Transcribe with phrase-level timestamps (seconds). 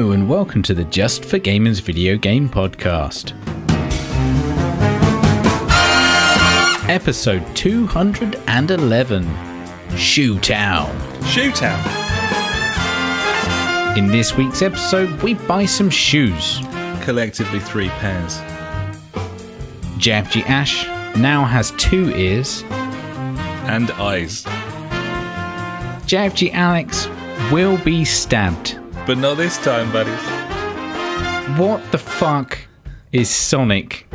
[0.00, 3.34] Hello, and welcome to the Just for Gamers video game podcast.
[6.88, 9.28] Episode 211
[9.98, 10.88] Shoe Town.
[11.24, 11.86] Shootout.
[13.98, 16.60] In this week's episode, we buy some shoes.
[17.02, 18.38] Collectively three pairs.
[19.98, 20.86] JFG Ash
[21.18, 22.64] now has two ears.
[23.68, 24.44] And eyes.
[26.06, 27.06] JFG Alex
[27.52, 28.79] will be stabbed.
[29.06, 30.20] But not this time, buddies.
[31.58, 32.58] What the fuck
[33.12, 34.06] is Sonic?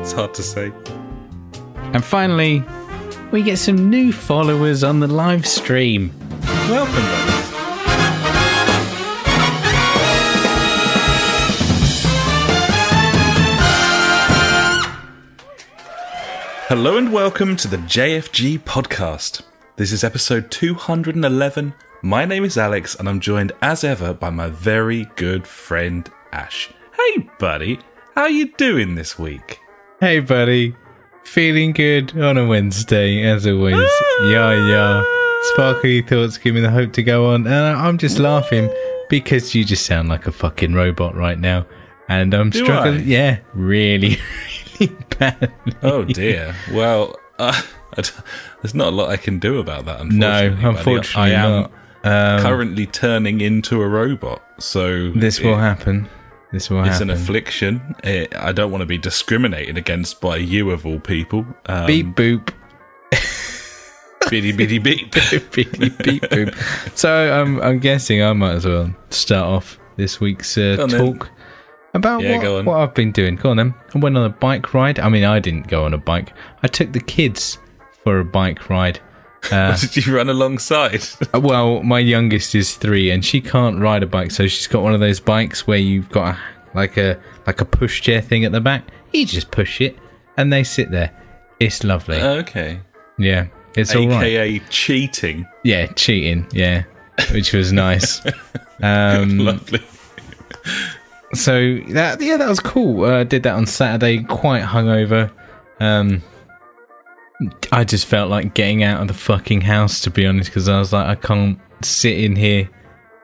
[0.00, 0.72] It's hard to say.
[1.92, 2.64] And finally,
[3.32, 6.12] we get some new followers on the live stream.
[6.68, 7.34] Welcome, buddies.
[16.68, 19.42] Hello and welcome to the JFG podcast.
[19.76, 21.74] This is episode 211.
[22.04, 26.68] My name is Alex and I'm joined as ever by my very good friend Ash.
[26.94, 27.78] Hey buddy,
[28.14, 29.58] how you doing this week?
[30.00, 30.76] Hey, buddy.
[31.24, 33.74] Feeling good on a Wednesday, as always.
[34.24, 35.02] yeah, yeah.
[35.54, 37.46] Sparkly thoughts give me the hope to go on.
[37.46, 38.68] And I'm just laughing
[39.08, 41.64] because you just sound like a fucking robot right now.
[42.10, 43.00] And I'm Do struggling.
[43.00, 43.04] I?
[43.04, 44.18] Yeah, really,
[44.78, 45.54] really bad.
[45.82, 46.54] Oh dear.
[46.70, 47.58] Well, uh,
[47.96, 50.04] there's not a lot I can do about that.
[50.06, 50.76] No, Unfortunately, buddy.
[50.78, 51.72] unfortunately I am not.
[52.04, 54.42] Um, currently turning into a robot.
[54.58, 56.08] So this will happen.
[56.52, 56.92] This will happen.
[56.92, 57.96] It's an affliction.
[58.04, 61.46] Eh, I don't want to be discriminated against by you of all people.
[61.66, 62.52] Um, beep boop.
[64.30, 65.12] bitty bitty beep.
[65.12, 66.96] beep beep boop.
[66.96, 71.00] So um, I'm guessing I might as well start off this week's uh, on then.
[71.00, 71.30] talk
[71.94, 73.36] about Yeah, what, what I've been doing.
[73.36, 73.74] Go on then.
[73.94, 74.98] I went on a bike ride.
[74.98, 76.32] I mean, I didn't go on a bike.
[76.62, 77.58] I took the kids
[78.02, 79.00] for a bike ride.
[79.50, 81.04] Uh, Did you run alongside?
[81.34, 84.94] well, my youngest is three, and she can't ride a bike, so she's got one
[84.94, 86.38] of those bikes where you've got a,
[86.74, 88.84] like a like a pushchair thing at the back.
[89.12, 89.98] You just push it,
[90.36, 91.10] and they sit there.
[91.60, 92.20] It's lovely.
[92.20, 92.80] okay.
[93.18, 93.46] yeah,
[93.76, 94.24] it's all right.
[94.24, 95.46] AKA cheating.
[95.62, 96.46] Yeah, cheating.
[96.52, 96.84] Yeah,
[97.32, 98.20] which was nice.
[98.82, 99.82] um, Lovely.
[101.32, 103.04] so that yeah, that was cool.
[103.04, 105.30] Uh, did that on Saturday, quite hungover.
[105.80, 106.22] Um,
[107.72, 110.78] I just felt like getting out of the fucking house to be honest, because I
[110.78, 112.68] was like, I can't sit in here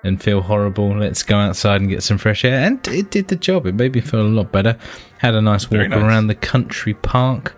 [0.02, 0.96] and feel horrible.
[0.98, 3.66] Let's go outside and get some fresh air, and it did the job.
[3.66, 4.78] It made me feel a lot better.
[5.18, 5.98] Had a nice walk nice.
[5.98, 7.54] around the country park.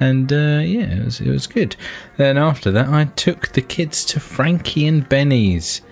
[0.00, 1.76] And uh, yeah, it was, it was good.
[2.16, 5.82] Then after that, I took the kids to Frankie and Benny's.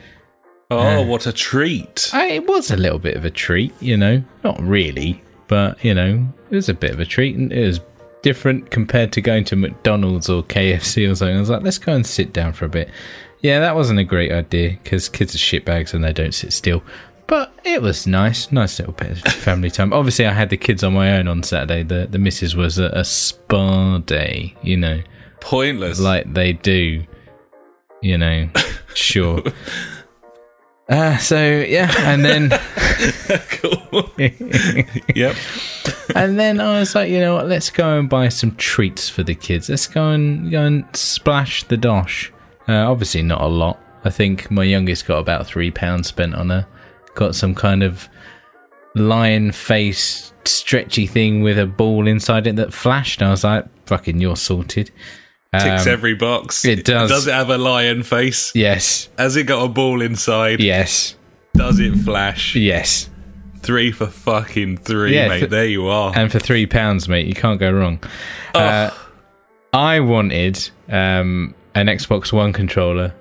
[0.72, 2.10] Oh, what a treat.
[2.12, 4.22] I, it was a little bit of a treat, you know.
[4.42, 7.80] Not really, but you know, it was a bit of a treat, and it was
[8.22, 11.36] different compared to going to McDonald's or KFC or something.
[11.36, 12.90] I was like, let's go and sit down for a bit.
[13.40, 16.82] Yeah, that wasn't a great idea because kids are shitbags and they don't sit still.
[17.26, 19.92] But it was nice, nice little bit of family time.
[19.92, 21.84] Obviously, I had the kids on my own on Saturday.
[21.84, 25.00] The the missus was a, a spa day, you know,
[25.40, 26.00] Pointless.
[26.00, 27.04] like they do,
[28.02, 28.48] you know.
[28.94, 29.42] Sure.
[30.90, 32.50] Uh, so yeah, and then
[33.48, 34.10] cool.
[35.14, 35.36] yep.
[36.16, 37.46] and then I was like, you know what?
[37.46, 39.68] Let's go and buy some treats for the kids.
[39.68, 42.32] Let's go and go and splash the dosh.
[42.68, 43.80] Uh, obviously, not a lot.
[44.04, 46.66] I think my youngest got about three pounds spent on her.
[47.14, 48.08] Got some kind of
[48.96, 53.22] lion face stretchy thing with a ball inside it that flashed.
[53.22, 54.90] I was like, "Fucking, you're sorted."
[55.52, 56.64] Ticks Um, every box.
[56.64, 57.10] it does.
[57.10, 58.52] Does it have a lion face?
[58.54, 60.60] Yes, Has it got a ball inside?
[60.60, 61.16] yes,
[61.56, 62.54] Does it flash?
[62.54, 63.10] yes.
[63.62, 65.38] Three for fucking three, Yeah, mate.
[65.40, 66.12] th- there you are.
[66.16, 67.98] and for three pounds, mate, you can't go wrong.
[68.54, 68.90] Uh,
[69.72, 73.12] I wanted um, an Xbox One controller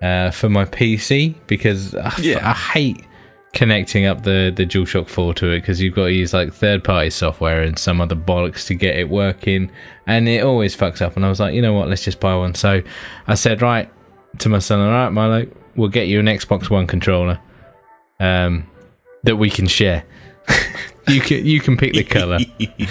[0.00, 2.48] uh, for my PC because I, Yeah.
[2.48, 3.04] I hate
[3.54, 6.84] connecting up the the DualShock 4 to it because you've got to use like third
[6.84, 9.70] party software and some other bollocks to get it working,
[10.06, 11.16] and it always fucks up.
[11.16, 12.54] And I was like, you know what, let's just buy one.
[12.54, 12.82] So
[13.26, 13.90] I said, right
[14.38, 15.46] to my son, all right, Milo,
[15.76, 17.40] we'll get you an Xbox One controller
[18.20, 18.68] um,
[19.22, 20.04] that we can share.
[21.08, 22.38] you can you can pick the color.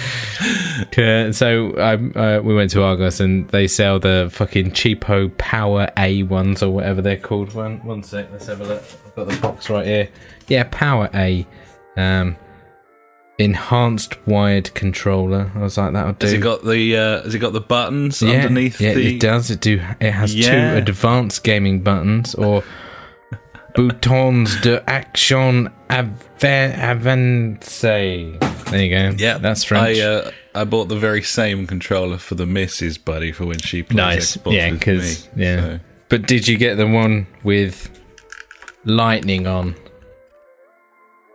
[0.98, 5.88] Uh, so um, uh, we went to Argos and they sell the fucking cheapo Power
[5.96, 7.52] A ones or whatever they're called.
[7.54, 8.82] One one sec, let's have a look.
[9.06, 10.08] I've got the box right here.
[10.48, 11.46] Yeah, Power A,
[11.96, 12.36] um,
[13.38, 15.50] enhanced wired controller.
[15.54, 16.26] I was like, that'll do.
[16.26, 19.16] Has it got the uh, Has it got the buttons yeah, underneath yeah, the?
[19.16, 19.50] it does.
[19.50, 19.80] It do.
[20.00, 20.72] It has Yeah.
[20.72, 22.62] two advanced gaming buttons or
[23.74, 27.80] boutons de action ava- avance.
[27.80, 29.14] There you go.
[29.16, 29.98] Yeah, that's French.
[29.98, 33.82] I uh, I bought the very same controller for the missus, buddy, for when she
[33.82, 34.36] plays Nice.
[34.36, 35.60] Xbox yeah, because yeah.
[35.60, 37.90] So- But did you get the one with
[38.84, 39.74] lightning on?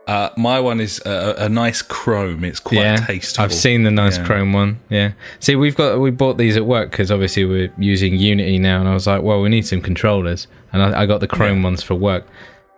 [0.10, 2.44] Uh, my one is a, a nice chrome.
[2.44, 3.44] It's quite yeah, tasteful.
[3.44, 4.26] I've seen the nice Yeah.
[4.26, 4.80] chrome one.
[4.90, 5.12] Yeah.
[5.40, 8.90] See, we've got we bought these at work because obviously we're using Unity now, and
[8.90, 11.64] I was like, well, we need some controllers, and I, I got the chrome Yeah.
[11.66, 12.26] ones for work.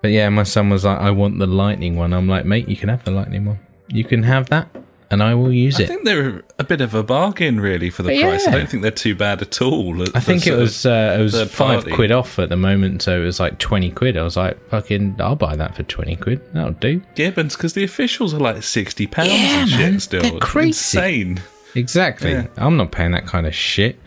[0.01, 2.11] But yeah, my son was like, I want the lightning one.
[2.11, 3.59] I'm like, mate, you can have the lightning one.
[3.87, 4.67] You can have that,
[5.11, 5.85] and I will use I it.
[5.85, 8.47] I think they're a bit of a bargain, really, for the But price.
[8.47, 10.01] I don't think they're too bad at all.
[10.15, 11.91] I think it was uh, it was five party.
[11.91, 14.17] quid off at the moment, so it was like twenty quid.
[14.17, 16.41] I was like, fucking, I'll buy that for twenty quid.
[16.53, 17.01] That'll do.
[17.15, 20.21] Yeah, but because the officials are like sixty pounds Yeah, and shit man, still.
[20.21, 20.97] they're crazy.
[20.97, 21.41] Insane.
[21.75, 22.31] Exactly.
[22.31, 22.47] Yeah.
[22.57, 23.97] I'm not paying that kind of shit.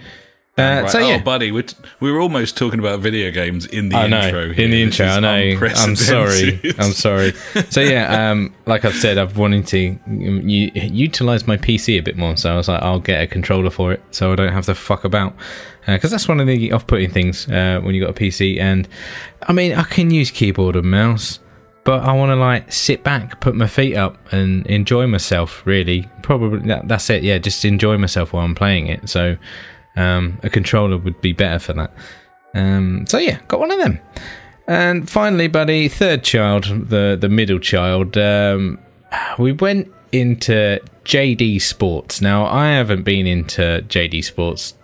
[0.56, 0.90] Uh, Right.
[0.90, 3.96] So yeah, Oh, buddy, we're t- we were almost talking about video games in the
[3.96, 4.52] I know intro.
[4.52, 4.64] here.
[4.64, 5.06] in the intro.
[5.06, 5.66] I know.
[5.76, 6.60] I'm sorry.
[6.78, 7.32] I'm sorry.
[7.70, 12.02] So yeah, um, like I've said, I've wanted to um, u- utilize my PC a
[12.02, 12.36] bit more.
[12.36, 14.74] So I was like, I'll get a controller for it, so I don't have to
[14.76, 15.34] fuck about.
[15.86, 18.58] Because that's one of the off-putting things uh, when you got a PC.
[18.60, 18.88] And
[19.48, 21.40] I mean, I can use keyboard and mouse,
[21.82, 25.66] but I want to like sit back, put my feet up, and enjoy myself.
[25.66, 27.22] Really, probably that, that's it.
[27.24, 29.10] Yeah, just enjoy myself while I'm playing it.
[29.10, 29.36] So
[29.96, 31.92] um, a controller would be better for that.
[32.54, 34.00] Um, so yeah, got one of them.
[34.66, 38.16] And finally, buddy, third child, the the middle child.
[38.16, 38.78] Um,
[39.38, 42.20] we went into JD Sports.
[42.20, 44.74] Now, I haven't been into JD Sports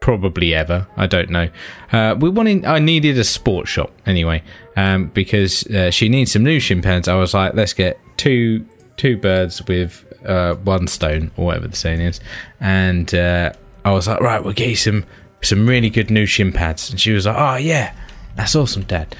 [0.00, 0.86] probably ever.
[0.96, 1.48] I don't know.
[1.92, 2.64] Uh, we wanted.
[2.64, 4.42] I needed a sports shop anyway,
[4.76, 6.86] um, because uh, she needs some new shin.
[6.86, 8.64] I was like, let's get two
[8.96, 12.20] two birds with uh, one stone, or whatever the saying is.
[12.60, 13.52] And uh,
[13.86, 15.04] I was like, right, we'll get you some
[15.42, 16.90] some really good new shin pads.
[16.90, 17.94] And she was like, oh yeah,
[18.34, 19.14] that's awesome, Dad.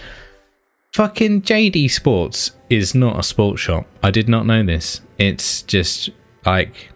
[0.93, 3.87] Fucking JD Sports is not a sports shop.
[4.03, 5.03] I did not know this.
[5.19, 6.11] It's just
[6.45, 6.91] like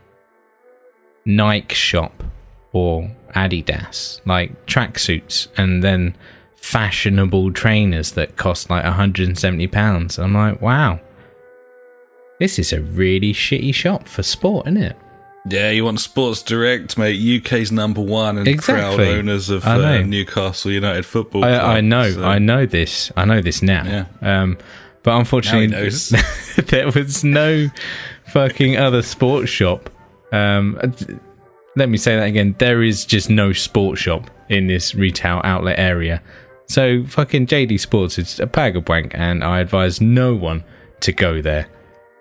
[1.25, 2.25] Nike shop
[2.73, 6.17] or Adidas, like tracksuits, and then
[6.57, 10.19] fashionable trainers that cost like 170 pounds.
[10.19, 10.99] I'm like, wow,
[12.41, 14.97] this is a really shitty shop for sport, isn't it?
[15.49, 17.17] Yeah, you want Sports Direct, mate.
[17.45, 19.09] UK's number one and proud Exactly.
[19.09, 20.03] owners of uh.
[20.03, 21.53] Newcastle United Football Club.
[21.63, 23.85] I, I know, so- I know this, I know this now.
[24.23, 24.43] Yeah.
[24.43, 24.59] Um,
[25.03, 25.69] but unfortunately,
[26.67, 27.69] there was no
[28.33, 29.89] fucking other sports shop.
[30.31, 30.79] Um,
[31.75, 32.55] let me say that again.
[32.59, 36.23] There is just no sports shop in this retail outlet area.
[36.67, 40.65] So fucking JD Sports is a bag of wank, and I advise no one
[41.01, 41.67] to go there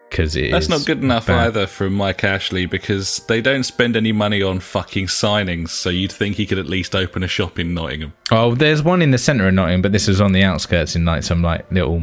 [0.09, 1.47] because That's not good enough bad.
[1.47, 6.11] either from Mike Ashley because they don't spend any money on fucking signings, so you'd
[6.11, 8.13] think he could at least open a shop in Nottingham.
[8.31, 11.05] Oh, there's one in the centre of Nottingham, but this is on the outskirts in
[11.05, 12.01] like some like little,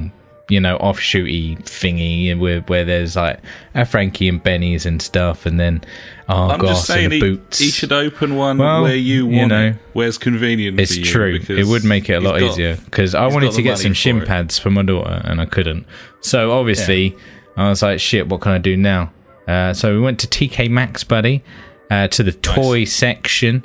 [0.48, 3.40] you know, offshooty thingy where where there's like
[3.74, 5.82] a Frankie and Benny's and stuff, and then
[6.28, 7.58] oh I'm gosh, and the boots.
[7.58, 11.04] he should open one Well, where you you want know, it, where's convenient it's you.
[11.04, 11.40] true.
[11.48, 14.24] It would make it a lot got- easier because I wanted to get some shin
[14.24, 15.86] pads for my daughter, and I couldn't.
[16.20, 17.16] So obviously,
[17.56, 19.12] I was like, shit, what can I do now?
[19.48, 21.42] Uh, so we went to TK Maxx, buddy,
[21.90, 23.64] uh, to the toy section,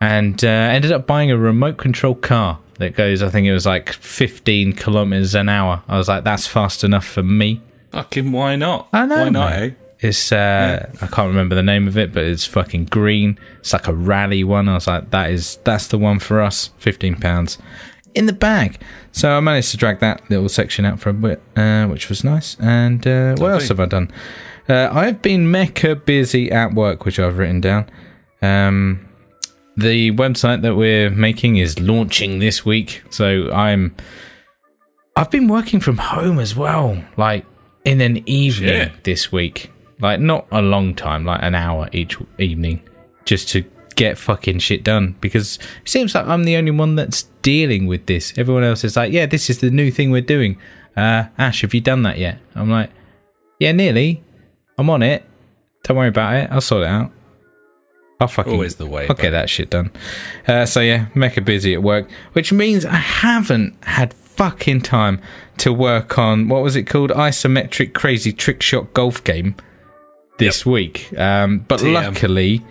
[0.00, 3.22] and uh, ended up buying a remote control car that goes.
[3.22, 5.82] I think it was like 15 kilometers an hour.
[5.88, 7.60] I was like, that's fast enough for me.
[7.92, 8.88] Fucking why not?
[8.92, 9.70] I know, Why not, eh?
[10.00, 13.38] It's uh, I can't remember the name of it, but it's fucking green.
[13.60, 14.68] It's like a rally one.
[14.68, 16.70] I was like, that is that's the one for us.
[16.78, 17.58] Fifteen pounds
[18.14, 18.80] in the bag.
[19.12, 22.24] So I managed to drag that little section out for a bit, uh, which was
[22.24, 22.56] nice.
[22.60, 24.10] And uh, what else have I done?
[24.68, 27.90] Uh, I've been mecca busy at work, which I've written down.
[28.40, 29.08] Um,
[29.76, 33.94] the website that we're making is launching this week, so I'm.
[35.16, 37.44] I've been working from home as well, like
[37.84, 39.04] in an evening Shit.
[39.04, 39.70] this week.
[40.00, 42.82] Like not a long time, like an hour each evening,
[43.24, 45.16] just to get fucking shit done.
[45.20, 48.32] Because it seems like I'm the only one that's dealing with this.
[48.36, 50.58] Everyone else is like, "Yeah, this is the new thing we're doing."
[50.96, 52.38] Uh, Ash, have you done that yet?
[52.54, 52.90] I'm like,
[53.58, 54.22] "Yeah, nearly.
[54.78, 55.24] I'm on it.
[55.84, 56.50] Don't worry about it.
[56.50, 57.12] I'll sort it out."
[58.22, 59.90] I'll fucking Always the way, I'll get that shit done.
[60.46, 65.20] Uh, so yeah, mecca busy at work, which means I haven't had fucking time
[65.58, 69.56] to work on what was it called, isometric crazy trick shot golf game
[70.38, 71.12] this week.
[71.18, 71.92] Um, but TM.
[71.92, 72.64] luckily,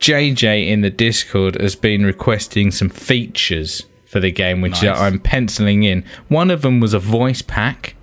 [0.00, 4.98] JJ in the Discord has been requesting some features for the game, which Nice.
[4.98, 6.04] I'm penciling in.
[6.28, 7.96] One of them was a voice pack,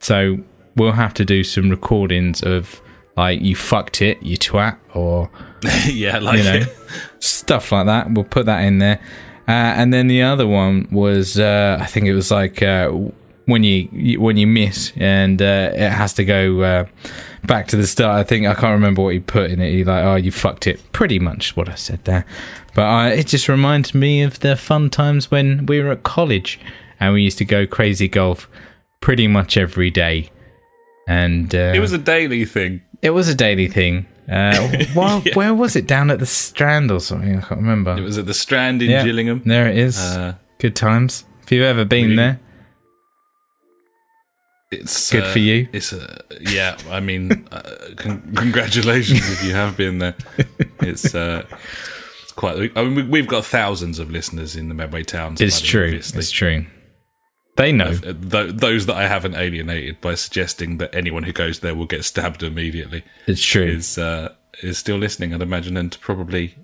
[0.00, 0.38] so
[0.76, 2.80] we'll have to do some recordings of
[3.16, 5.30] like you fucked it, you twat, or
[5.86, 6.62] yeah, like you know,
[7.20, 8.12] stuff like that.
[8.12, 9.00] We'll put that in there.
[9.48, 12.90] Uh, and then the other one was, uh, I think it was like uh,
[13.46, 16.84] when you when you miss and uh, it has to go uh,
[17.44, 18.16] back to the start.
[18.16, 19.70] I think I can't remember what he put in it.
[19.72, 20.80] He like, oh, you fucked it.
[20.92, 22.24] Pretty much what I said there.
[22.74, 26.60] But uh, it just reminds me of the fun times when we were at college
[27.00, 28.48] and we used to go crazy golf
[29.00, 30.30] pretty much every day.
[31.08, 32.82] and uh, It was a daily thing.
[33.02, 34.06] it was a daily thing.
[34.28, 34.68] Uh,
[35.24, 35.34] Yeah.
[35.34, 35.86] Where was it?
[35.86, 37.36] Down at the Strand or something?
[37.38, 37.96] I can't remember.
[37.96, 39.04] It was at the Strand in Yeah.
[39.04, 39.42] Gillingham.
[39.44, 39.98] There it is.
[39.98, 41.24] Uh, Good times.
[41.44, 42.16] If you've ever been Really?
[42.16, 42.40] there,
[44.80, 45.68] It's Good uh, for you.
[45.72, 46.76] It's a yeah.
[46.90, 47.62] I mean, uh,
[47.96, 50.14] con- congratulations if you have been there.
[50.80, 51.44] It's uh,
[52.22, 52.70] it's quite.
[52.76, 55.40] I mean, we, we've got thousands of listeners in the Medway towns.
[55.40, 55.86] it's true.
[55.86, 56.18] obviously.
[56.20, 56.66] It's true.
[57.56, 57.90] They know.
[57.90, 61.86] Uh, th- those that I haven't alienated by suggesting that anyone who goes there will
[61.86, 63.64] get stabbed immediately It's true.
[63.64, 66.54] is uh, is still listening, I'd imagine, and probably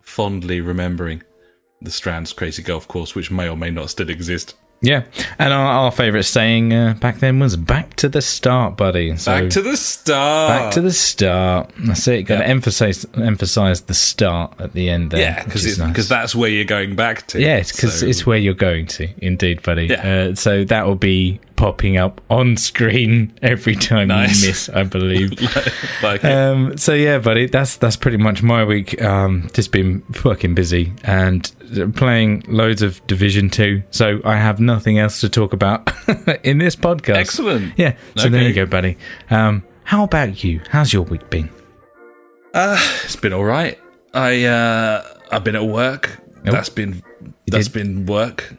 [0.00, 1.22] fondly remembering
[1.82, 4.54] the Strand's crazy golf course, which may or may not still exist.
[4.82, 5.04] Yeah,
[5.38, 9.30] and our, our favourite saying uh, back then was "back to the start, buddy." So
[9.42, 10.48] Back to the start.
[10.48, 11.70] back to the start.
[11.80, 12.22] That's it.
[12.22, 15.20] Got to emphasize emphasize the start at the end there.
[15.20, 15.88] yeah, which because nice.
[15.88, 17.40] because that's where you're going back to.
[17.40, 19.08] yeah, because So- it's where you're going to.
[19.18, 19.86] Indeed, buddy.
[19.86, 20.28] Yeah.
[20.30, 24.42] Uh, so that will be popping up on screen every time Nice.
[24.42, 25.32] you miss, I believe.
[26.02, 26.24] like.
[26.24, 29.00] Um, so yeah, buddy, that's that's pretty much my week.
[29.02, 31.52] Um, just been fucking busy and
[31.94, 33.82] playing loads of Division Two.
[33.90, 35.90] So I have nothing else to talk about
[36.44, 37.16] in this podcast.
[37.16, 37.74] Excellent.
[37.76, 37.96] Yeah.
[38.16, 38.96] So there you go, buddy.
[39.30, 40.60] Um, how about you?
[40.70, 41.50] How's your week been?
[42.54, 43.78] Uh, it's been all right.
[44.14, 46.20] I uh, I've been at work.
[46.42, 47.02] That's been
[47.46, 48.54] that's been work.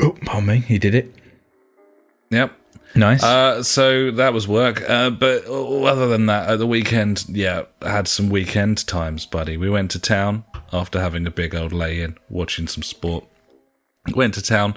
[0.00, 0.58] Oh, pardon me.
[0.58, 1.14] He did it.
[2.30, 2.52] Yep.
[2.96, 3.22] Nice.
[3.22, 4.88] Uh, so that was work.
[4.88, 9.56] Uh, but other than that, at the weekend, yeah, I had some weekend times, buddy.
[9.56, 10.44] We went to town
[10.74, 13.24] after having a big old lay in, watching some sport.
[14.14, 14.76] Went to town,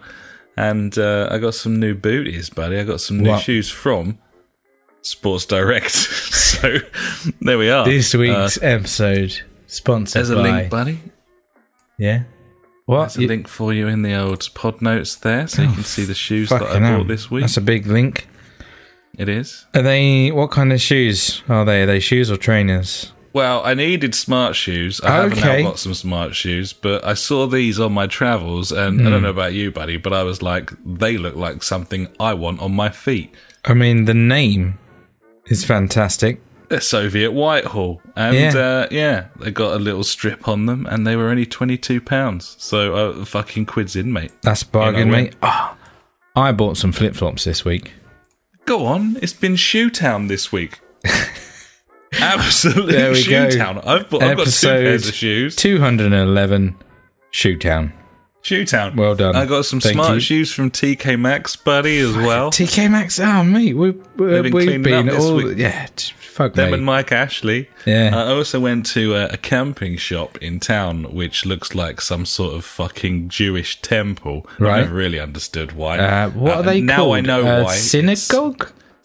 [0.56, 2.77] and uh, I got some new booties, buddy.
[2.80, 3.42] I got some new What?
[3.42, 4.20] shoes from
[5.01, 5.92] Sports Direct.
[5.92, 6.77] so
[7.42, 7.84] there we are.
[7.86, 10.42] this Uh, week's episode sponsored there's a by.
[10.44, 11.00] link, buddy.
[11.98, 12.24] Yeah.
[12.86, 13.00] What?
[13.00, 15.74] There's a You- link for you in the old pod notes there, so you Oh,
[15.74, 17.42] can see the shoes that I bought this week.
[17.42, 18.27] That's a big link.
[19.18, 19.66] It is.
[19.74, 20.32] Are they?
[20.32, 21.82] What kind of shoes are they?
[21.82, 23.12] Are they shoes or trainers?
[23.38, 25.00] Well, I needed smart shoes.
[25.03, 25.62] I Okay.
[25.62, 29.10] now got some smart shoes, but I saw these on my travels, and I Hmm.
[29.12, 32.62] don't know about you, buddy, but I was like, they look like something I want
[32.62, 33.32] on my feet.
[33.63, 34.79] I mean, the name
[35.46, 36.41] is fantastic.
[36.70, 38.58] They're Soviet Whitehall, and Yeah.
[38.58, 42.01] uh, yeah they got a little strip on them, and they were only twenty two
[42.01, 42.56] pounds.
[42.58, 44.32] So uh, fucking quids in, mate.
[44.41, 45.36] That's a bargain, You know mate.
[45.44, 45.75] Ah,
[46.36, 47.94] I bought some flip flops this week.
[48.65, 50.79] Go on, it's been Shoe Town this week.
[52.14, 53.50] Absolute There we Shoe go.
[53.52, 53.78] Town.
[53.80, 55.56] I've, bought, I've got two pairs of shoes.
[55.56, 56.76] 211
[57.32, 57.94] Shoe Town.
[58.42, 58.96] Shoe Town.
[58.96, 59.36] Well done.
[59.36, 60.20] I got some Thank smart you.
[60.22, 62.50] shoes from TK Maxx, buddy, as well.
[62.50, 65.36] TK Maxx, oh, mate, we, we, been we've cleaning been all.
[65.36, 65.58] week.
[65.58, 67.68] Yeah, fuck Them and Mike Ashley.
[67.86, 68.12] Yeah.
[68.16, 72.54] I also went to a, a camping shop in town, which looks like some sort
[72.56, 74.48] of fucking Jewish temple.
[74.60, 74.78] Right.
[74.78, 75.98] I never really understood why.
[75.98, 77.18] uh, what are they now called?
[77.18, 77.76] I know Uh, why.
[77.76, 77.92] It's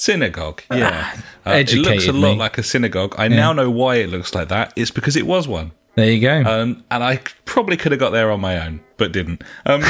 [0.03, 0.63] Synagogue?
[0.69, 1.21] Synagogue, yeah.
[1.47, 2.37] Uh, it looks a lot me.
[2.37, 3.15] like a synagogue.
[3.19, 4.73] I now know why it looks like that.
[4.75, 5.71] It's because it was one.
[5.95, 6.43] There you go.
[6.43, 9.45] Um, and I probably could have got there on my own, but didn't.
[9.65, 9.85] Um,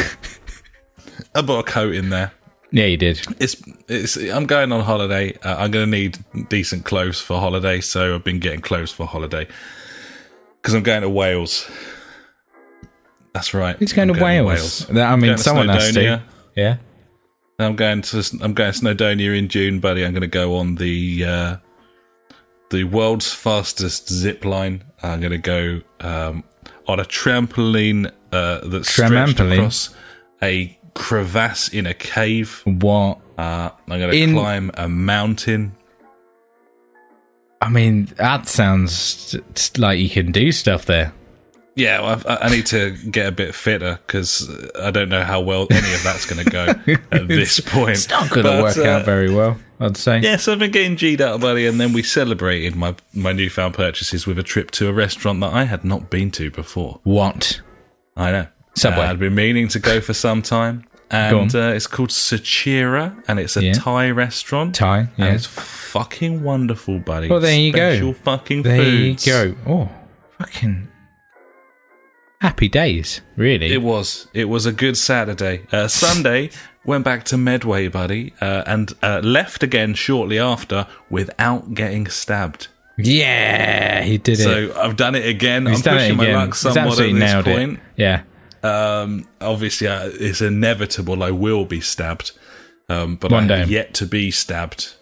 [1.35, 2.31] I bought a coat in there.
[2.73, 3.26] yeah, you did.
[3.40, 3.57] It's,
[3.88, 4.16] it's.
[4.16, 5.35] I'm going on holiday.
[5.38, 6.19] Uh, I'm going to need
[6.50, 9.47] decent clothes for holiday, so I've been getting clothes for holiday
[10.61, 11.71] because I'm going to Wales.
[13.33, 13.76] That's right.
[13.76, 14.87] Who's going I'm to Wales?
[14.88, 16.23] That- I mean, someone has to.
[16.54, 16.76] Yeah.
[17.59, 20.04] I'm going to I'm going to Snowdonia in June, buddy.
[20.04, 21.56] I'm going to go on the uh,
[22.71, 24.85] the world's fastest zip line.
[25.02, 26.44] I'm going to go um,
[26.88, 29.94] on a trampoline uh, that's stretched across
[30.42, 32.62] a crevasse in a cave.
[32.64, 33.21] What?
[33.38, 35.76] Uh, I'm going to In- climb a mountain.
[37.61, 39.37] I mean, that sounds
[39.78, 41.12] like you can do stuff there.
[41.74, 45.40] Yeah, well, I, I need to get a bit fitter because I don't know how
[45.40, 46.66] well any of that's going to go
[47.12, 47.92] at this point.
[47.92, 50.20] It's not going to work uh, out very well, I'd say.
[50.20, 53.72] Yeah, so I've been getting G'd out, buddy, and then we celebrated my my newfound
[53.74, 57.00] purchases with a trip to a restaurant that I had not been to before.
[57.04, 57.62] What?
[58.16, 58.46] I know.
[58.74, 59.04] Subway.
[59.06, 60.84] Uh, I'd been meaning to go for some time.
[61.10, 63.72] And uh, it's called Sachira, and it's a Yeah.
[63.74, 64.74] Thai restaurant.
[64.74, 65.32] Thai, And yeah.
[65.34, 67.28] it's fucking wonderful, buddy.
[67.28, 67.92] Well, there you go.
[67.92, 69.26] Special fucking There foods.
[69.26, 69.54] you go.
[69.66, 69.90] Oh,
[70.38, 70.88] fucking
[72.42, 73.72] happy days, really.
[73.72, 74.26] It was.
[74.34, 75.64] It was a good Saturday.
[75.70, 76.50] Uh, Sunday
[76.84, 82.66] went back to Medway, buddy, uh, and uh, left again shortly after without getting stabbed.
[82.99, 84.42] yeah, he did it.
[84.42, 85.66] So I've done it again.
[85.66, 87.75] He's I'm pushing my luck somewhat at this point.
[87.75, 87.80] it.
[87.96, 88.22] Yeah.
[88.64, 91.22] Um, obviously, uh, it's inevitable.
[91.22, 92.32] I will be stabbed,
[92.88, 94.94] um, but One I have yet to be stabbed.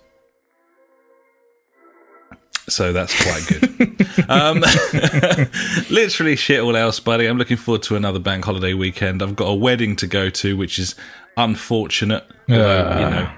[2.71, 4.29] So that's quite good.
[4.31, 4.61] um,
[5.91, 7.27] literally shit all else, buddy.
[7.27, 9.23] I'm looking forward to another bank holiday weekend.
[9.23, 10.95] I've got a wedding to go to, which is
[11.37, 12.25] unfortunate.
[12.49, 12.99] although, Uh.
[13.01, 13.31] you know,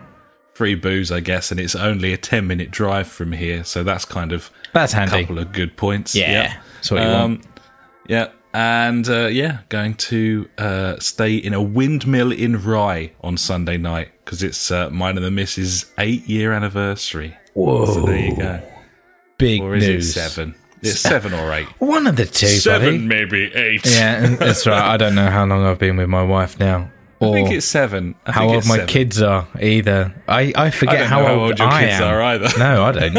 [0.55, 4.05] free booze, I guess, and it's only a ten minute drive from here, so that's
[4.05, 5.21] kind of That's a handy.
[5.23, 6.15] couple of good points.
[6.15, 6.55] Yeah, Yeah.
[6.75, 7.47] that's what you Um, want.
[8.09, 13.79] Yeah, and uh, yeah, going to uh, stay in a windmill in Rye on Sunday
[13.79, 17.37] night because it's uh, mine and the missus' eight year anniversary.
[17.55, 18.61] Whoa, So there you go.
[19.43, 20.09] Big Or is news.
[20.09, 20.55] it seven?
[20.81, 21.67] It's seven or eight.
[21.79, 22.99] One of the two, seven, buddy.
[22.99, 23.87] maybe eight.
[23.87, 24.83] Yeah, that's right.
[24.95, 27.67] I don't know how long I've been with my wife now, I or think it's
[27.67, 28.15] seven.
[28.27, 28.87] I how old my seven.
[28.89, 30.13] kids are either.
[30.27, 32.03] I, I forget I how, old, old your I kids am.
[32.15, 32.49] are either.
[32.59, 33.17] No, I don't.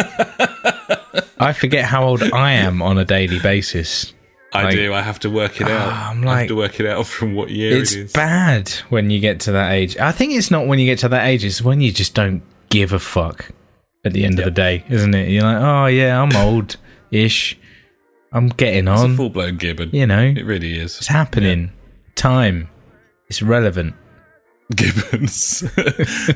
[1.40, 4.14] I forget how old I am on a daily basis.
[4.52, 4.94] I like- do.
[4.94, 5.90] I have to work it out.
[5.92, 8.14] Ah, I'm I have like- to work it out from what year It's it is.
[8.14, 9.98] bad when you get to that age.
[9.98, 12.44] I think it's not when you get to that age, it's when you just don't
[12.70, 13.50] give a fuck
[14.06, 15.30] at the end of the day, isn't it?
[15.30, 16.76] You're like, oh, yeah, I'm old
[17.12, 17.58] ish.
[18.32, 19.16] I'm getting It's a on.
[19.16, 19.90] full blown gibbon.
[19.94, 20.98] You know, It really is.
[20.98, 21.72] it's happening.
[22.16, 22.70] Time.
[23.30, 23.94] It's relevant.
[24.76, 25.64] Gibbons.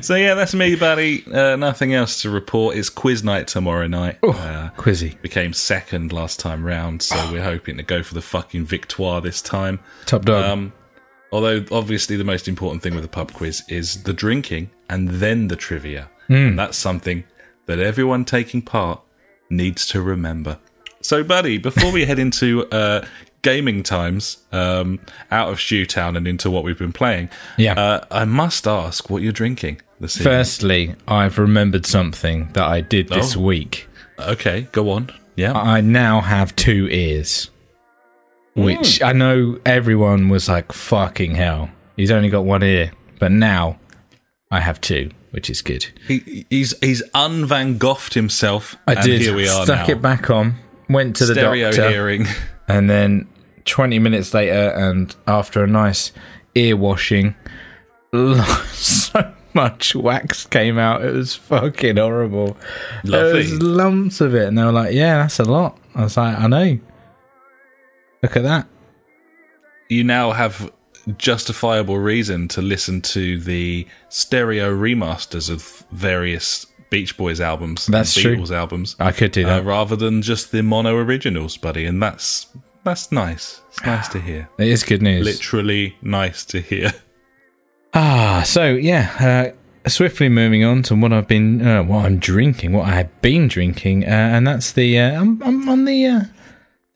[0.06, 1.24] so yeah, that's me, buddy.
[1.26, 2.76] Uh, nothing else to report.
[2.76, 4.18] It's quiz night tomorrow night.
[4.22, 5.20] Uh, Quizzy.
[5.22, 9.42] became second last time round, so we're hoping to go for the fucking victoire this
[9.42, 9.80] time.
[10.06, 10.44] Top dog.
[10.44, 10.72] Um,
[11.32, 15.48] although obviously the most important thing with a pub quiz is the drinking and then
[15.48, 16.08] the trivia.
[16.30, 17.24] And that's something
[17.68, 19.00] that everyone taking part
[19.48, 20.58] needs to remember.
[21.00, 23.06] So, buddy, before we head into uh,
[23.42, 24.98] gaming times um,
[25.30, 27.74] out of Shoetown and into what we've been playing, Yeah.
[27.74, 30.32] uh, I must ask what you're drinking this evening.
[30.34, 33.40] Firstly, I've remembered something that I did this Oh.
[33.40, 33.86] week.
[34.18, 35.10] Okay, go on.
[35.36, 35.52] Yeah.
[35.52, 37.48] I now have two ears.
[38.54, 41.70] Which I know everyone was like, fucking hell.
[41.96, 42.90] He's only got one ear.
[43.20, 43.78] But now
[44.50, 45.86] I have two, which is good.
[46.06, 48.76] He, he's he's unvan Goghed himself.
[48.86, 49.20] I and did.
[49.20, 49.92] Here we are Stuck now.
[49.94, 50.54] it back on,
[50.88, 52.26] went to the Stereo doctor, hearing.
[52.68, 53.28] and then
[53.64, 56.12] 20 minutes later, and after a nice
[56.54, 57.34] ear washing,
[58.72, 61.04] so much wax came out.
[61.04, 62.56] It was fucking horrible.
[63.04, 66.16] There was lumps of it, and they were like, "Yeah, that's a lot." I was
[66.16, 66.78] like, "I know."
[68.22, 68.66] Look at that.
[69.88, 70.72] you now have
[71.16, 78.14] justifiable reason to listen to the stereo remasters of various Beach Boys albums, and That's
[78.14, 78.36] true.
[78.36, 79.64] Beatles albums, I could do uh, that.
[79.64, 81.84] rather than just the mono originals, buddy.
[81.84, 82.46] And that's
[82.84, 83.60] that's nice.
[83.68, 84.48] It's nice to hear.
[84.58, 85.24] it is good news.
[85.24, 86.92] Literally nice to hear.
[87.94, 89.54] Ah, so yeah,
[89.86, 93.22] uh, swiftly moving on to what I've been, uh, what I'm drinking, what I have
[93.22, 96.20] been drinking, uh, and that's the uh, I'm, I'm on the uh,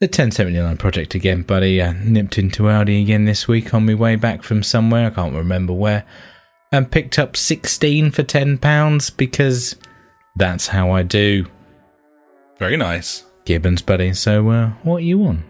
[0.03, 1.81] the 1079 project again, buddy.
[1.81, 5.07] Uh, nipped into Aldi again this week on my way back from somewhere.
[5.07, 6.05] I can't remember where,
[6.73, 9.77] and picked up 16 for 10 pounds because
[10.35, 11.47] that's how I do.
[12.59, 13.25] Very nice.
[13.45, 14.13] Gibbons, buddy.
[14.13, 15.45] So, uh, what are you on?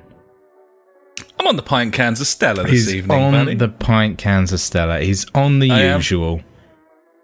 [1.41, 3.55] I'm on the pint cans of Stella this He's evening, on buddy.
[3.55, 5.01] the pint cans of Stella.
[5.01, 6.03] He's on the I am.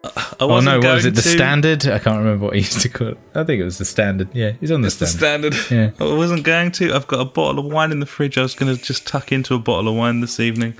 [0.04, 1.86] I Oh no, was it the to- standard?
[1.86, 3.18] I can't remember what he used to call it.
[3.34, 4.28] I think it was the standard.
[4.32, 5.54] Yeah, he's on the It's the standard.
[5.54, 5.96] standard.
[6.00, 6.06] Yeah.
[6.06, 6.94] I wasn't going to.
[6.94, 8.38] I've got a bottle of wine in the fridge.
[8.38, 10.74] I was going to just tuck into a bottle of wine this evening.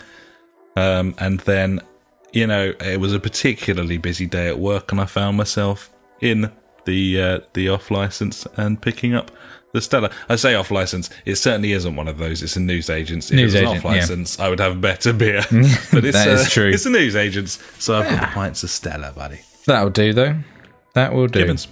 [0.77, 1.81] Um, and then,
[2.33, 6.53] you know, it was a particularly busy day at work, and I found myself in
[6.85, 9.31] the uh, the off license and picking up
[9.73, 10.11] the Stella.
[10.29, 11.11] I say off license.
[11.25, 12.43] It certainly isn't one of those.
[12.43, 13.31] It's a news agents.
[13.31, 14.01] If News it was agent, off yeah.
[14.01, 15.43] license, I would have better beer.
[15.51, 16.69] but it's That is uh, true.
[16.69, 19.41] It's a news agents, so I've got the pints of Stella, buddy.
[19.67, 20.37] That'll do though.
[20.95, 21.41] That will do.
[21.41, 21.69] Gibbons.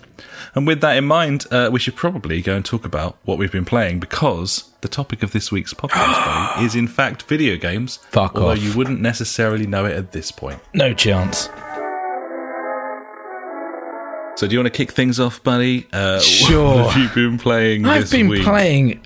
[0.54, 3.52] And with that in mind, uh, we should probably go and talk about what we've
[3.52, 7.98] been playing because the topic of this week's podcast buddy, is in fact video games.
[8.10, 8.62] Fuck although off.
[8.62, 10.60] you wouldn't necessarily know it at this point.
[10.72, 11.50] No chance.
[14.36, 15.86] So, do you want to kick things off, buddy?
[15.92, 16.84] Uh, Sure.
[16.84, 18.44] What have you been playing I've been week?
[18.44, 19.00] playing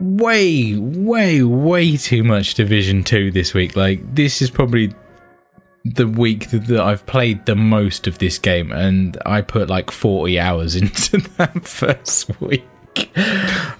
[0.00, 3.76] way, way, way too much Division Two this week.
[3.76, 4.92] Like this is probably
[5.84, 10.38] the week that, I've played the most of this game, and I put like forty
[10.40, 12.64] hours into that first week.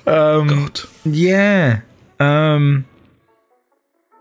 [0.04, 0.80] God.
[1.04, 1.80] Yeah.
[2.20, 2.86] Um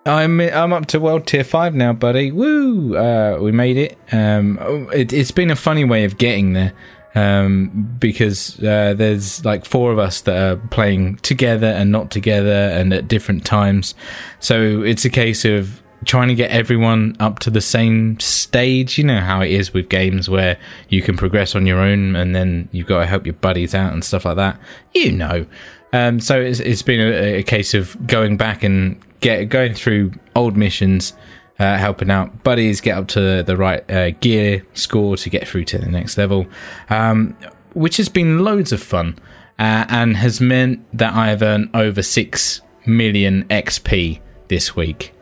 [0.07, 2.31] I'm I'm up to world tier 5 now, buddy.
[2.31, 2.95] Woo!
[2.95, 3.97] Uh we made it.
[4.11, 4.57] Um
[4.93, 6.73] it, it's been a funny way of getting there.
[7.13, 12.49] Um because uh there's like four of us that are playing together and not together
[12.49, 13.95] and at different times.
[14.39, 18.97] So it's a case of trying to get everyone up to the same stage.
[18.97, 20.57] You know how it is with games where
[20.89, 23.93] you can progress on your own and then you've got to help your buddies out
[23.93, 24.59] and stuff like that.
[24.93, 25.45] You know.
[25.93, 30.11] Um, so it's, it's been a, a case of going back and get going through
[30.35, 31.13] old missions,
[31.59, 35.65] uh, helping out buddies get up to the right uh, gear score to get through
[35.65, 36.45] to the next level,
[36.89, 37.35] um,
[37.73, 39.17] which has been loads of fun
[39.59, 45.13] uh, and has meant that I have earned over six million XP this week.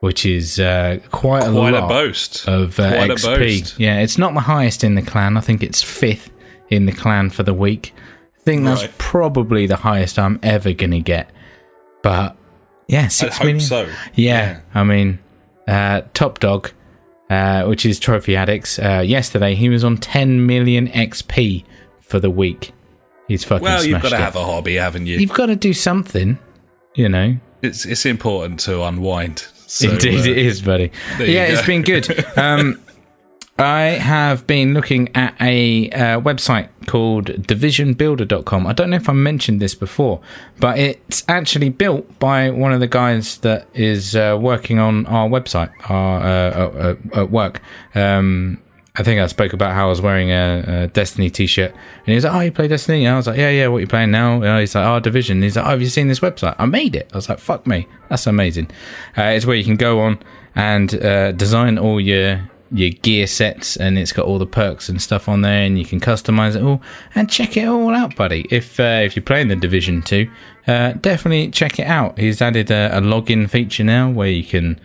[0.00, 2.46] which is uh, quite a Quite a lot boast.
[2.46, 3.36] of uh, a XP.
[3.38, 3.80] boast.
[3.80, 5.36] Yeah, it's not my highest in the clan.
[5.36, 6.30] I think it's fifth
[6.70, 7.92] in the clan for the week.
[8.36, 8.98] I think that's Right.
[8.98, 11.30] probably the highest I'm ever going to get.
[12.04, 12.36] But
[12.88, 13.88] yeah, I six hope so.
[14.14, 15.18] Yeah, I mean,
[15.66, 16.70] uh, Top Dog,
[17.30, 21.64] uh, which is Trophy Addicts, uh, yesterday he was on 10 million XP
[22.00, 22.72] for the week.
[23.28, 24.20] He's fucking Well, you've got to it.
[24.20, 25.18] have a hobby, haven't you?
[25.18, 26.38] You've got to do something,
[26.94, 27.36] you know.
[27.60, 29.46] It's it's important to unwind.
[29.66, 30.90] So, Indeed, uh, it is, buddy.
[31.18, 32.08] Yeah, it's been good.
[32.38, 32.80] Um,
[33.58, 38.66] I have been looking at a uh, website called divisionbuilder.com.
[38.68, 40.20] I don't know if I mentioned this before,
[40.60, 45.28] but it's actually built by one of the guys that is uh, working on our
[45.28, 47.60] website, our uh, at work.
[47.96, 48.62] Um,
[48.94, 52.14] I think I spoke about how I was wearing a, a Destiny t-shirt, and he
[52.14, 53.66] was like, "Oh, you play Destiny?" And I was like, "Yeah, yeah.
[53.66, 55.82] What are you playing now?" And he's like, "Oh, Division." And he's like, "Oh, have
[55.82, 56.54] you seen this website?
[56.58, 58.70] I made it." I was like, "Fuck me, that's amazing."
[59.16, 60.20] Uh, it's where you can go on
[60.54, 65.00] and uh, design all your your gear sets, and it's got all the perks and
[65.00, 66.82] stuff on there, and you can customize it all
[67.14, 68.46] and check it all out, buddy.
[68.50, 70.30] If uh, if you're playing the Division two,
[70.66, 72.18] uh, definitely check it out.
[72.18, 74.80] He's added a, a login feature now where you can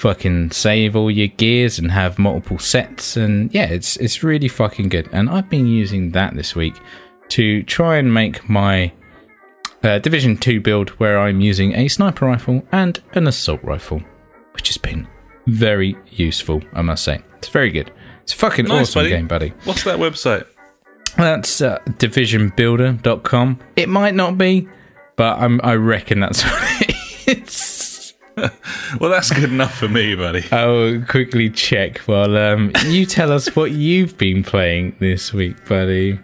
[0.00, 4.88] fucking save all your gears and have multiple sets and yeah it's it's really fucking
[4.88, 6.74] good and i've been using that this week
[7.28, 8.90] to try and make my
[9.82, 14.00] uh, division 2 build where i'm using a sniper rifle and an assault rifle
[14.54, 15.06] which has been
[15.50, 17.90] very useful i must say it's very good
[18.22, 19.10] it's a fucking Nice, awesome buddy.
[19.10, 20.46] game buddy What's that website?
[21.16, 24.68] that's uh, divisionbuilder.com it might not be
[25.16, 26.88] but I'm, i reckon that's what
[27.26, 28.14] it is
[29.00, 30.44] Well, that's good enough for me, buddy.
[30.52, 36.18] I'll quickly check while um, you tell us what you've been playing this week, buddy.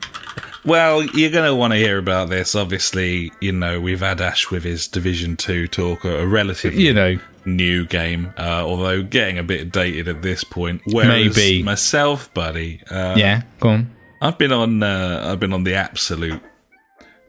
[0.65, 2.55] Well, you're going to want to hear about this.
[2.55, 6.95] Obviously, you know, we've had Ash with his Division 2 talk, a a relatively You
[6.95, 10.83] know, new game, uh, although getting a bit dated at this point.
[10.87, 11.63] Whereas Maybe.
[11.63, 13.97] myself, buddy, uh, yeah, go on.
[14.21, 16.43] I've been on uh, I've been on the absolute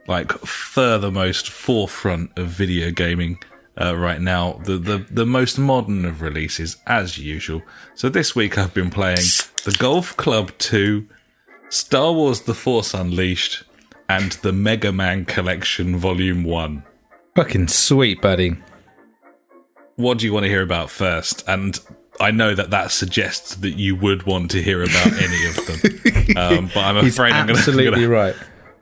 [0.07, 3.39] like furthermost forefront of video gaming
[3.79, 4.53] uh, right now.
[4.63, 7.61] The, the the most modern of releases, as usual.
[7.95, 9.25] So this week I've been playing
[9.63, 11.07] the Golf Club Two,
[11.69, 13.63] Star Wars: The Force Unleashed,
[14.09, 16.83] and the Mega Man Collection Volume One.
[17.35, 18.57] Fucking sweet, buddy.
[19.97, 21.43] What do you want to hear about first?
[21.47, 21.79] And
[22.19, 26.37] I know that that suggests that you would want to hear about any of them,
[26.37, 28.35] um, but I'm afraid I'm going absolutely to right.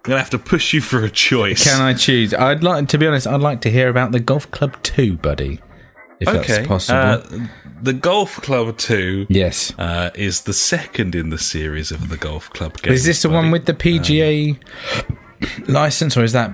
[0.03, 1.63] gonna have to push you for a choice.
[1.63, 2.33] Can I choose?
[2.33, 5.61] I'd like, to be honest, I'd like to hear about the Golf Club 2, buddy.
[6.19, 6.99] If that's possible.
[6.99, 7.47] Uh,
[7.81, 9.73] the Golf Club 2 yes.
[9.77, 12.99] uh, is the second in the series of the Golf Club games.
[12.99, 14.57] Is this the one with the PGA
[15.67, 16.53] license, or is that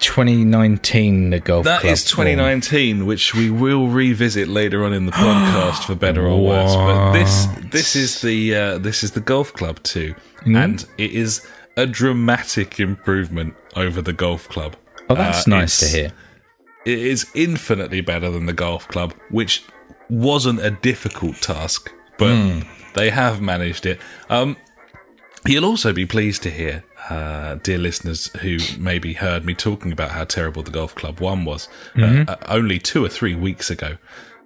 [0.00, 1.92] 2019, the Golf That Club?
[1.92, 6.74] is 2019, which we will revisit later on in the podcast for better or worse.
[6.74, 10.56] But this this is the uh, this is the Golf Club too Mm-hmm.
[10.56, 14.74] and it is a dramatic improvement over the Golf Club.
[15.08, 16.12] Oh, that's Uh, nice to hear.
[16.84, 19.62] It is infinitely better than the golf club, which
[20.10, 22.60] wasn't a difficult task, but Hmm.
[22.94, 24.00] they have managed it.
[24.28, 24.56] Um,
[25.46, 30.10] you'll also be pleased to hear, uh, dear listeners who maybe heard me talking about
[30.10, 32.28] how terrible the golf club one was Mm-hmm.
[32.28, 33.96] uh, uh, only two or three weeks ago.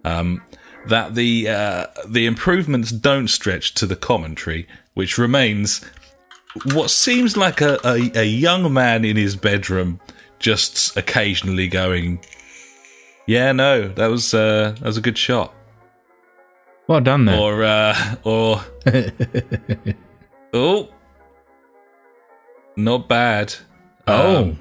[0.04, 0.42] Um,
[0.86, 5.84] that the uh, the improvements don't stretch to the commentary, which remains
[6.72, 10.00] what seems like a, a, a young man in his bedroom
[10.38, 12.20] just occasionally going,
[13.26, 15.52] "Yeah, no, that was uh, that was a good shot,"
[16.86, 17.36] Well done there.
[17.36, 18.60] or uh, or
[20.54, 20.88] oh,
[22.76, 23.54] not bad.
[24.06, 24.36] oh.
[24.42, 24.58] Um,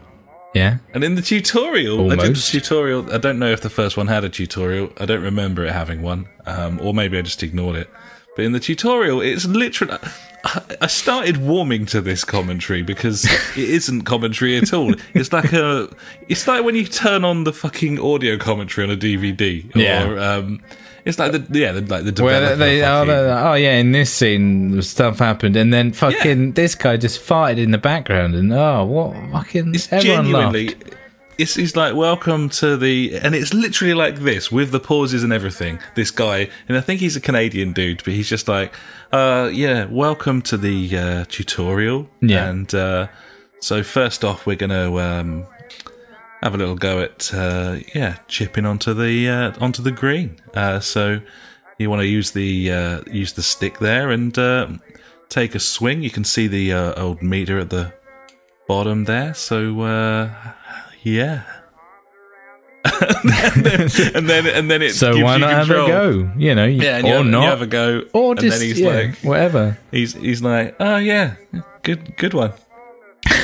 [0.54, 0.78] yeah.
[0.93, 2.51] and in the tutorial, I did the Almost.
[2.51, 3.13] tutorial.
[3.13, 4.89] I don't know if the first one had a tutorial.
[4.97, 7.89] I don't remember it having one, um, or maybe I just ignored it.
[8.38, 9.93] But in the tutorial, it's literally.
[10.01, 13.25] I- I started warming to this commentary because
[13.58, 14.93] it isn't commentary at all.
[15.15, 15.89] It's like a.
[16.30, 19.65] It's like when you turn on the fucking audio commentary on a DVD.
[19.75, 20.04] Yeah.
[20.04, 20.62] Um,
[21.05, 24.11] it's like the yeah, the, like the Where developer they, oh, oh yeah, in this
[24.11, 28.85] scene, stuff happened, and then fucking this guy just farted in the background, and oh,
[28.85, 30.67] what fucking It's everyone genuinely.
[30.69, 30.95] laughed.
[31.37, 35.33] It's, he's like, welcome to the, and it's literally like this with the pauses and
[35.33, 35.79] everything.
[35.93, 38.73] This guy, and I think he's a Canadian dude, but he's just like,
[39.11, 42.09] uh, yeah, welcome to the uh, tutorial.
[42.21, 42.47] Yeah.
[42.47, 43.07] And uh,
[43.59, 45.45] so first off, we're gonna um,
[46.45, 50.38] have a little go at, uh, yeah, chipping onto the uh, onto the green.
[50.53, 51.19] Uh, so
[51.79, 54.67] you want to use the uh, use the stick there and uh,
[55.27, 56.03] take a swing.
[56.03, 57.91] You can see the uh, old meter at the
[58.67, 59.34] bottom there.
[59.34, 60.31] So uh,
[61.01, 61.43] yeah.
[63.01, 63.81] and, then,
[64.13, 66.31] and then and then it So gives why you not have a go?
[66.38, 68.60] You know, Yeah, and you or have, not, you have a go, or and just
[68.60, 69.77] then he's yeah, like, whatever.
[69.89, 71.34] he's he's like, oh yeah,
[71.81, 72.53] good good one.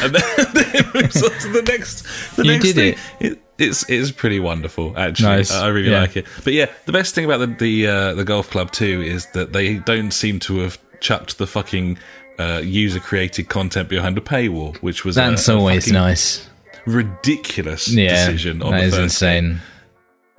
[0.02, 2.02] And then, it moves on to the next.
[2.36, 2.96] The You next did thing.
[3.20, 3.32] it.
[3.34, 3.40] it.
[3.58, 5.28] It's it's pretty wonderful actually.
[5.38, 5.52] Nice.
[5.52, 6.02] I really Yeah.
[6.02, 6.26] like it.
[6.44, 9.54] But yeah, the best thing about the the uh, the golf club too is that
[9.54, 12.00] they don't seem to have chucked the fucking
[12.40, 16.50] uh, user created content behind a paywall, which was a- That's a always fucking nice.
[16.88, 19.62] ridiculous Yeah, decision on that the is insane.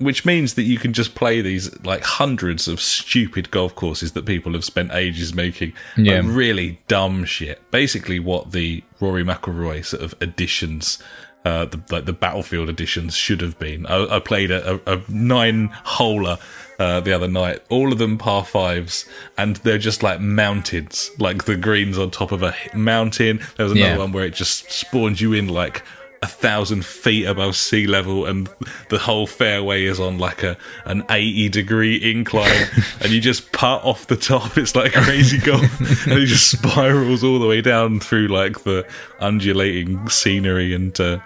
[0.03, 4.25] Which means that you can just play these like hundreds of stupid golf courses that
[4.25, 5.73] people have spent ages making.
[5.97, 6.21] Yeah.
[6.21, 7.59] Like, really dumb shit.
[7.71, 10.99] Basically, what the Rory McIlroy sort of editions.
[11.45, 13.85] Uh, the, like the battlefield editions should have been.
[13.87, 16.39] I, I played a, a, a nine holer
[16.79, 19.05] uh, the other night, all of them par fives,
[19.37, 23.41] and they're just like mountains, like the greens on top of a mountain.
[23.57, 23.97] There was another Yeah.
[23.97, 25.83] one where it just spawned you in like
[26.23, 28.49] a thousand feet above sea level and
[28.89, 30.55] the whole fairway is on like a
[30.85, 32.67] an 80 degree incline
[33.01, 35.61] and you just putt off the top it's like crazy golf
[36.07, 38.87] and it just spirals all the way down through like the
[39.19, 41.19] undulating scenery and uh,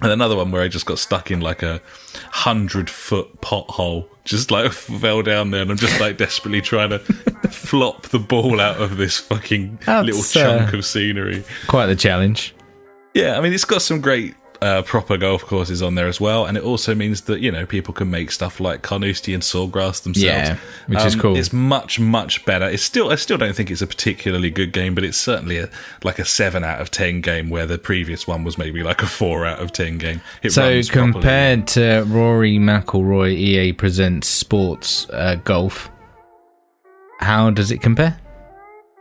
[0.00, 1.80] and another one where I just got stuck in like a
[2.30, 7.00] hundred foot pothole, just like fell down there, and I'm just like desperately trying to
[7.50, 11.44] flop the ball out of this fucking That's, little chunk uh, of scenery.
[11.66, 12.53] Quite the challenge.
[13.14, 16.46] Yeah, I mean, it's got some great uh, proper golf courses on there as well,
[16.46, 20.02] and it also means that you know people can make stuff like Carnoustie and Sawgrass
[20.02, 20.16] themselves.
[20.48, 21.36] Yeah, which is Um, cool.
[21.36, 22.66] It's much much better.
[22.68, 25.68] It's still I still don't think it's a particularly good game, but it's certainly a,
[26.02, 29.06] like a seven out of ten game, where the previous one was maybe like a
[29.06, 30.20] four out of ten game.
[30.42, 31.12] It So runs properly.
[31.12, 35.90] compared to Rory McIlroy, EA presents Sports uh, Golf.
[37.20, 38.18] How does it compare?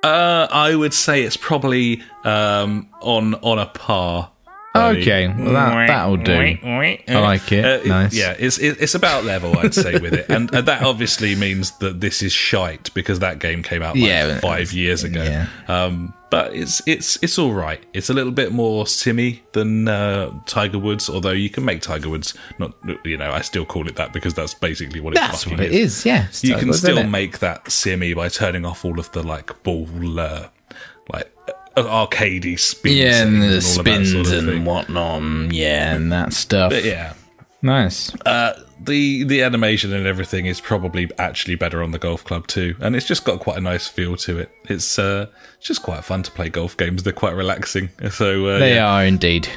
[0.04, 4.30] Uh, I would say it's probably um, on on a par.
[4.76, 6.34] Okay, well that that'll do.
[6.34, 7.64] I like it.
[7.64, 8.16] Uh, nice.
[8.16, 12.02] Yeah, it's it's about level, I'd say, with it, and, and that obviously means that
[12.02, 15.22] this is shite because that game came out like Yeah, five years ago.
[15.22, 15.48] yeah.
[15.68, 17.80] Um, but it's it's it's all right.
[17.94, 22.10] It's a little bit more simmy than uh, Tiger Woods, although you can make Tiger
[22.10, 22.74] Woods not.
[23.06, 25.72] You know, I still call it that because that's basically what it That's what it
[25.72, 26.08] is.
[26.08, 29.22] Yeah, It's You can Woods, still make that simmy by turning off all of the
[29.22, 30.48] like ball, uh,
[31.12, 31.32] like
[31.78, 32.96] uh, arcadey spins.
[32.96, 35.22] Yeah, and all the spins sort of and whatnot.
[35.22, 36.72] and Yeah, and that stuff.
[36.72, 37.14] But yeah.
[37.62, 38.12] Nice.
[38.26, 42.76] Uh, the the animation and everything is probably actually better on the golf club too,
[42.80, 44.52] and it's just got quite a nice feel to it.
[44.66, 47.04] It's uh, it's just quite fun to play golf games.
[47.04, 47.90] They're quite relaxing.
[48.12, 48.88] So uh, They yeah.
[48.88, 49.48] are indeed.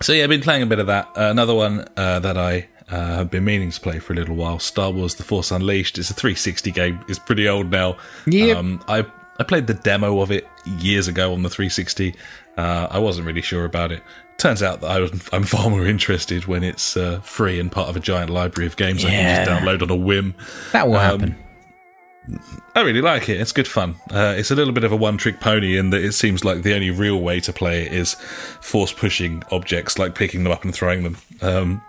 [0.00, 1.06] So yeah, I've been playing a bit of that.
[1.16, 4.36] Uh, another one uh, that I uh, have been meaning to play for a little
[4.36, 5.98] while, Star Wars: The Force Unleashed.
[5.98, 7.04] It's a 360 game.
[7.08, 7.96] It's pretty old now.
[8.26, 8.54] Yeah.
[8.54, 9.04] Um, I
[9.40, 10.46] I played the demo of it
[10.78, 12.14] years ago on the 360.
[12.56, 14.02] Uh, I wasn't really sure about it.
[14.38, 17.96] Turns out that I I'm far more interested when it's uh, free and part of
[17.96, 20.34] a giant library of games I can just download on a whim.
[20.72, 21.36] That will Um, happen.
[22.76, 23.40] I really like it.
[23.40, 23.96] It's good fun.
[24.10, 26.74] Uh, it's a little bit of a one-trick pony in that it seems like the
[26.74, 28.14] only real way to play it is
[28.60, 31.82] force pushing objects, like picking them up and throwing them, um,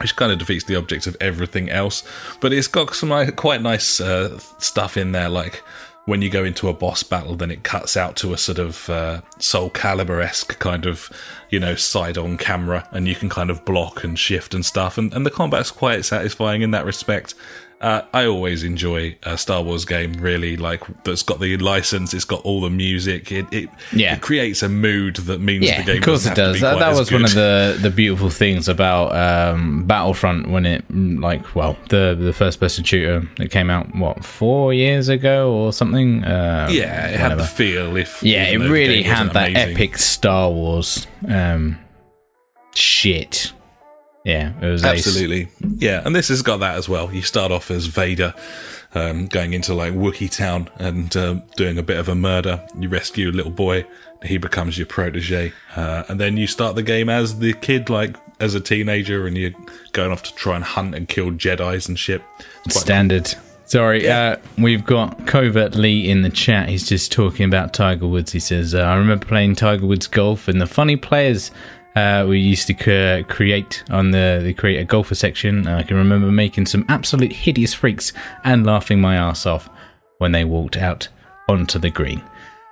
[0.00, 2.02] which kind of defeats the object of everything else.
[2.40, 5.62] But it's got some like, quite nice uh, stuff in there, like
[6.08, 8.88] when you go into a boss battle, then it cuts out to a sort of
[8.88, 11.10] uh, Soul Calibur esque kind of,
[11.50, 14.96] you know, side-on camera, and you can kind of block and shift and stuff.
[14.96, 17.34] And, and the combat's quite satisfying in that respect.
[17.80, 22.24] Uh, I always enjoy a Star Wars game, really, like that's got the license, it's
[22.24, 24.14] got all the music, it it, Yeah.
[24.16, 26.60] it creates a mood that means Yeah, the game of course it does.
[26.60, 30.84] That, that as was one of the, the beautiful things about um, Battlefront when it,
[30.90, 35.72] like, well, the the first person shooter that came out, what, four years ago or
[35.72, 36.24] something?
[36.24, 37.96] Uh, Yeah, it had the feel.
[37.96, 39.74] If Yeah, it really had that amazing.
[39.74, 41.78] epic Star Wars um,
[42.74, 43.52] shit.
[44.28, 45.06] Yeah, it was ace.
[45.06, 45.48] Absolutely.
[45.78, 47.10] Yeah, and this has got that as well.
[47.10, 48.34] You start off as Vader,
[48.94, 52.62] um, going into like Wookiee Town and um, doing a bit of a murder.
[52.78, 53.86] You rescue a little boy,
[54.22, 58.16] he becomes your protege, uh, and then you start the game as the kid, like
[58.38, 59.54] as a teenager, and you're
[59.92, 62.20] going off to try and hunt and kill Jedi's and shit.
[62.68, 63.34] Standard.
[63.64, 66.68] Sorry, uh, we've got Covert Lee in the chat.
[66.68, 68.32] He's just talking about Tiger Woods.
[68.32, 71.50] He says, uh, I remember playing Tiger Woods golf and the funny players
[71.96, 75.66] uh, we used to c- create on the, the create a golfer section.
[75.66, 78.12] I can remember making some absolute hideous freaks
[78.44, 79.68] and laughing my ass off
[80.18, 81.08] when they walked out
[81.48, 82.22] onto the green.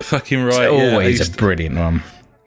[0.02, 0.70] fucking right.
[0.72, 0.78] yeah.
[0.78, 2.02] I Always used a brilliant one.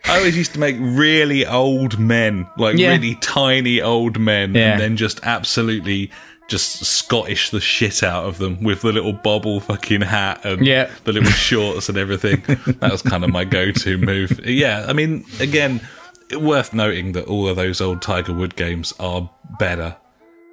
[0.05, 2.91] I always used to make really old men, like Yeah.
[2.91, 4.71] really tiny old men, Yeah.
[4.73, 6.11] and then just absolutely
[6.47, 10.89] just Scottish the shit out of them with the little bobble fucking hat and Yeah.
[11.03, 12.41] the little shorts and everything.
[12.79, 14.39] that was kind of my go-to move.
[14.45, 15.79] Yeah, I mean, again,
[16.37, 19.95] worth noting that all of those old Tiger Wood games are better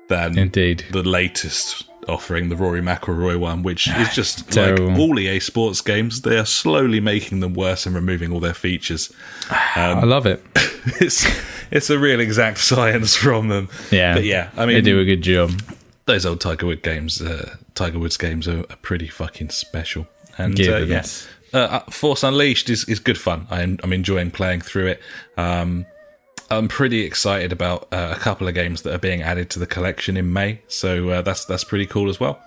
[0.09, 0.85] than Indeed.
[0.93, 6.23] the latest offering, the Rory McIlroy one, which is just like all EA Sports games.
[6.23, 9.13] They are slowly making them worse and removing all their features.
[9.51, 10.45] I love it.
[11.01, 11.27] It's
[11.73, 13.69] it's a real exact science from them.
[13.91, 14.15] Yeah.
[14.15, 15.51] but yeah, I mean They do a good job.
[16.05, 20.07] those old Tiger Wood games, uh, Tiger Woods games are, are pretty fucking special.
[20.39, 23.47] And uh, yes, uh, uh, Force Unleashed is, is good fun.
[23.51, 25.01] I'm, I'm enjoying playing through it.
[25.37, 25.87] Um,
[26.51, 29.67] I'm pretty excited about uh, a couple of games that are being added to the
[29.67, 32.41] collection in May, so uh, that's that's pretty cool as well.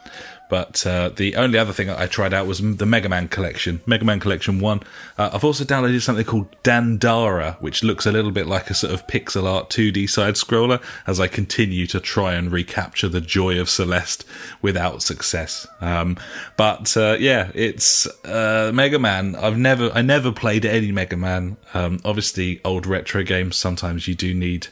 [0.50, 4.04] But uh, the only other thing I tried out was the Mega Man collection, Mega
[4.04, 4.82] Man Collection One.
[5.16, 8.92] Uh, I've also downloaded something called Dandara, which looks a little bit like a sort
[8.92, 10.82] of pixel art 2D side scroller.
[11.06, 14.26] As I continue to try and recapture the joy of Celeste
[14.62, 15.68] without success.
[15.82, 16.18] Um,
[16.58, 19.36] but uh, yeah, it's uh, Mega Man.
[19.36, 21.58] I've never, I never played any Mega Man.
[21.76, 23.56] Um, obviously, old retro games.
[23.56, 24.68] Sometimes you do need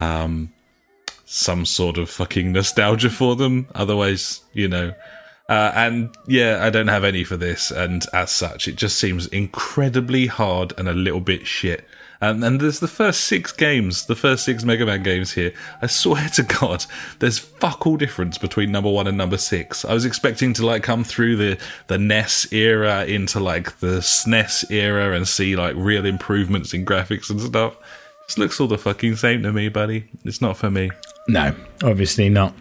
[0.00, 0.53] um,
[1.24, 3.68] some sort of fucking nostalgia for them.
[3.74, 4.94] Otherwise, you know.
[5.46, 9.26] Uh, and yeah, I don't have any for this, and as such, it just seems
[9.26, 11.84] incredibly hard and a little bit shit.
[12.24, 15.52] And, and there's the first six games, the first six Mega Man games here.
[15.82, 16.86] I swear to God,
[17.18, 19.84] there's fuck all difference between number one and number six.
[19.84, 21.58] I was expecting to like come through the
[21.88, 27.28] the NES era into like the SNES era and see like real improvements in graphics
[27.28, 27.76] and stuff.
[28.26, 30.08] This looks all the fucking same to me, buddy.
[30.24, 30.90] It's not for me.
[31.28, 32.54] No, obviously not.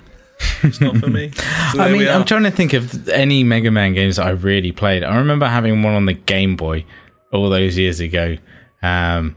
[0.61, 1.31] It's not for me.
[1.73, 2.07] So I mean.
[2.07, 5.03] I'm trying to think of any Mega Man games that I really played.
[5.03, 6.85] I remember having one on the Game Boy
[7.31, 8.37] all those years ago.
[8.83, 9.35] Um,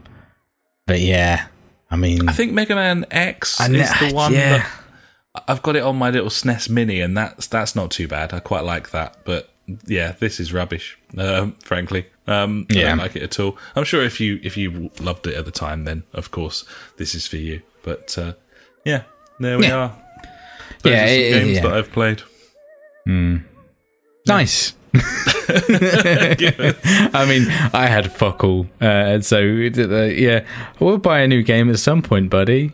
[0.85, 1.47] but yeah,
[1.89, 4.57] I mean, I think Mega Man X I kn- is the one yeah.
[4.59, 8.33] that I've got it on my little SNES Mini, and that's that's not too bad.
[8.33, 9.49] I quite like that, but
[9.85, 10.97] yeah, this is rubbish.
[11.17, 13.57] Um, frankly, um, I don't like it at all.
[13.75, 16.65] I'm sure if you if you loved it at the time, then of course
[16.97, 17.61] this is for you.
[17.83, 18.33] But uh,
[18.85, 19.03] yeah,
[19.39, 19.75] there we Yeah.
[19.77, 19.95] are.
[20.83, 21.61] Those Yeah, are it- games yeah.
[21.63, 22.21] that I've played.
[24.25, 24.73] nice.
[24.97, 25.01] I
[27.27, 30.45] mean, I had fuck all, uh, so uh, yeah,
[30.79, 32.71] we'll buy a new game at some point, buddy.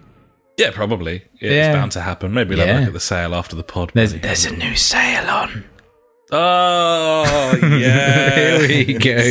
[0.57, 1.23] Yeah, probably.
[1.41, 1.67] Yeah, Yeah.
[1.69, 2.33] It's bound to happen.
[2.33, 2.79] Maybe Yeah.
[2.79, 3.91] look at the sale after the pod.
[3.93, 4.21] There's buddy.
[4.21, 5.63] there's a new sale on.
[6.35, 8.57] Oh yeah.
[8.65, 9.21] Here we go.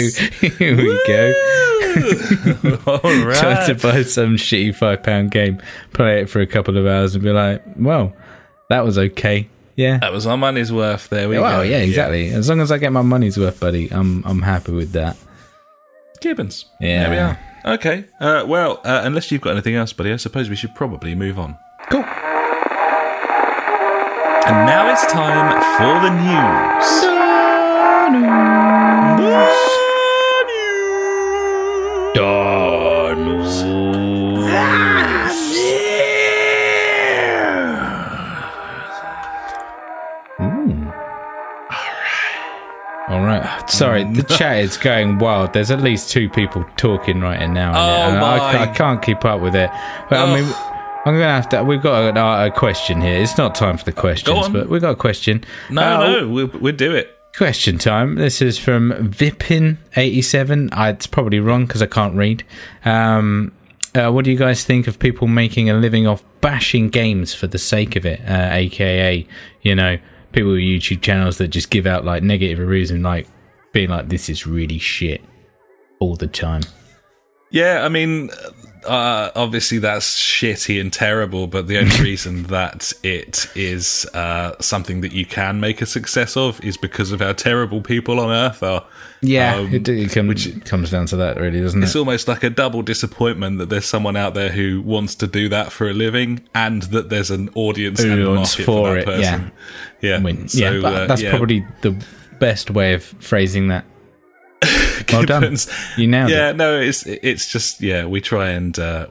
[0.56, 1.32] Here we go.
[2.86, 5.60] All Try to buy some shitty five pound game,
[5.92, 8.14] play it for a couple of hours, and be like, "Well,
[8.70, 9.98] that was okay." Yeah.
[9.98, 11.08] That was our money's worth.
[11.08, 11.42] There we go.
[11.42, 12.28] Well, yeah, exactly.
[12.28, 15.16] As long as I get my money's worth, buddy, I'm I'm happy with that.
[16.20, 16.66] Gibbons.
[16.80, 17.08] Yeah.
[17.08, 17.74] There we are.
[17.74, 18.04] Okay.
[18.20, 21.38] Uh, well, uh, unless you've got anything else, buddy, I suppose we should probably move
[21.38, 21.58] on.
[21.90, 22.04] Cool.
[24.44, 26.88] And now it's time for the news.
[28.10, 28.32] News.
[32.16, 32.42] News.
[33.14, 33.62] News.
[33.62, 33.62] News.
[43.08, 43.70] All right.
[43.70, 44.36] Sorry, the mm.
[44.36, 45.52] chat is going wild.
[45.52, 47.70] There's at least two people talking right now.
[47.76, 49.70] Oh and I, I can't keep up with it.
[50.10, 50.52] But I mean,
[51.04, 51.64] I'm gonna have to.
[51.64, 53.20] We've got a, a question here.
[53.20, 55.44] It's not time for the questions, but we've got a question.
[55.70, 57.18] No, Uh, no, we'll, we'll do it.
[57.36, 58.16] Question time.
[58.16, 60.68] This is from Vipin87.
[60.72, 62.44] I, it's probably wrong because I can't read.
[62.84, 63.52] Um,
[63.94, 67.46] uh, what do you guys think of people making a living off bashing games for
[67.46, 68.20] the sake of it?
[68.28, 69.26] Uh, AKA,
[69.62, 69.98] you know,
[70.32, 73.26] people with YouTube channels that just give out like negative reviews and like
[73.72, 75.20] being like, this is really shit
[76.00, 76.62] all the time.
[77.50, 78.30] Yeah, I mean,
[78.84, 85.00] uh, obviously that's shitty and terrible, but the only reason that it is uh, something
[85.02, 88.62] that you can make a success of is because of how terrible people on Earth
[88.62, 88.84] are.
[89.20, 91.90] Yeah, Um, it, it, come, it comes down to that, really, doesn't It's it?
[91.90, 95.48] It's almost like a double disappointment that there's someone out there who wants to do
[95.50, 99.04] that for a living, and that there's an audience and market for for, that it,
[99.04, 99.52] person.
[100.00, 101.30] Yeah, I mean, So, yeah, uh, that's yeah.
[101.30, 101.96] probably the
[102.40, 103.84] best way of phrasing that.
[105.12, 105.56] Well done.
[105.96, 106.34] You nailed it.
[106.34, 108.06] yeah, no, it's it's just yeah.
[108.06, 109.06] We try and uh,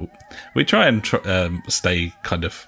[0.56, 2.66] we try and tr- um, stay kind of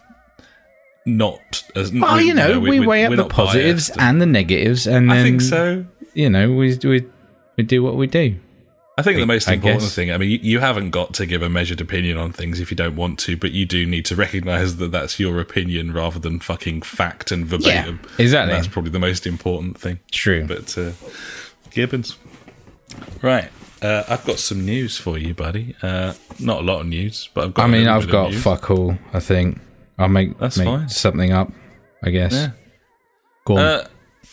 [1.05, 4.01] not as Well, you know, we, weigh up the positives biased.
[4.01, 5.85] and the negatives, and then I think so.
[6.13, 7.05] you know we we
[7.57, 8.37] we do what we do.
[8.95, 9.95] I think the most I important guess.
[9.95, 10.11] thing.
[10.11, 12.77] I mean, you, you haven't got to give a measured opinion on things if you
[12.77, 16.39] don't want to, but you do need to recognise that that's your opinion rather than
[16.39, 17.99] fucking fact and verbatim.
[18.19, 18.53] exactly.
[18.53, 19.99] And that's probably the most important thing.
[20.11, 20.45] True.
[20.45, 20.91] But uh,
[21.71, 22.17] Gibbons,
[23.21, 23.49] right?
[23.81, 25.75] Uh, I've got some news for you, buddy.
[25.81, 27.63] Uh, not a lot of news, but I've got.
[27.63, 28.97] I mean, I've got fuck all.
[29.11, 29.59] I think
[29.97, 30.89] I'll make That's make fine.
[30.89, 31.51] something up.
[32.01, 32.33] I guess.
[32.33, 32.51] Yeah.
[33.45, 33.59] Go on.
[33.59, 33.87] Uh,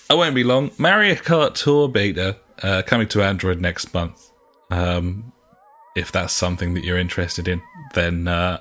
[0.08, 0.70] I won't be long.
[0.78, 4.30] Mario Kart Tour beta uh, coming to Android next month.
[4.70, 5.32] Um,
[5.96, 7.60] if that's something that you're interested in,
[7.94, 8.60] then uh,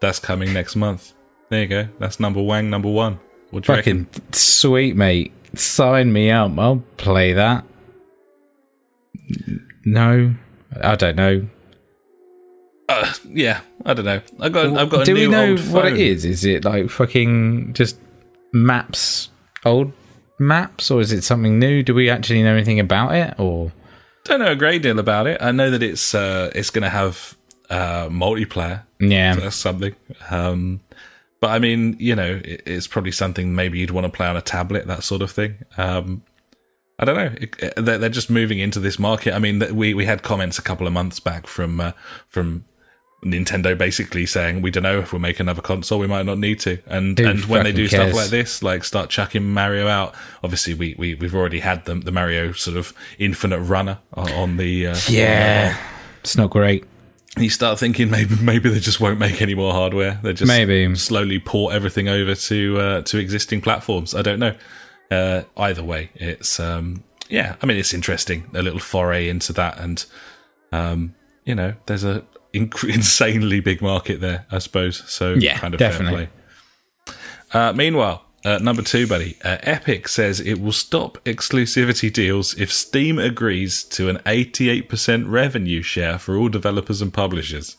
[0.00, 1.12] that's coming next month.
[1.50, 1.88] There you go.
[1.98, 3.20] That's number Wang number one.
[3.50, 4.04] What do you reckon?
[4.06, 5.32] Fucking sweet, mate.
[5.54, 6.58] Sign me up.
[6.58, 7.64] I'll play that.
[9.84, 10.34] No,
[10.82, 11.48] I don't know.
[12.88, 14.20] Uh, yeah, I don't know.
[14.40, 14.78] I got.
[14.78, 15.02] I've got.
[15.02, 16.24] A Do new we know what it is?
[16.24, 17.98] Is it like fucking just
[18.52, 19.30] maps,
[19.64, 19.92] old
[20.38, 21.82] maps, or is it something new?
[21.82, 23.34] Do we actually know anything about it?
[23.40, 23.72] Or
[24.24, 25.38] Don't know a great deal about it.
[25.40, 27.36] I know that it's uh, it's going to have
[27.70, 28.84] uh, multiplayer.
[29.00, 29.94] yeah, So that's something.
[30.30, 30.80] Um,
[31.40, 34.36] but I mean, you know, it, it's probably something maybe you'd want to play on
[34.36, 35.58] a tablet, that sort of thing.
[35.76, 36.22] Um,
[36.98, 37.34] I don't know.
[37.40, 39.34] It, it- they're, they're just moving into this market.
[39.34, 41.92] I mean, we we had comments a couple of months back from uh,
[42.28, 42.64] from
[43.24, 46.60] Nintendo basically saying we don't know if we'll make another console, we might not need
[46.60, 46.78] to.
[46.86, 48.10] And and when they do cares?
[48.10, 50.14] stuff like this, like start chucking Mario out.
[50.44, 54.56] Obviously, we we we've already had the the Mario sort of infinite runner on, on
[54.58, 55.76] the uh, yeah,
[56.20, 56.84] it's not great.
[57.38, 60.20] you start thinking maybe maybe they just won't make any more hardware.
[60.22, 60.94] They just Maybe.
[60.96, 64.14] slowly port everything over to uh, to existing platforms.
[64.14, 64.54] I don't know.
[65.10, 67.56] Uh, either way, it's um, yeah.
[67.62, 68.44] I mean, it's interesting.
[68.54, 70.04] A little foray into that, and
[70.72, 74.46] um, you know, there's a inc- insanely big market there.
[74.50, 75.02] I suppose.
[75.10, 76.28] So Yeah, kind of definitely.
[77.06, 77.14] fair
[77.52, 77.60] play.
[77.60, 78.22] Uh, meanwhile.
[78.44, 79.36] Uh, number two, buddy.
[79.42, 85.82] Uh, Epic says it will stop exclusivity deals if Steam agrees to an 88% revenue
[85.82, 87.76] share for all developers and publishers.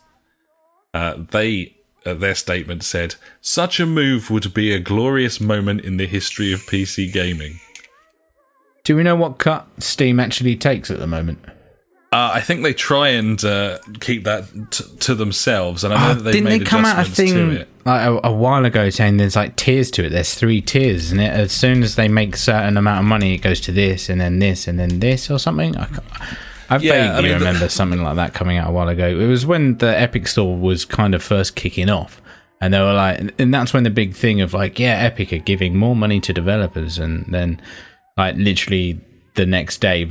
[0.94, 1.77] Uh, they,
[2.08, 6.54] uh, their statement said, "Such a move would be a glorious moment in the history
[6.54, 7.60] of PC gaming."
[8.84, 11.40] Do we know what cut Steam actually takes at the moment?
[12.14, 16.20] Uh, I think they try and uh, keep that t- to themselves, and I know
[16.20, 17.70] Oh, they've didn't made they come out a thing to it.
[17.86, 20.10] like a, a while ago saying there's like tiers to it?
[20.12, 21.20] There's three tiers, it?
[21.20, 24.40] As soon as they make certain amount of money, it goes to this, and then
[24.40, 25.76] this, and then this, or something.
[25.76, 26.04] I, can't-
[26.70, 29.08] I Yeah, vaguely I mean, remember something like that coming out a while ago.
[29.08, 32.22] It was when the Epic Store was kind of first kicking off,
[32.62, 35.38] and they were like, and that's when the big thing of like, yeah, Epic are
[35.38, 37.62] giving more money to developers, and then
[38.18, 39.00] like literally
[39.36, 40.10] the next day.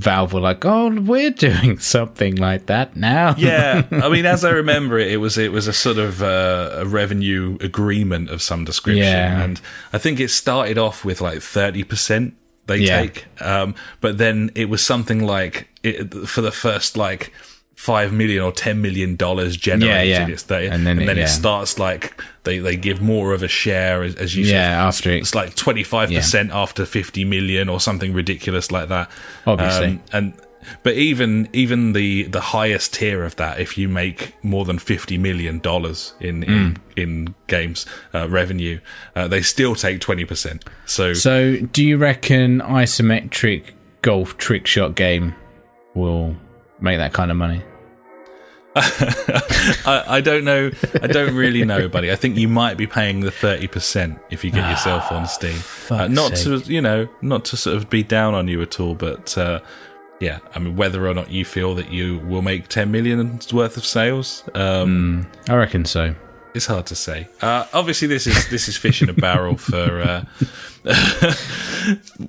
[0.00, 4.50] Valve were like, "Oh, we're doing something like that now." yeah, I mean, as I
[4.62, 8.64] remember it, it was it was a sort of uh, a revenue agreement of some
[8.64, 9.40] description, Yeah.
[9.44, 9.60] and
[9.92, 12.34] I think it started off with like thirty percent
[12.66, 13.00] they Yeah.
[13.02, 17.32] take, um, but then it was something like it, for the first like
[17.74, 20.08] five million or ten million dollars generated.
[20.08, 20.36] Yeah, yeah.
[20.36, 21.26] 30, And and then then, it- it, yeah.
[21.26, 24.52] starts like they they give more of a share as, as you said.
[24.54, 24.86] yeah.
[24.86, 29.10] After it, It's like twenty five percent after fifty million or something ridiculous like that.
[29.46, 29.86] Obviously.
[29.86, 30.32] Um, and
[30.82, 35.18] but even even the the highest tier of that, if you make more than fifty
[35.18, 36.76] million dollars in Mm.
[36.96, 38.78] in, in games uh, revenue,
[39.16, 40.64] uh, they still take twenty percent.
[40.86, 43.64] So, So, do you reckon isometric
[44.02, 45.34] golf trick shot game
[45.94, 46.36] will
[46.80, 47.62] make that kind of money?
[48.76, 50.70] I, I don't know.
[51.00, 52.10] I don't really know, buddy.
[52.10, 55.56] I think you might be paying the thirty percent if you get yourself on Steam.
[55.90, 56.64] Uh, not sake.
[56.64, 59.36] to you know, not to sort of be down on you at all, but.
[59.38, 59.60] Uh,
[60.20, 63.76] yeah, I mean, whether or not you feel that you will make 10 million worth
[63.76, 66.14] of sales, um, I reckon so.
[66.54, 67.26] It's hard to say.
[67.42, 70.00] Uh, obviously, this is this is fish in a barrel for.
[70.00, 70.24] Uh,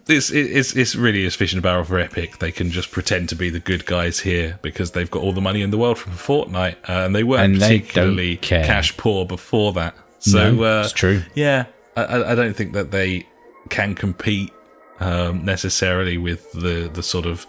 [0.05, 2.39] this it's it's really is fish in a barrel for Epic.
[2.39, 5.41] They can just pretend to be the good guys here because they've got all the
[5.41, 9.25] money in the world from Fortnite, uh, and they weren't And they particularly cash poor
[9.25, 9.95] before that.
[10.19, 11.21] So No, uh, it's true.
[11.35, 11.65] Yeah,
[11.95, 13.27] I- I, I don't think that they
[13.69, 14.51] can compete
[14.99, 17.45] um, necessarily with the the sort of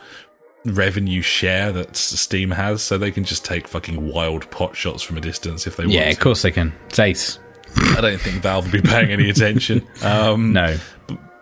[0.67, 5.17] revenue share that Steam has, so they can just take fucking wild pot shots from
[5.17, 6.07] a distance if they Yeah, want.
[6.07, 6.73] Yeah, of course they can.
[6.89, 7.39] It's Ace.
[7.77, 9.87] I don't think Valve will be paying any attention.
[10.03, 10.77] Um, No.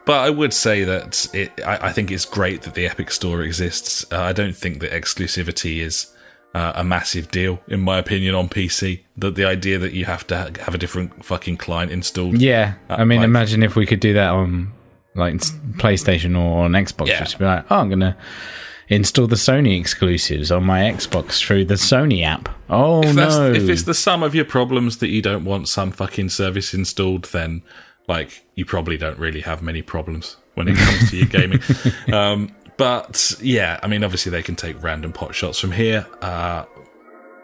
[0.05, 3.43] but I would say that it, I, I think it's great that the Epic Store
[3.43, 4.05] exists.
[4.13, 6.07] Uh, I don't think that exclusivity is
[6.55, 9.01] uh, a massive deal, in my opinion, on PC.
[9.17, 12.41] That the idea that you have to ha- have a different fucking client installed.
[12.41, 12.75] Yeah.
[12.89, 14.73] I mean, like- imagine if we could do that on
[15.17, 15.35] like
[15.79, 17.07] PlayStation or on Xbox.
[17.07, 17.21] Yeah.
[17.21, 18.17] Just be like, oh, I'm going to
[18.89, 22.49] install the Sony exclusives on my Xbox through the Sony app.
[22.69, 23.53] Oh, If, no.
[23.53, 27.25] if it's the sum of your problems that you don't want some fucking service installed,
[27.27, 27.63] then
[28.09, 31.61] like you probably don't really have many problems when it comes to your gaming.
[32.13, 36.07] Um, but yeah, I mean, obviously they can take random pot shots from here.
[36.21, 36.65] Uh,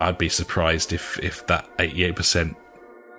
[0.00, 2.56] I'd be surprised if if that eighty eight percent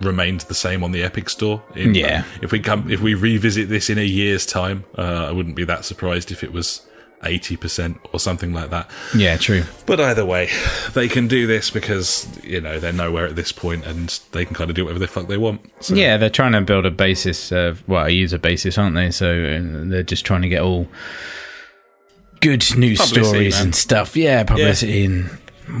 [0.00, 1.62] remained the same on the Epic Store.
[1.76, 2.24] In, Yeah.
[2.42, 5.64] if we come if we revisit this in a year's time, uh, I wouldn't be
[5.64, 6.86] that surprised if it was.
[7.22, 8.90] 80% or something like that.
[9.16, 9.64] yeah, true.
[9.86, 10.48] But either way,
[10.92, 14.54] they can do this because, you know, they're nowhere at this point and they can
[14.54, 15.60] kind of do whatever the fuck they want.
[15.80, 19.10] So, Yeah, they're trying to build a basis of well, a user basis, aren't they?
[19.10, 20.88] So uh, they're just trying to get all
[22.40, 23.64] good news Publicity, stories man.
[23.66, 24.16] and stuff.
[24.16, 25.26] Yeah, publicity and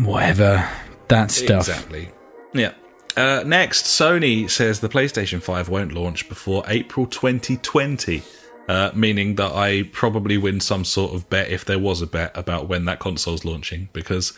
[0.04, 0.68] whatever
[1.08, 1.68] that stuff.
[1.68, 2.10] Exactly.
[2.54, 2.72] Yeah.
[3.16, 8.22] Uh, next, Sony says the PlayStation 5 won't launch before April 2020,
[8.68, 12.36] uh, meaning that I probably win some sort of bet if there was a bet
[12.36, 14.32] about when that console's launching, because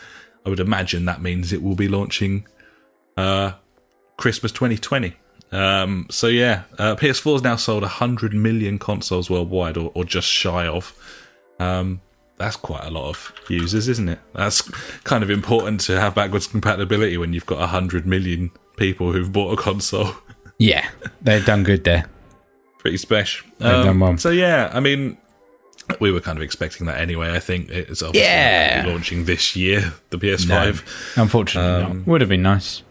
[0.45, 2.47] I would imagine that means it will be launching
[3.17, 3.53] uh,
[4.17, 5.15] Christmas 2020.
[5.51, 10.27] Um, so yeah, uh, PS4 has now sold 100 million consoles worldwide, or, or just
[10.27, 10.93] shy of.
[11.59, 12.01] Um,
[12.37, 14.19] that's quite a lot of users, isn't it?
[14.33, 14.61] That's
[15.03, 19.57] kind of important to have backwards compatibility when you've got 100 million people who've bought
[19.57, 20.11] a console.
[20.57, 20.87] Yeah,
[21.21, 22.09] they've done good there.
[22.85, 23.47] Pretty special.
[23.61, 25.17] Um, so yeah, I mean,
[25.99, 27.31] we were kind of expecting that anyway.
[27.33, 28.67] I think it's obviously Yeah.
[28.67, 30.83] not gonna be launching this year, the PS5.
[31.17, 32.07] Unfortunately, Um, not.
[32.07, 32.83] would have been nice.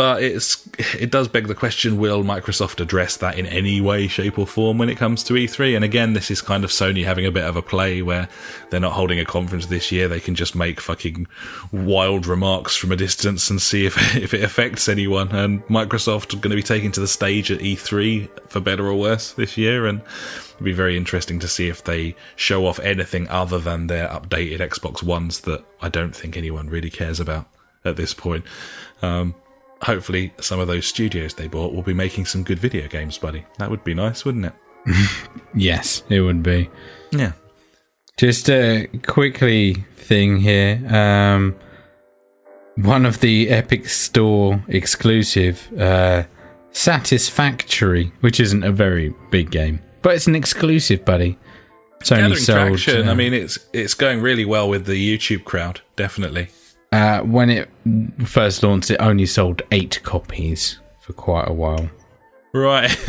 [0.00, 0.66] But it's
[0.98, 4.78] it does beg the question: Will Microsoft address that in any way, shape, or form
[4.78, 5.76] when it comes to E3?
[5.76, 8.26] And again, this is kind of Sony having a bit of a play where
[8.70, 10.08] they're not holding a conference this year.
[10.08, 11.26] They can just make fucking
[11.70, 15.32] wild remarks from a distance and see if if it affects anyone.
[15.32, 18.94] And Microsoft are going to be taken to the stage at E3 for better or
[18.94, 20.00] worse this year, and
[20.54, 24.60] it'll be very interesting to see if they show off anything other than their updated
[24.60, 27.48] Xbox Ones that I don't think anyone really cares about
[27.84, 28.46] at this point.
[29.02, 29.34] Um,
[29.82, 33.44] hopefully some of those studios they bought will be making some good video games, buddy.
[33.58, 34.52] That would be nice, wouldn't it?
[35.54, 36.70] Yes, it would be.
[37.10, 37.32] Yeah.
[38.16, 40.80] Just a quickly thing here.
[40.88, 41.56] Um,
[42.76, 46.22] one of the Epic Store exclusive, uh,
[46.72, 51.36] Satisfactory, which isn't a very big game, but it's an exclusive, buddy.
[52.00, 52.78] It's only Gathering sold.
[52.78, 53.08] traction.
[53.08, 56.48] uh, I mean, it's it's going really well with the YouTube crowd, definitely.
[56.92, 57.68] Uh, when it
[58.26, 61.88] first launched, it only sold eight copies for quite a while.
[62.52, 62.90] Right.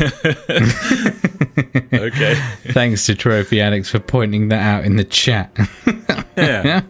[1.92, 2.34] okay.
[2.72, 5.50] Thanks to Trophy Alex for pointing that out in the chat.
[6.36, 6.82] Yeah.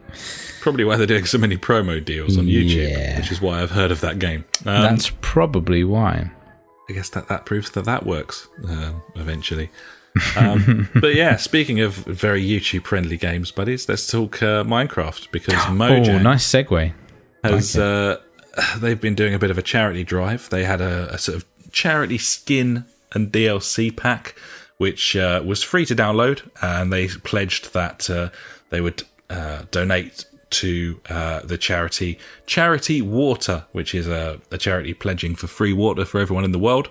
[0.60, 3.18] Probably why they're doing so many promo deals on YouTube, Yeah.
[3.18, 4.44] which is why I've heard of that game.
[4.66, 6.30] Um, That's probably why.
[6.90, 9.70] I guess that that proves that that works um, eventually.
[10.36, 15.54] Um, but yeah, speaking of very YouTube friendly games, buddies, let's talk uh, Minecraft because
[15.54, 16.92] Mojang Oh, nice segue.
[17.44, 18.18] has uh,
[18.78, 20.48] they've been doing a bit of a charity drive.
[20.50, 24.34] They had a, a sort of charity skin and DLC pack,
[24.78, 28.30] which uh, was free to download, and they pledged that uh,
[28.70, 34.94] they would uh, donate to uh, the charity Charity Water, which is a, a charity
[34.94, 36.88] pledging for free water for everyone in the world.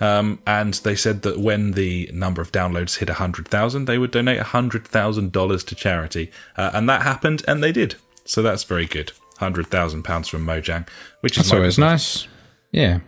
[0.00, 4.40] Um, and they said that when the number of downloads hit 100,000, they would donate
[4.40, 6.30] $100,000 to charity.
[6.56, 7.96] Uh, and that happened, and they did.
[8.24, 9.12] So that's very good.
[9.38, 10.86] £100,000 from Mojang,
[11.20, 12.26] which is always nice.
[12.72, 13.00] Yeah.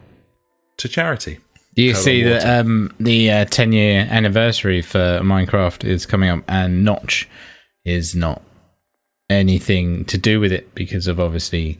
[0.76, 1.38] to charity.
[1.74, 2.38] You Color see water.
[2.38, 7.28] that um, the uh, 10 year anniversary for Minecraft is coming up, and Notch
[7.84, 8.42] is not
[9.28, 11.78] anything to do with it because of obviously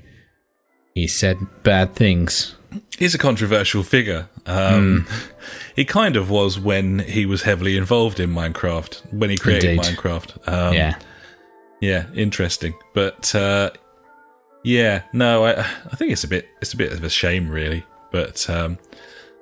[0.95, 2.57] he said bad things.
[2.99, 4.29] He's a controversial figure.
[4.47, 5.33] Um, Hmm.
[5.77, 9.97] He kind of was when he was heavily involved in Minecraft, when he created Indeed.
[9.97, 10.49] Minecraft.
[10.49, 10.99] Um, yeah.
[11.81, 12.75] Yeah, interesting.
[12.95, 13.71] But uh,
[14.65, 17.85] yeah, no, I I think it's a bit it's a bit of a shame really.
[18.11, 18.79] But um,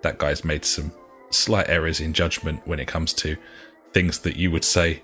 [0.02, 0.92] that guy's made some
[1.30, 3.36] slight errors in judgment when it comes to
[3.92, 5.02] things that you would say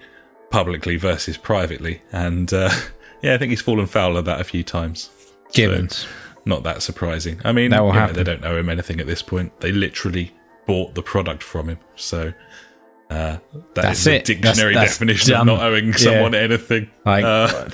[0.51, 2.70] publicly versus privately, and uh,
[3.22, 5.11] yeah, I think he's fallen foul of that a few times.
[5.53, 6.07] Gibbons.
[6.44, 7.40] Not that surprising.
[7.44, 8.16] I mean, That will you know, happen.
[8.16, 9.59] they don't know him anything at this point.
[9.61, 10.32] They literally
[10.66, 12.32] bought the product from him, so.
[13.11, 13.38] Uh,
[13.74, 14.11] that That's is it.
[14.26, 15.40] That's- dictionary that's definition done.
[15.48, 15.92] of not owing Yeah.
[15.96, 16.88] someone anything.
[17.05, 17.68] Like, Uh,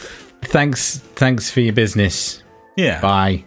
[0.47, 2.43] thanks, thanks for your business.
[2.77, 3.01] yeah.
[3.03, 3.45] Bye.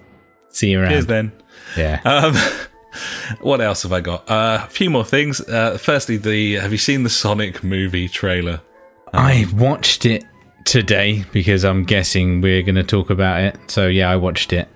[0.49, 0.91] See you around.
[0.91, 1.31] Cheers then.
[1.75, 1.99] Yeah.
[2.05, 2.35] Um,
[3.41, 4.29] what else have I got?
[4.29, 5.41] Uh, a few more things.
[5.41, 8.61] Uh, firstly, the have you seen the Sonic movie trailer?
[9.13, 10.23] I watched it
[10.65, 13.57] today because I'm guessing we're going to talk about it.
[13.67, 14.67] So yeah, I watched it.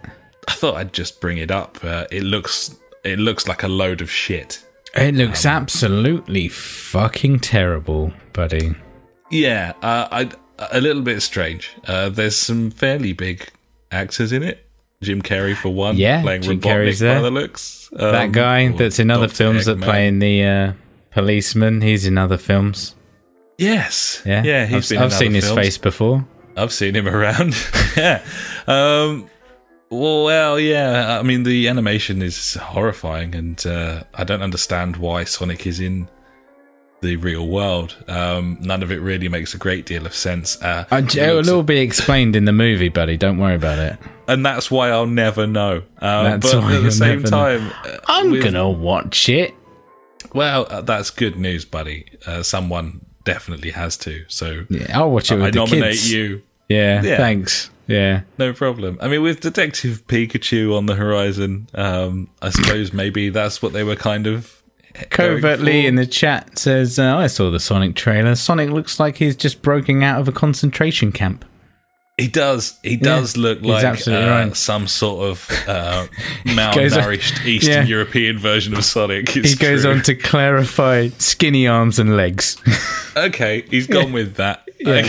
[0.48, 1.78] I thought I'd just bring it up.
[1.84, 4.64] Uh, it looks it looks like a load of shit.
[4.96, 8.76] It looks absolutely fucking terrible, buddy.
[9.32, 10.32] Yeah, uh, I
[10.72, 11.72] a little bit strange.
[11.88, 13.48] Uh, there's some fairly big
[13.92, 14.66] actors in it.
[15.02, 17.22] Jim Carrey for one, Yeah, playing Jim Robotnik Carrey's by there.
[17.22, 17.90] the looks.
[17.94, 19.84] Um, that guy that's in other films that Eggman.
[19.84, 20.74] playing the uh,
[21.12, 22.96] policeman, he's in other films.
[23.58, 24.66] Yes, Yeah, yeah.
[24.66, 26.26] He's I've, been I've seen other his face before.
[26.58, 27.56] I've seen him around.
[27.98, 28.24] yeah.
[28.68, 29.30] Um,
[29.90, 31.20] well, yeah.
[31.20, 36.08] I mean, the animation is horrifying, and uh, I don't understand why Sonic is in
[37.02, 37.96] the real world.
[38.08, 40.62] Um, none of it really makes a great deal of sense.
[40.62, 43.18] Uh, it It'll all be explained in the movie, buddy.
[43.18, 43.98] Don't worry about it.
[44.28, 45.84] and that's why I'll never know.
[46.00, 47.58] Um, That's but why at the same never know.
[47.60, 49.54] time, uh, I'm with- gonna watch it.
[50.34, 52.06] Well, uh, that's good news, buddy.
[52.26, 54.24] Uh, someone definitely has to.
[54.28, 56.12] So Yeah, I'll watch it with I the nominate kids.
[56.12, 56.42] you.
[56.70, 57.18] Yeah, Yeah.
[57.18, 57.70] thanks.
[57.88, 58.22] Yeah.
[58.38, 58.98] No problem.
[59.02, 63.84] I mean, with Detective Pikachu on the horizon, um, I suppose maybe that's what they
[63.84, 64.62] were kind of
[65.10, 68.36] Covertly in the chat says, uh, I saw the Sonic trailer.
[68.36, 71.44] Sonic looks like he's just broken out of a concentration camp.
[72.18, 72.78] He does.
[72.84, 74.56] He does look like uh, right.
[74.56, 76.06] some sort of uh,
[76.46, 77.84] Goes on- malnourished Eastern Yeah.
[77.86, 79.30] European version of Sonic.
[79.30, 79.92] He goes true.
[79.92, 82.58] on to clarify skinny arms and legs.
[83.16, 84.68] Okay, he's gone with that.
[84.84, 85.04] Okay.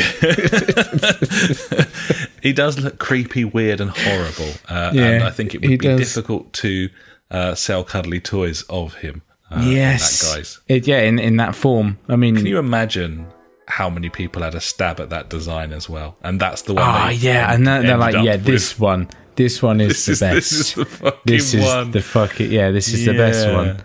[2.43, 4.53] he does look creepy, weird, and horrible.
[4.69, 6.01] Uh, and I think it would be does.
[6.01, 6.91] difficult to
[7.31, 9.23] uh, sell cuddly toys of him.
[9.51, 10.21] Uh, yes.
[10.21, 10.61] that guy's.
[10.69, 11.97] It, yeah, in, in that form.
[12.07, 13.27] I mean, Can you imagine
[13.67, 16.17] how many people had a stab at that design as well?
[16.23, 16.85] And that's the one.
[16.85, 18.45] Ah, yeah, and then they're like, yeah, with.
[18.45, 20.35] this one, this one is This the is best.
[20.35, 21.91] this is the fucking This is one.
[21.91, 22.71] the fucking yeah.
[22.71, 23.79] This is the best one.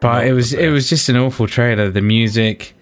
[0.00, 1.90] But Not it was it was just an awful trailer.
[1.90, 2.74] The music,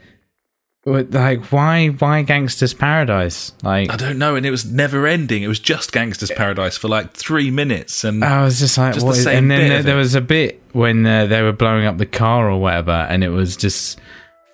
[0.85, 3.53] like why why Gangster's Paradise?
[3.63, 5.45] Like I don't know, and it was never ending.
[5.45, 9.07] It was just Gangster's Paradise for like three minutes, and I was just like, Just
[9.07, 11.87] what the same and then there, there was a bit when uh, they were blowing
[11.87, 14.01] up the car or whatever, and it was just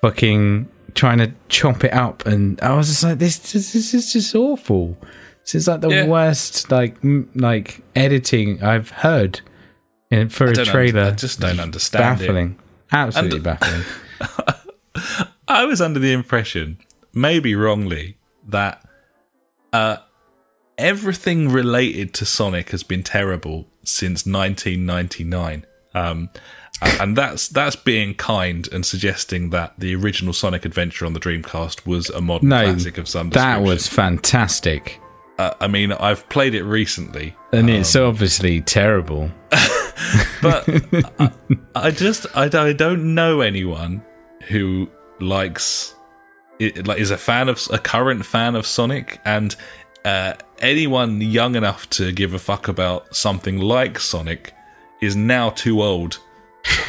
[0.03, 4.13] fucking trying to chop it up, and I was just like, this this, this is
[4.13, 4.97] just awful.
[5.45, 6.07] This is like the Yeah.
[6.07, 9.41] worst like m- like editing I've heard
[10.11, 11.03] in, for a don't un- trailer.
[11.03, 12.27] I just don't understand it.
[12.27, 12.59] baffling,
[12.93, 13.85] absolutely And- baffling.
[15.49, 16.79] I was under the impression,
[17.15, 18.19] maybe wrongly,
[18.49, 18.85] that
[19.73, 19.97] uh,
[20.77, 25.65] everything related to Sonic has been terrible since 1999.
[25.95, 26.29] Um,
[26.83, 31.87] and that's that's being kind and suggesting that the original Sonic Adventure on the Dreamcast
[31.87, 35.01] was a modern No, classic of some that was fantastic,
[35.39, 39.31] Uh, I mean, I've played it recently, and it's Um, obviously terrible.
[40.43, 40.65] but
[41.19, 41.31] I,
[41.75, 44.03] I just I, don't- I don't know anyone
[44.49, 44.89] who
[45.21, 45.95] likes
[46.59, 49.55] it, like is a fan of a current fan of Sonic and
[50.05, 54.55] uh, anyone young enough to give a fuck about something like Sonic
[55.01, 56.19] is now too old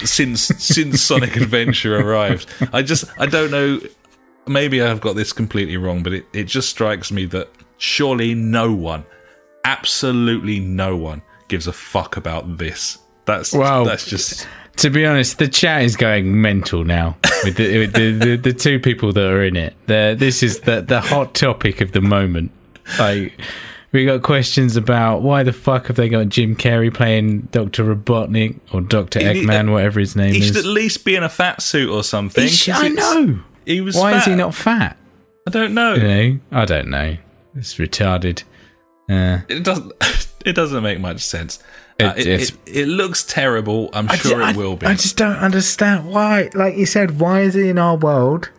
[0.04, 2.48] since since Sonic Adventure arrived.
[2.74, 3.80] I just I don't know
[4.48, 8.74] maybe I've got this completely wrong but it, it just strikes me that surely no
[8.74, 9.06] one
[9.64, 12.98] absolutely no one gives a fuck about this.
[13.26, 17.80] That's Well, that's just To be honest, the chat is going mental now with the,
[17.80, 19.76] with the, the, the two people that are in it.
[19.88, 22.52] The, this is the, the hot topic of the moment.
[22.98, 23.40] Like,
[23.92, 27.84] we got questions about why the fuck have they got Jim Carrey playing Dr.
[27.96, 29.20] Robotnik or Dr.
[29.20, 30.36] He- Eggman, whatever his name is.
[30.36, 32.44] he should at least be in a fat suit or something.
[32.44, 33.40] He sh- 'cause I know.
[33.66, 34.98] He was Why is he not fat?
[35.48, 35.94] I don't know.
[35.96, 37.18] You know, I don't know.
[37.56, 38.44] It's retarded.
[39.10, 39.92] Uh, It doesn't
[40.46, 41.60] it doesn't make much sense.
[42.00, 43.90] Uh, It- it, it, it looks terrible.
[43.94, 44.86] I'm sure it will be.
[44.86, 46.50] I just don't understand why.
[46.54, 48.50] Like you said, why is it in our world?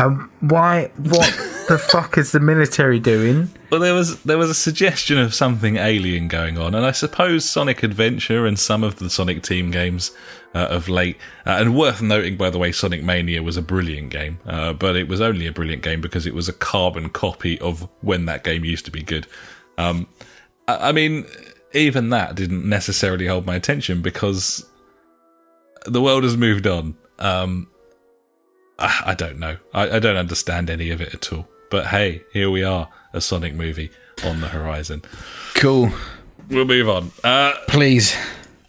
[0.00, 0.90] Um, why?
[0.96, 1.30] What
[1.68, 3.50] the fuck is the military doing?
[3.70, 7.48] Well, there was there was a suggestion of something alien going on, and I suppose
[7.48, 10.12] Sonic Adventure and some of the Sonic Team games
[10.54, 14.08] uh, of late, uh, and worth noting by the way, Sonic Mania was a brilliant
[14.10, 17.60] game, uh, but it was only a brilliant game because it was a carbon copy
[17.60, 19.26] of when that game used to be good.
[19.76, 20.08] Um,
[20.66, 21.26] I, I mean,
[21.74, 24.64] even that didn't necessarily hold my attention because
[25.84, 26.96] the world has moved on.
[27.18, 27.69] Um,
[28.80, 29.56] I, I don't know.
[29.74, 31.46] I, I don't understand any of it at all.
[31.70, 33.90] But hey, here we are, a Sonic movie
[34.24, 35.02] on the horizon.
[35.54, 35.90] cool.
[36.48, 37.12] We'll move on.
[37.22, 38.16] Uh, Please.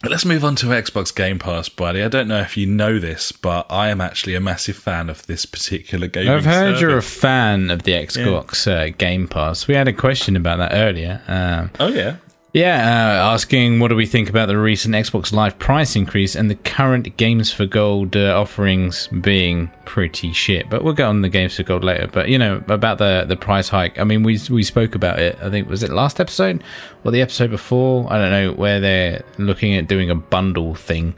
[0.03, 2.03] let's move on to Xbox Game Pass, buddy.
[2.03, 5.25] I don't know if you know this, but I am actually a massive fan of
[5.25, 6.29] this particular game.
[6.29, 9.67] I've heard you're a fan of the Xbox uh, Game Pass.
[9.67, 11.21] We had a question about that earlier.
[11.27, 12.17] Um, Oh yeah.
[12.53, 16.49] Yeah, uh, asking what do we think about the recent Xbox Live price increase and
[16.49, 20.69] the current Games for Gold uh, offerings being pretty shit.
[20.69, 22.07] But we'll get on the Games for Gold later.
[22.07, 23.97] But you know about the the price hike.
[23.99, 25.37] I mean, we we spoke about it.
[25.41, 26.61] I think was it last episode
[27.05, 28.11] or the episode before?
[28.11, 31.15] I don't know where they're looking at doing a bundle thing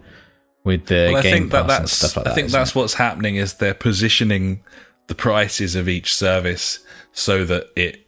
[0.64, 2.32] with the Well, I Game think that Pass and stuff like that.
[2.32, 4.64] I think that's what's happening is they're positioning
[5.08, 6.80] the prices of each service
[7.12, 8.03] so that it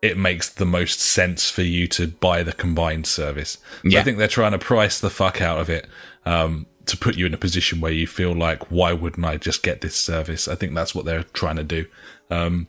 [0.00, 3.58] it makes the most sense for you to buy the combined service.
[3.82, 4.00] So Yeah.
[4.00, 5.86] I think they're trying to price the fuck out of it
[6.24, 9.62] um, to put you in a position where you feel like, why wouldn't I just
[9.62, 10.46] get this service?
[10.46, 11.86] I think that's what they're trying to do.
[12.30, 12.68] Um,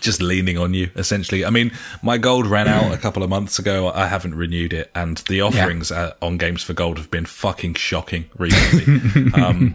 [0.00, 1.44] just leaning on you, essentially.
[1.44, 1.72] I mean,
[2.02, 3.90] my gold ran out a couple of months ago.
[3.90, 7.74] I haven't renewed it, and the offerings uh, on Games for Gold have been fucking
[7.74, 9.32] shocking recently.
[9.42, 9.74] um,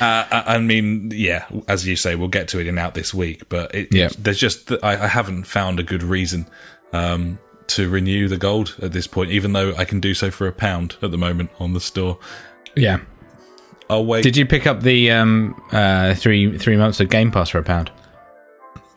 [0.00, 3.48] uh, I mean, yeah, as you say, we'll get to it in out this week,
[3.48, 4.08] but it, Yeah.
[4.18, 6.46] there's just I, I haven't found a good reason
[6.92, 10.46] um, to renew the gold at this point, even though I can do so for
[10.46, 12.18] a pound at the moment on the store.
[12.76, 13.00] yeah.
[13.90, 14.22] I'll wait.
[14.22, 17.62] Did you pick up the um uh three three months of Game Pass for a
[17.62, 17.90] pound?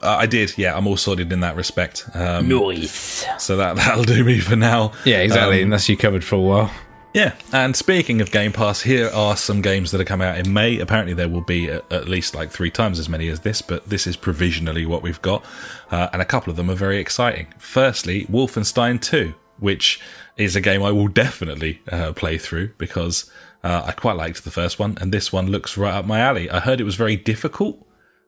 [0.01, 0.77] Uh, I did, yeah.
[0.77, 2.07] I'm all sorted in that respect.
[2.13, 3.25] Um, Noise.
[3.39, 4.93] So that that'll do me for now.
[5.05, 5.57] Yeah, exactly.
[5.57, 6.71] Um, and that's you covered for a while.
[7.13, 10.53] yeah, and speaking of Game Pass, here are some games that are coming out in
[10.53, 10.79] May.
[10.79, 13.89] Apparently, there will be at, at least like three times as many as this, but
[13.89, 15.43] this is provisionally what we've got,
[15.89, 17.47] uh, and a couple of them are very exciting.
[17.57, 19.99] Firstly, Wolfenstein 2, which
[20.37, 23.31] is a game I will definitely uh, play through because
[23.63, 26.51] uh, I quite liked the first one, and this one looks right up my alley.
[26.51, 27.83] I heard it was very difficult.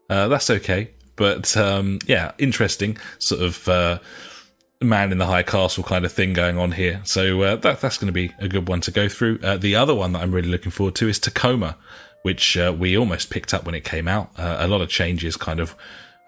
[0.10, 0.90] Uh, that's okay,
[1.20, 4.00] but um, yeah, interesting sort of uh,
[4.82, 7.02] man in the high castle kind of thing going on here.
[7.04, 9.40] So uh, that that's going to be a good one to go through.
[9.44, 11.76] Uh, the other one that I'm really looking forward to is Tacoma,
[12.22, 14.32] which uh, we almost picked up when it came out.
[14.38, 15.76] Uh, a lot of changes kind of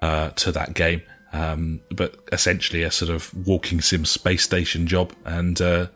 [0.01, 5.13] uh, to that game, um, but essentially a sort of walking sim space station job
[5.25, 5.61] and.
[5.61, 5.87] Uh,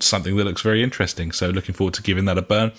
[0.00, 2.72] Something that looks very interesting, so looking forward to giving that a burn.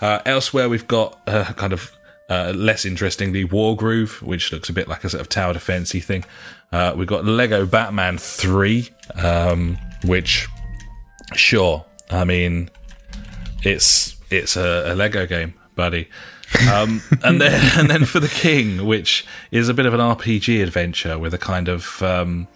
[0.00, 1.92] Elsewhere, we've got kind of
[2.28, 6.24] uh, less interestingly, Wargroove, which looks a bit like a sort of tower defensey thing.
[6.72, 8.88] Uh, we've got Lego Batman 3,
[9.22, 10.48] um, which,
[11.34, 12.70] sure, I mean,
[13.62, 16.08] it's it's a, a Lego game, buddy.
[16.72, 20.62] um, and then and then for the King, which is a bit of an RPG
[20.62, 22.48] adventure with a kind of um,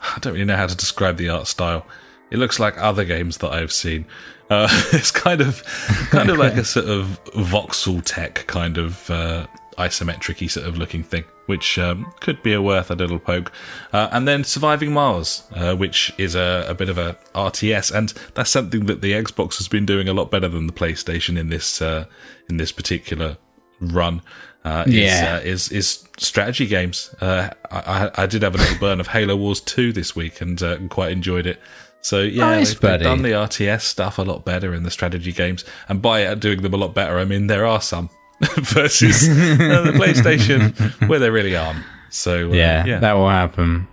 [0.00, 1.86] I don't really know how to describe the art style.
[2.30, 4.06] It looks like other games that I've seen.
[4.52, 5.62] Uh, it's kind of
[6.10, 9.46] kind of like a sort of voxel tech kind of uh,
[9.78, 13.50] isometric sort of looking thing, which um, could be a worth a little poke.
[13.92, 18.12] Uh, and then Surviving Mars, uh, which is a, a bit of a RTS, and
[18.34, 21.48] that's something that the Xbox has been doing a lot better than the PlayStation in
[21.48, 22.04] this uh,
[22.48, 23.36] in this particular
[23.80, 24.22] run.
[24.64, 25.38] Uh, is, Yeah.
[25.40, 27.12] uh, is is strategy games.
[27.20, 30.62] Uh, I, I did have a little burn of Halo Wars two this week and
[30.62, 31.58] uh, quite enjoyed it.
[32.02, 35.32] So yeah, Nice, they've, they've done the RTS stuff a lot better in the strategy
[35.32, 38.10] games, and by doing them a lot better, I mean there are some
[38.56, 41.84] versus uh, the PlayStation where there really aren't.
[42.10, 43.86] So uh, Yeah, yeah, that will happen.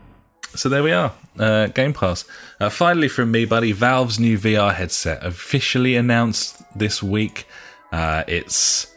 [0.56, 1.14] so there we are.
[1.38, 2.26] Uh, Game Pass.
[2.60, 7.48] Uh, finally, from me, buddy, Valve's new VR headset officially announced this week.
[7.92, 8.94] Uh, it's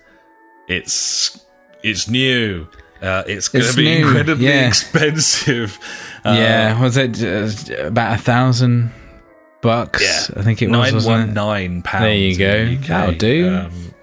[0.68, 1.38] it's
[1.82, 2.66] it's new.
[3.02, 4.66] Uh, it's going to be new, incredibly yeah.
[4.68, 5.78] expensive.
[6.24, 8.90] Uh, yeah, was it uh, about a thousand
[9.62, 10.02] bucks?
[10.02, 10.40] Yeah.
[10.40, 10.92] I think it was.
[10.92, 12.02] nine one nine pounds.
[12.04, 12.64] There you go.
[12.66, 12.76] the.
[12.88, 13.56] That'll do.
[13.56, 13.94] Um,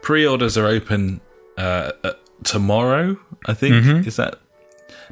[0.00, 1.20] pre-orders are open
[1.58, 2.12] uh, uh,
[2.44, 3.18] tomorrow.
[3.46, 4.08] I think Mm-hmm.
[4.08, 4.36] is that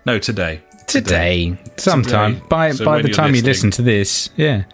[0.06, 0.62] no today.
[0.86, 2.46] Today, sometime Today.
[2.48, 4.64] by So by the time you listen to this, yeah.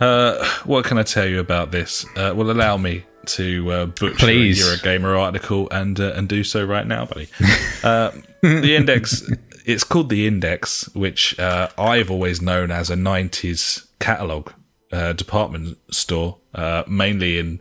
[0.00, 2.06] Uh, what can I tell you about this?
[2.16, 4.62] Uh, well, allow me to uh, butcher Please.
[4.62, 7.28] a Eurogamer article and uh, and do so right now, buddy.
[7.84, 8.12] uh,
[8.42, 9.28] the Index,
[9.64, 14.52] it's called the Index, which uh, I've always known as a '90s catalog
[14.92, 17.60] uh, department store, uh, mainly in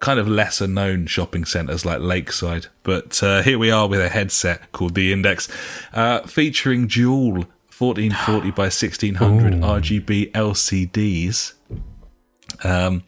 [0.00, 2.66] kind of lesser known shopping centres like Lakeside.
[2.82, 5.48] But uh, here we are with a headset called the Index,
[5.92, 7.46] uh, featuring dual
[7.78, 11.54] 1440 by 1600 RGB LCDs.
[12.64, 13.04] Um,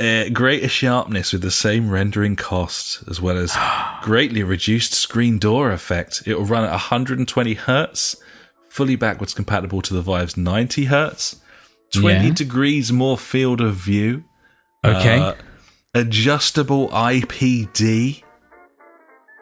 [0.00, 3.56] uh, greater sharpness with the same rendering cost, as well as
[4.02, 6.22] greatly reduced screen door effect.
[6.26, 8.16] It will run at 120 hertz,
[8.68, 11.40] fully backwards compatible to the Vive's 90 hertz,
[11.94, 12.34] 20 Yeah.
[12.34, 14.24] degrees more field of view,
[14.84, 15.34] Okay, uh,
[15.94, 18.22] adjustable IPD,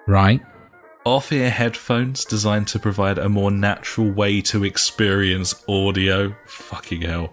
[0.06, 0.40] right.
[1.04, 6.34] off ear headphones designed to provide a more natural way to experience audio.
[6.46, 7.32] Fucking hell.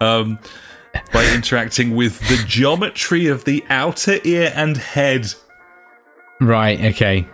[0.00, 0.38] Um,
[1.12, 5.32] by interacting with the geometry of the outer ear and head.
[6.40, 6.80] Right.
[6.86, 7.26] Okay.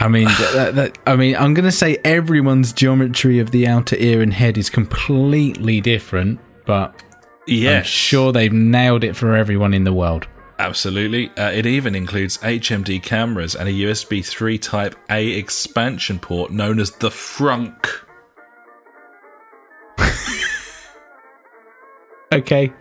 [0.00, 0.24] I mean,
[0.54, 4.32] that, that, I mean, I'm going to say everyone's geometry of the outer ear and
[4.32, 7.02] head is completely different, but
[7.48, 10.26] I'm sure they've nailed it for everyone in the world.
[10.58, 11.30] absolutely.
[11.36, 16.78] Uh, it even includes HMD cameras and a USB 3 Type A expansion port known
[16.78, 17.86] as the Frunk.
[22.32, 22.72] Okay.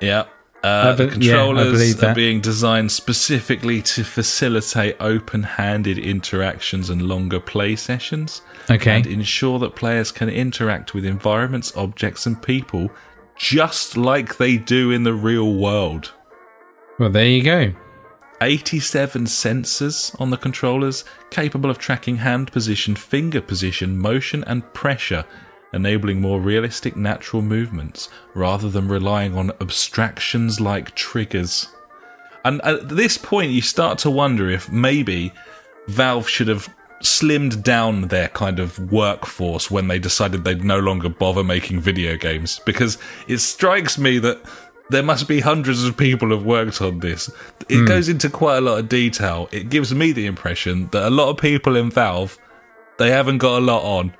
[0.00, 0.24] Yeah.
[0.62, 7.02] Uh, be- the controllers believe are being designed specifically to facilitate open handed interactions and
[7.02, 8.42] longer play sessions.
[8.70, 8.96] Okay.
[8.96, 12.90] And ensure that players can interact with environments, objects, and people
[13.36, 16.12] just like they do in the real world.
[16.98, 17.72] Well, there you go.
[18.40, 25.24] 87 sensors on the controllers, capable of tracking hand position, finger position, motion, and pressure,
[25.72, 31.68] enabling more realistic natural movements rather than relying on abstractions like triggers.
[32.44, 35.32] And at this point, you start to wonder if maybe
[35.88, 36.68] Valve should have
[37.00, 42.16] slimmed down their kind of workforce when they decided they'd no longer bother making video
[42.16, 42.60] games.
[42.64, 42.98] Because
[43.28, 44.40] it strikes me that
[44.90, 47.30] there must be hundreds of people have worked on this.
[47.68, 47.86] It hmm.
[47.86, 49.48] goes into quite a lot of detail.
[49.52, 52.38] It gives me the impression that a lot of people in Valve
[52.98, 54.14] they haven't got a lot on.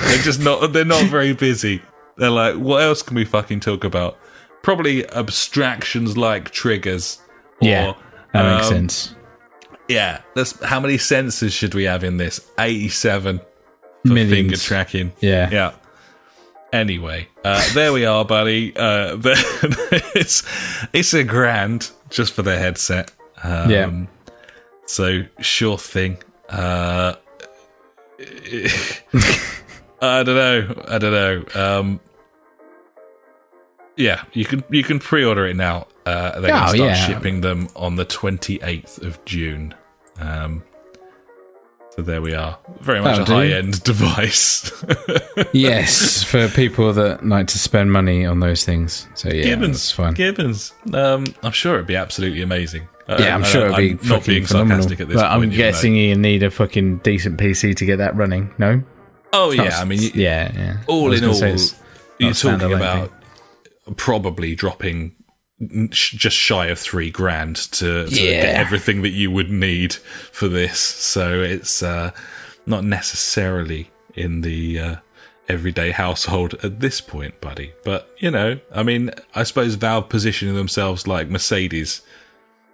[0.00, 0.72] They're just not.
[0.72, 1.82] They're not very busy.
[2.16, 4.18] They're like, what else can we fucking talk about?
[4.62, 7.18] Probably abstractions like triggers.
[7.62, 7.94] Or, Yeah,
[8.32, 9.14] that makes um, sense.
[9.88, 12.40] Yeah, that's how many sensors should we have in this?
[12.58, 13.40] Eighty-seven
[14.06, 15.12] for finger tracking.
[15.20, 15.48] Yeah.
[15.50, 15.72] Yeah.
[16.72, 18.72] Anyway, uh, there we are, buddy.
[18.76, 19.16] Uh,
[20.14, 20.44] it's
[20.92, 23.10] it's a grand just for the headset.
[23.42, 24.06] Um, Yeah.
[24.86, 26.18] So sure thing.
[26.48, 27.14] Uh,
[30.02, 30.82] I don't know.
[30.88, 31.44] I don't know.
[31.78, 32.00] Um,
[33.96, 35.86] yeah, you can you can pre-order it now.
[36.06, 36.94] Uh, they're Oh, start yeah.
[36.94, 39.74] shipping them on the twenty eighth of June.
[40.18, 40.62] Um,
[41.90, 42.58] so there we are.
[42.80, 44.72] Very much That'll a high end device.
[45.52, 49.06] yes, for people that like to spend money on those things.
[49.14, 50.14] So yeah, Gibbons, fine.
[50.14, 50.72] Gibbons.
[50.94, 52.88] Um, I'm sure it'd be absolutely amazing.
[53.08, 54.82] Uh, Yeah, I'm sure it'll be I'm not fucking being phenomenal.
[54.82, 55.42] sarcastic at this but point.
[55.44, 58.54] I'm guessing you need a fucking decent PC to get that running.
[58.56, 58.82] No.
[59.32, 60.76] Oh yeah, I mean, you- yeah, yeah.
[60.86, 61.56] All in all, you're
[62.32, 63.12] talking standalone about
[63.96, 65.14] probably dropping
[65.90, 68.42] just shy of three grand to, to Yeah.
[68.42, 69.94] get everything that you would need
[70.32, 70.78] for this.
[70.78, 72.12] So it's uh,
[72.66, 74.96] not necessarily in the uh,
[75.48, 77.72] everyday household at this point, buddy.
[77.84, 82.02] But you know, I mean, I suppose Valve positioning themselves like Mercedes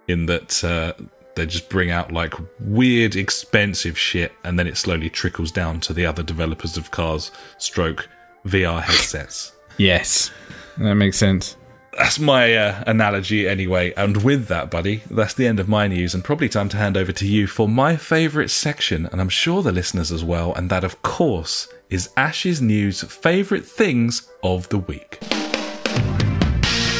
[0.07, 0.63] in that.
[0.63, 0.93] Uh,
[1.37, 5.93] they just bring out like weird, expensive shit, and then it slowly trickles down to
[5.93, 8.09] the other developers of cars, stroke
[8.45, 9.53] VR headsets.
[9.79, 10.31] Yes,
[10.79, 11.55] that makes sense.
[11.95, 13.93] That's my uh, analogy, anyway.
[13.95, 16.97] And with that, buddy, that's the end of my news, and probably time to hand
[16.97, 20.51] over to you for my favourite section, and I'm sure the listeners as well.
[20.55, 25.19] And that, of course, is Ash's News favourite things of the week.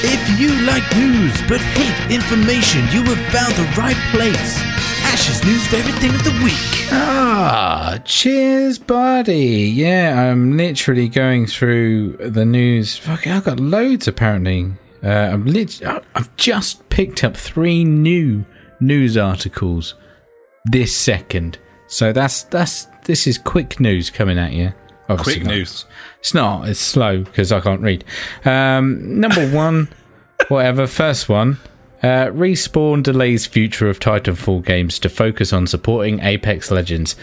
[0.03, 4.61] If you like news but hate information, you have found the right place.
[5.03, 6.87] Ash's news favorite thing of the week.
[6.91, 9.71] Ah, cheers, buddy.
[9.73, 12.95] Yeah, I'm literally going through the news.
[12.97, 14.71] Fucking, I've got loads apparently.
[15.03, 15.81] Uh, I'm lit-
[16.15, 18.45] I've just picked up three new
[18.79, 19.95] news articles
[20.65, 21.57] this second.
[21.87, 24.73] So that's that's this is quick news coming at you.
[25.09, 25.53] Obviously Quick not.
[25.53, 25.85] news.
[26.19, 26.67] It's not.
[26.69, 28.03] It's slow because I can't read.
[28.45, 29.89] Um, number one,
[30.49, 30.87] whatever.
[30.87, 31.57] First one.
[32.03, 37.15] Uh, Respawn delays future of Titanfall games to focus on supporting Apex Legends.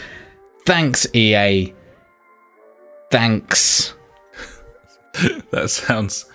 [0.65, 1.73] Thanks, EA.
[3.11, 3.93] Thanks.
[5.51, 6.25] That sounds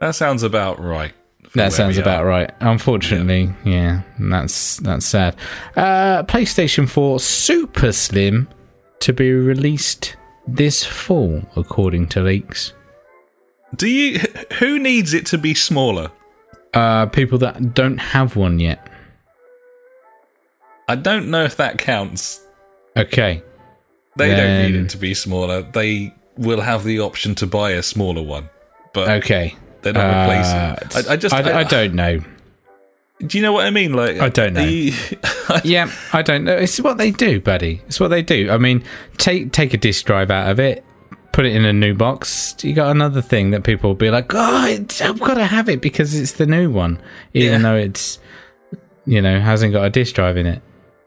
[0.00, 1.14] that sounds about right.
[1.54, 2.50] That sounds about right.
[2.60, 5.34] Unfortunately, yeah, that's that's sad.
[5.76, 8.46] Uh, PlayStation 4 Super Slim
[9.00, 10.16] to be released
[10.54, 12.72] this fall, according to leaks.
[13.76, 14.18] Do you?
[14.58, 16.10] Who needs it to be smaller?
[16.74, 18.88] Uh, people that don't have one yet.
[20.88, 22.40] I don't know if that counts.
[22.96, 23.42] Okay.
[24.16, 25.62] They don't need it to be smaller.
[25.62, 28.48] They will have the option to buy a smaller one,
[28.94, 29.54] but Okay.
[29.82, 30.20] they're not Uh,
[30.80, 31.10] replacing.
[31.10, 32.20] I, I just, I, I don't know.
[33.26, 33.94] Do you know what I mean?
[33.94, 34.64] Like, I don't know.
[34.64, 36.56] the- Yeah, I don't know.
[36.56, 37.82] It's what they do, buddy.
[37.88, 38.50] It's what they do.
[38.50, 38.84] I mean,
[39.16, 40.84] take take a disk drive out of it,
[41.32, 42.54] put it in a new box.
[42.62, 45.68] You got another thing that people will be like, "Oh, it's, I've got to have
[45.68, 47.00] it because it's the new one,"
[47.34, 47.70] even Yeah.
[47.70, 48.20] though it's
[49.04, 50.62] you know hasn't got a disk drive in it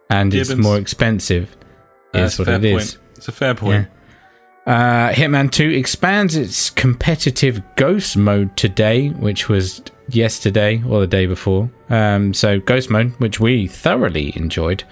[0.10, 1.56] and it's more expensive.
[2.12, 2.82] That's what fair it point.
[2.82, 2.98] is.
[3.16, 3.88] It's a fair point.
[4.66, 9.82] Uh, Hitman 2 expands its competitive ghost mode today, which was
[10.16, 11.70] yesterday or the day before.
[11.90, 14.84] Um, so, ghost mode, which we thoroughly enjoyed.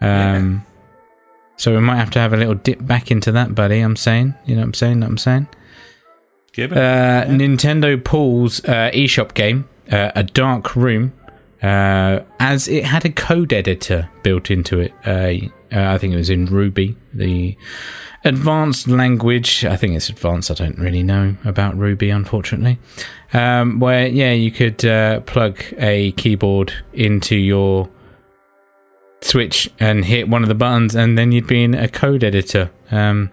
[0.00, 0.64] Um,
[1.56, 3.80] So, we might have to have a little dip back into that, buddy.
[3.80, 4.34] I'm saying.
[4.46, 5.00] You know what I'm saying?
[5.00, 5.48] What I'm saying?
[6.76, 11.12] Uh, Nintendo pulls uh, eShop game, uh, A Dark Room,
[11.62, 14.92] uh, as it had a code editor built into it.
[15.06, 17.56] Uh, uh, I think it was in Ruby, the
[18.24, 19.64] advanced language.
[19.64, 20.50] I think it's advanced.
[20.50, 22.78] I don't really know about Ruby, unfortunately.
[23.32, 27.88] Um, where, yeah, you could uh, plug a keyboard into your
[29.22, 32.70] Switch and hit one of the buttons, and then you'd be in a code editor.
[32.90, 33.30] Um,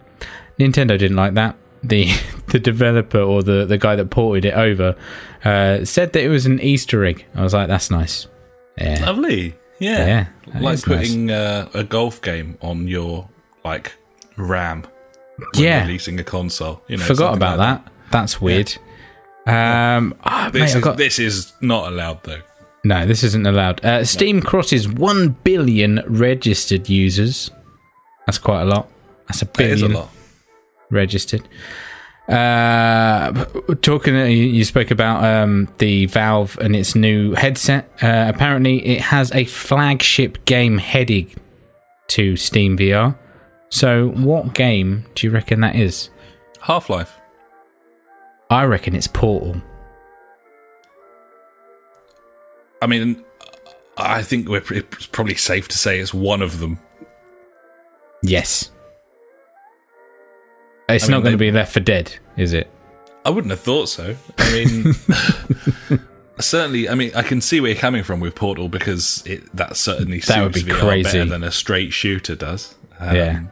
[0.59, 1.55] Nintendo didn't like that.
[1.81, 2.09] The
[2.47, 4.95] the developer or the, the guy that ported it over
[5.45, 7.25] uh, said that it was an Easter egg.
[7.35, 8.27] I was like, that's nice.
[8.77, 9.05] Yeah.
[9.05, 9.55] Lovely.
[9.79, 10.05] Yeah.
[10.05, 10.83] Yeah, like is nice.
[10.83, 13.29] putting uh, a golf game on your
[13.63, 13.93] like
[14.35, 14.85] RAM.
[15.37, 15.81] When Yeah.
[15.83, 16.81] Releasing a console.
[16.87, 17.93] You know, Forgot about like that.
[18.11, 18.77] That's weird.
[19.47, 22.41] Um, ah, This, mate, is, got- this is not allowed though.
[22.83, 23.83] no, this isn't allowed.
[23.85, 27.49] Uh, Steam crosses 1 billion registered users.
[28.25, 28.89] That's quite a lot.
[29.27, 30.09] That's a That is billion a lot.
[30.91, 31.47] registered.
[32.27, 33.45] Uh,
[33.81, 37.89] talking, you you spoke about um, the Valve and its new headset.
[38.03, 41.31] Uh, apparently, it has a flagship game heading
[42.09, 43.15] to Steam VR.
[43.69, 46.09] So, what game do you reckon that is?
[46.59, 47.13] Half Life.
[48.49, 49.61] I reckon it's Portal.
[52.81, 53.23] I mean,
[53.97, 56.79] I think we're, it's probably safe to say it's one of them.
[58.23, 58.71] Yes.
[60.89, 62.69] It's I mean, not going to be Left 4 Dead, is it?
[63.25, 64.15] I wouldn't have thought so.
[64.37, 64.93] I mean,
[66.39, 66.87] certainly.
[66.87, 70.19] I mean, I can see where you're coming from with Portal because it that certainly
[70.21, 71.03] That would be crazy.
[71.03, 72.75] better than a straight shooter does.
[72.99, 73.43] Um, Yeah.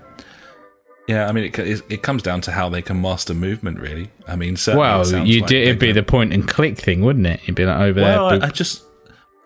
[1.08, 4.10] Yeah, I mean, it, it, it comes down to how they can master movement, really.
[4.28, 7.42] I mean, Well, you like did, it'd be the point and click thing, wouldn't it?
[7.44, 8.42] It'd be like over Well, there.
[8.42, 8.84] I, I just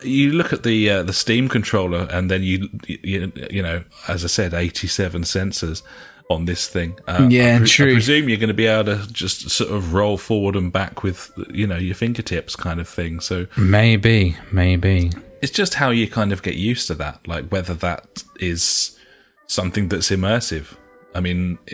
[0.02, 4.24] you look at the uh, the Steam controller, and then you, you you know, as
[4.24, 5.82] I said, eighty seven sensors
[6.30, 6.98] on this thing.
[7.06, 7.90] Uh, Yeah, I, pre- true.
[7.90, 11.02] I presume you're going to be able to just sort of roll forward and back
[11.02, 13.20] with you know your fingertips, kind of thing.
[13.20, 15.10] So maybe, maybe.
[15.42, 18.98] it's just how you kind of get used to that, like whether that is
[19.46, 20.76] something that's immersive.
[21.14, 21.58] I mean.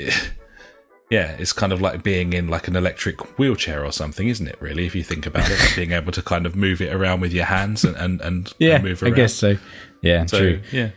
[1.09, 4.61] Yeah, it's kind of like being in like an electric wheelchair or something, isn't it?
[4.61, 7.21] Really, if you think about it, like being able to kind of move it around
[7.21, 9.57] with your hands and and, and, Yeah, and move I guess so.
[10.03, 10.61] Yeah, So true.
[10.73, 10.91] yeah,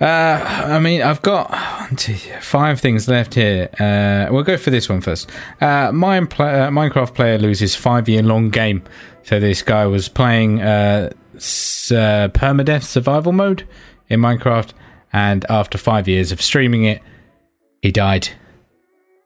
[0.00, 0.42] Uh,
[0.74, 3.68] I mean, I've got one, two, five things left here.
[3.78, 5.30] Uh, we'll go for this one first.
[5.60, 8.82] Uh, Mine pla uh, Minecraft player loses five year long game.
[9.22, 13.68] So this guy was playing uh, s- uh, permadeath survival mode
[14.08, 14.70] in Minecraft,
[15.12, 17.00] and after five years of streaming it,
[17.82, 18.28] he died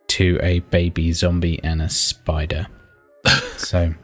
[0.08, 2.66] to a baby zombie and a spider.
[3.56, 3.94] so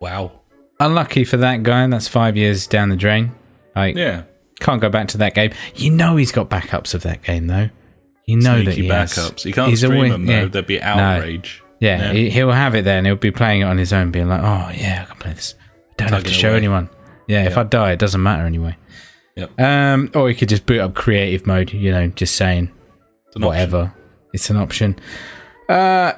[0.00, 0.32] wow,
[0.80, 1.86] unlucky for that guy.
[1.86, 3.32] That's five years down the drain.
[3.74, 4.22] Like, yeah,
[4.60, 5.52] can't go back to that game.
[5.74, 7.70] You know he's got backups of that game though.
[8.26, 9.12] You know that sneaky he has.
[9.14, 9.44] backups.
[9.44, 10.44] You can't He's stream always- them though; yeah.
[10.46, 10.84] there'd be No.
[10.84, 11.62] outrage.
[11.80, 12.12] Yeah, Yeah.
[12.12, 13.04] He, he'll have it then.
[13.04, 15.54] he'll be playing it on his own, being like, "Oh yeah, I can play this.
[15.60, 16.58] I Don't have to show away.
[16.58, 16.88] anyone."
[17.26, 18.76] Yeah, if I die, it doesn't matter anyway.
[19.36, 19.58] Yep.
[19.60, 21.72] Um, or he could just boot up creative mode.
[21.72, 22.70] You know, just saying
[23.34, 23.92] It's whatever.
[24.32, 24.98] It's an option.
[25.68, 26.12] Uh,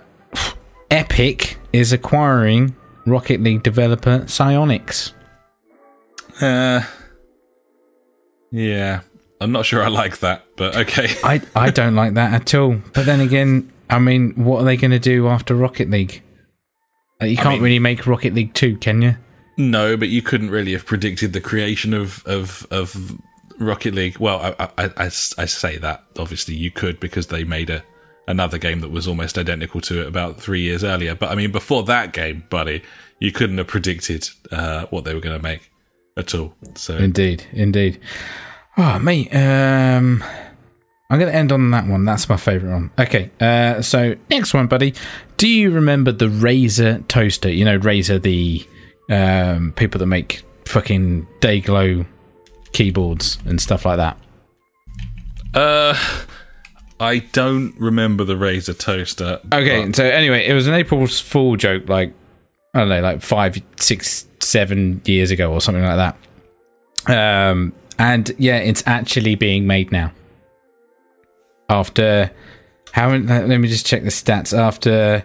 [0.91, 2.75] Epic is acquiring
[3.07, 5.13] Rocket League developer Psyonix.
[6.41, 6.83] Uh,
[8.51, 9.01] yeah,
[9.41, 11.09] I'm not sure I like that, but okay.
[11.25, 12.81] I, I don't like that at all.
[12.93, 16.23] But then again, I mean, what are they going to do after Rocket League?
[17.23, 19.17] Uh, you can't mean- really make Rocket League 2, can you?
[19.57, 23.17] No, but you couldn't really have predicted the creation of of, of
[23.59, 24.19] Rocket League.
[24.19, 27.85] Well, I, I, I, I say that obviously you could because they made a
[28.27, 31.15] another game that was almost identical to it about three years earlier.
[31.15, 32.83] But I mean, before that game, buddy,
[33.19, 35.71] you couldn't have predicted uh, what they were going to make
[36.17, 36.55] at all.
[36.75, 38.01] So Indeed, indeed.
[38.77, 39.35] Oh, mate.
[39.35, 40.25] Um,
[41.11, 42.05] I'm going to end on that one.
[42.05, 42.91] That's my favourite one.
[42.99, 43.31] Okay.
[43.41, 44.95] Uh, so next one, buddy.
[45.37, 47.51] Do you remember the Razer toaster?
[47.51, 48.67] You know, Razer, the
[49.15, 52.07] um, people that make fucking Dayglow
[52.75, 54.19] keyboards and stuff like that.
[55.55, 55.99] uh,
[57.01, 59.41] I don't remember the Razer toaster.
[59.53, 62.13] Okay, so anyway, it was an April Fool joke, like
[62.75, 66.15] I don't know, like five, six, seven years ago or something like
[67.07, 67.51] that.
[67.51, 70.13] Um, and yeah, it's actually being made now.
[71.69, 72.31] After
[72.93, 73.11] how?
[73.11, 74.57] Let me just check the stats.
[74.57, 75.25] After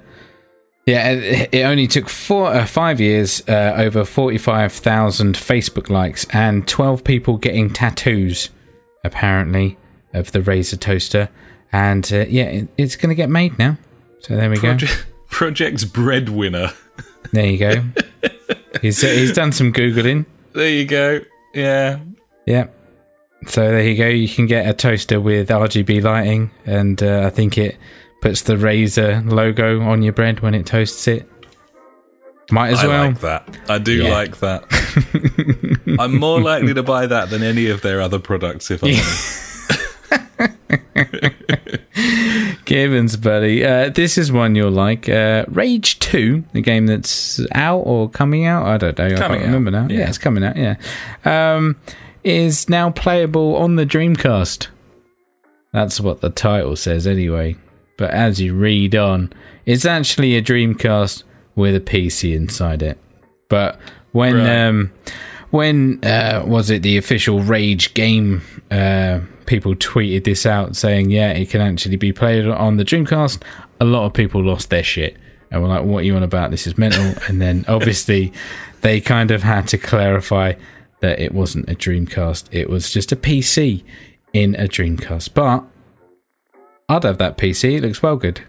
[0.90, 1.10] yeah,
[1.52, 7.04] it only took four, uh, five years, uh, over forty-five thousand Facebook likes, and twelve
[7.04, 8.50] people getting tattoos,
[9.04, 9.78] apparently,
[10.14, 11.30] of the Razer toaster.
[11.72, 13.78] And uh, yeah, it, it's going to get made now.
[14.22, 14.62] So there we go.
[14.62, 16.74] Project, Project's breadwinner.
[17.32, 17.84] There you go.
[18.82, 20.26] he's uh, he's done some googling.
[20.54, 21.22] There you go.
[21.54, 22.00] Yeah.
[22.48, 22.68] Yeah.
[23.48, 24.08] So there you go.
[24.08, 27.78] You can get a toaster with RGB lighting, and uh, I think it
[28.22, 31.30] puts the Razer logo on your bread when it toasts it.
[32.52, 33.06] Might as I well.
[33.08, 33.58] like that.
[33.70, 34.10] I do Yeah.
[34.12, 34.64] like that.
[36.00, 39.46] I'm more likely to buy that than any of their other products if honest.
[42.66, 43.66] Gibbons, buddy.
[43.66, 45.08] Uh, this is one you'll like.
[45.10, 48.66] Uh, Rage 2, the game that's out or coming out.
[48.66, 49.06] I don't know.
[49.06, 49.88] I can't out, remember now.
[49.90, 50.00] Yeah.
[50.00, 50.08] yeah.
[50.10, 50.56] it's coming out.
[50.58, 50.76] Yeah.
[51.26, 51.76] Um,
[52.24, 54.68] is now playable on the Dreamcast.
[55.74, 57.56] That's what the title says, anyway.
[58.00, 59.32] But as you read on,
[59.66, 61.24] it's actually a Dreamcast
[61.56, 62.98] with a PC inside it.
[63.50, 63.78] But
[64.14, 64.66] when Right.
[64.68, 64.92] um,
[65.50, 68.42] when uh, was it the official Rage game?
[68.72, 73.42] Uh, people tweeted this out saying, "Yeah, it can actually be played on the Dreamcast."
[73.82, 75.18] A lot of people lost their shit
[75.52, 76.52] and were like, "What are you on about?
[76.52, 78.32] This is mental." and then obviously
[78.82, 80.54] they kind of had to clarify
[81.02, 83.84] that it wasn't a Dreamcast; it was just a PC
[84.32, 85.34] in a Dreamcast.
[85.34, 85.66] But
[86.90, 88.42] I'd have that PC; it looks well good.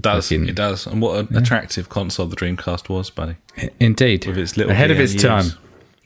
[0.00, 0.86] does Fucking- it does?
[0.86, 3.36] And what an attractive console the Dreamcast was, buddy.
[3.80, 5.46] Indeed, With its little ahead of its time.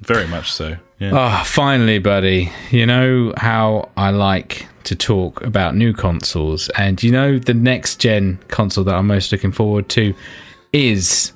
[0.01, 0.77] Very much so.
[0.99, 1.11] Yeah.
[1.13, 2.51] Oh, finally, buddy.
[2.71, 7.97] You know how I like to talk about new consoles, and you know the next
[8.01, 10.15] gen console that I'm most looking forward to
[10.73, 11.33] is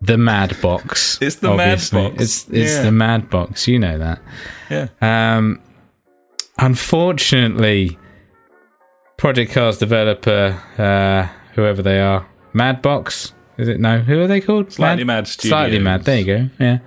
[0.00, 1.18] the Mad Box.
[1.20, 2.02] It's the Mad obviously.
[2.10, 2.22] Box.
[2.22, 2.82] It's it's Yeah.
[2.84, 3.68] the Mad Box.
[3.68, 4.20] You know that.
[4.70, 4.88] yeah.
[5.02, 5.60] Um,
[6.58, 7.98] unfortunately,
[9.20, 13.78] Project Cars developer, uh, whoever they are, Madbox, is it?
[13.78, 14.72] No, who are they called?
[14.72, 15.84] Slightly Mad Slightly Studios.
[15.84, 16.04] Mad.
[16.04, 16.48] There you go.
[16.58, 16.78] Yeah,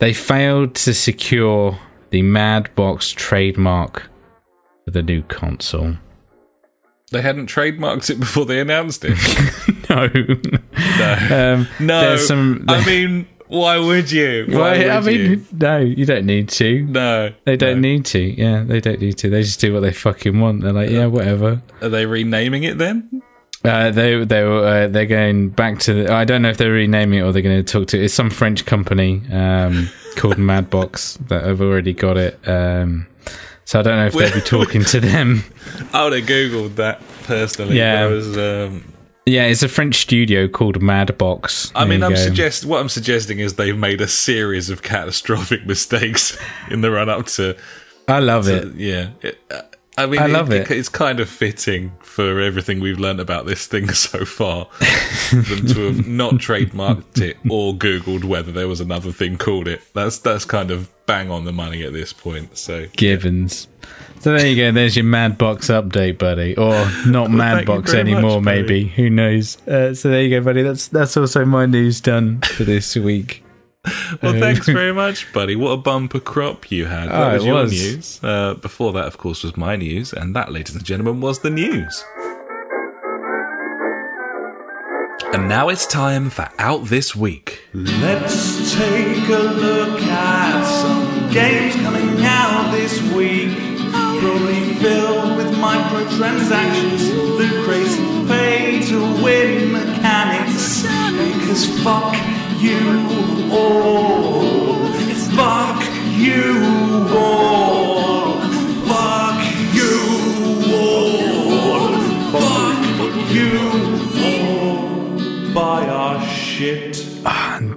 [0.00, 1.78] they failed to secure
[2.10, 4.10] the Madbox trademark
[4.84, 5.94] for the new console.
[7.12, 9.16] They hadn't trademarked it before they announced it.
[9.90, 10.06] No,
[10.98, 11.54] No.
[11.54, 12.00] um, No.
[12.00, 12.64] There's some.
[12.68, 14.46] I mean, why would you?
[14.48, 15.46] Why Well, would I mean, you?
[15.52, 16.82] no, you don't need to.
[16.86, 17.32] No.
[17.44, 17.88] They don't no.
[17.88, 18.18] need to.
[18.20, 19.30] Yeah, they don't need to.
[19.30, 20.62] They just do what they fucking want.
[20.62, 21.62] They're like, yeah, whatever.
[21.82, 23.22] Are they renaming it then?
[23.64, 25.94] Uh, they they were uh, they're going back to.
[25.94, 28.02] The, I don't know if they're renaming it or they're going to talk to.
[28.02, 32.38] It's some French company um, called Madbox that have already got it.
[32.46, 33.06] Um,
[33.64, 35.44] so I don't know if they'll be talking to them.
[35.94, 37.78] I would have googled that personally.
[37.78, 38.06] Yeah.
[38.06, 38.14] Yeah.
[38.14, 38.93] Was, um,
[39.26, 41.72] Yeah, it's a French studio called Madbox.
[41.74, 45.64] I There mean, I'm suggest what I'm suggesting is they've made a series of catastrophic
[45.66, 46.36] mistakes
[46.70, 47.56] in the run up to.
[48.06, 48.74] I love it.
[48.74, 49.10] Yeah.
[49.22, 49.62] It, uh,
[49.96, 50.70] I mean, I love it.
[50.70, 54.68] It's kind of fitting for everything we've learned about this thing so far.
[55.30, 59.82] them to have not trademarked it or Googled whether there was another thing called it.
[59.94, 62.58] That's that's kind of bang on the money at this point.
[62.58, 63.68] So Gibbons.
[64.24, 64.72] So there you go.
[64.72, 66.70] There's your Madbox update, buddy, or
[67.06, 68.40] not thank you Madbox anymore.
[68.40, 69.60] much, maybe who knows?
[69.68, 70.62] Uh, so there you go, buddy.
[70.62, 73.44] That's that's also my news done for this week.
[74.22, 75.56] Well, thanks very much, buddy.
[75.56, 77.10] What a bumper crop you had.
[77.10, 77.72] That Oh, was it your was.
[77.72, 78.20] news.
[78.24, 81.50] Uh, before that, of course, was my news, and that, ladies and gentlemen, was the
[81.50, 82.02] news.
[85.34, 87.60] And now it's time for Out This Week.
[87.74, 91.63] Let's take a look at some games
[95.94, 100.82] microtransactions, the crazy pay to win mechanics.
[100.82, 102.16] Because fuck
[102.58, 104.92] you all.
[105.36, 105.82] Fuck
[106.16, 108.40] you all.
[108.88, 109.40] Fuck
[109.72, 109.94] you
[110.74, 112.00] all.
[112.32, 113.60] Fuck you
[114.24, 115.54] all.
[115.54, 117.06] Buy our shit.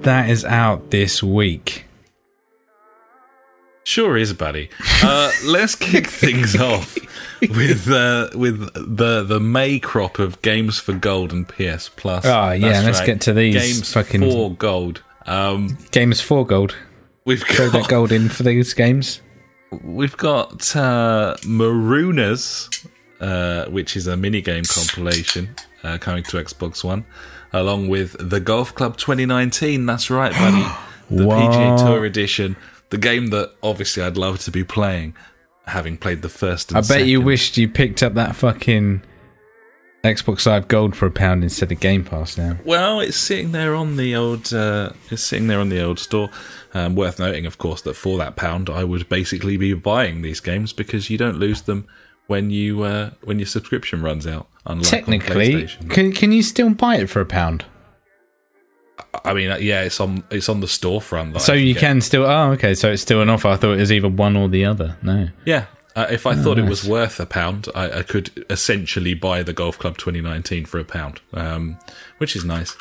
[0.03, 1.84] That is out this week.
[3.84, 4.70] Sure is, buddy.
[5.03, 6.97] Uh, let's kick things off
[7.50, 12.26] with uh, with the the May crop of games for gold and PS Plus.
[12.26, 15.04] Oh, yeah, That's let's get to these games fucking- for gold.
[15.26, 16.74] Um, Games for gold.
[17.26, 19.22] we've Throw that got gold in for these games.
[19.84, 22.88] we've got uh, Marooners,
[23.20, 25.50] uh, which is a mini game compilation
[25.84, 27.06] uh, coming to Xbox One,
[27.54, 29.86] along with the Golf Club 2019.
[29.86, 30.66] That's right, buddy.
[31.10, 32.56] the PGA Tour edition,
[32.90, 35.14] the game that obviously I'd love to be playing,
[35.68, 36.72] having played the first.
[36.72, 39.01] And I bet you wished you picked up that fucking
[40.03, 42.57] Xbox Live Gold for a pound instead of Game Pass now.
[42.65, 44.53] Well, it's sitting there on the old.
[44.53, 46.30] Uh, it's sitting there on the old store.
[46.74, 50.39] Um, worth noting, of course, that for that pound, I would basically be buying these
[50.39, 51.88] games because you don't lose them
[52.28, 54.47] when you uh, when your subscription runs out.
[54.82, 57.65] Technically, can can you still buy it for a pound?
[59.26, 61.34] I mean, uh, yeah, it's on it's on the storefront.
[61.34, 61.80] that So you get.
[61.82, 62.26] can still.
[62.26, 62.74] Oh, okay.
[62.76, 63.47] So it's still an offer.
[63.50, 64.97] I thought it was either one or the other.
[65.04, 65.28] No.
[65.46, 65.66] Yeah.
[65.96, 69.51] Uh, if I thought it was worth a pound, I, I could essentially buy the
[69.54, 71.80] Golf Club 2019 for a pound, um,
[72.20, 72.76] which is nice.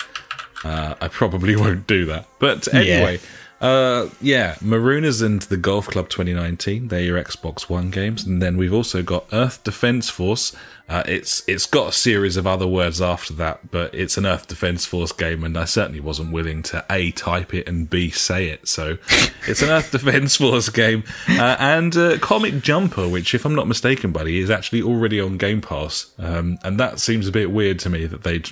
[0.64, 2.26] Uh, I probably won't do that.
[2.38, 3.18] But anyway,
[3.60, 8.24] uh, yeah, Marooners and the Golf Club 2019, they're your Xbox One games.
[8.24, 10.54] And then we've also got Earth Defense Force.
[10.88, 14.46] Uh, it's It's got a series of other words after that, but it's an Earth
[14.46, 18.48] Defense Force game, and I certainly wasn't willing to A, type it, and B, say
[18.48, 18.68] it.
[18.68, 18.98] So
[19.48, 21.02] it's an Earth Defense Force game.
[21.28, 25.38] Uh, and uh, Comic Jumper, which, if I'm not mistaken, buddy, is actually already on
[25.38, 26.12] Game Pass.
[26.18, 28.50] Um, and that seems a bit weird to me that they'd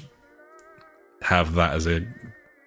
[1.21, 2.07] have that as a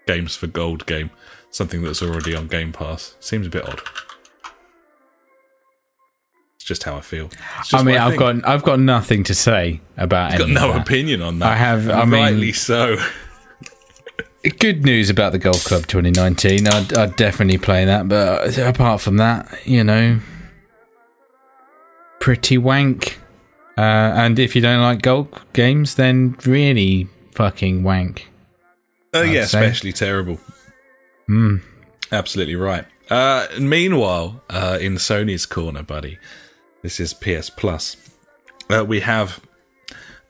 [0.07, 1.11] games for gold game,
[1.57, 3.15] something that's already on Game Pass.
[3.19, 3.81] Seems a bit odd.
[6.55, 7.29] It's just how I feel.
[7.73, 10.33] I mean, I've got I've got nothing to say about it.
[10.35, 11.51] I've got no opinion on that.
[11.51, 12.97] I have- I mean- rightly so.
[14.59, 16.67] Good news about the Golf Club 2019.
[16.67, 20.19] I'd, I'd definitely play that, but apart from that, you know,
[22.21, 23.19] pretty wank.
[23.77, 28.29] Uh, and if you don't like golf games, then really fucking wank.
[29.13, 29.59] Oh yeah, say.
[29.65, 30.39] especially terrible.
[31.27, 31.57] Hmm.
[32.11, 32.85] Absolutely right.
[33.09, 36.17] Uh, meanwhile, uh, in Sony's corner, buddy,
[36.81, 37.97] this is PS Plus.
[38.69, 39.39] Uh, we have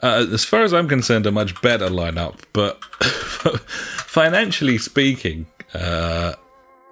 [0.01, 2.39] uh, as far as I'm concerned, a much better lineup.
[2.53, 2.83] But
[3.63, 6.33] financially speaking, uh,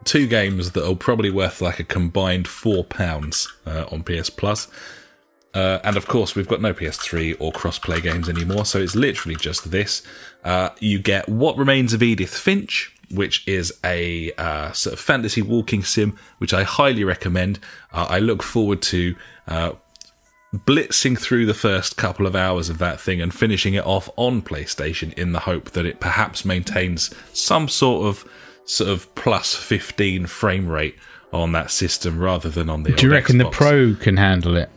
[0.04, 4.68] two games that are probably worth like a combined four pounds uh, on PS Plus.
[5.54, 9.38] Uh, and of course, we've got no PS3 or cross-play games anymore, so it's literally
[9.38, 10.02] just this.
[10.44, 15.42] Uh, you get What Remains of Edith Finch, which is a uh, sort of fantasy
[15.42, 17.60] walking sim, which I highly recommend.
[17.92, 19.16] Uh, I look forward to
[19.48, 19.72] uh,
[20.54, 24.42] blitzing through the first couple of hours of that thing and finishing it off on
[24.42, 28.30] PlayStation in the hope that it perhaps maintains some sort of
[28.66, 30.96] sort of plus 15 frame rate
[31.32, 34.70] on that system rather than on the Do you reckon the Pro can handle it?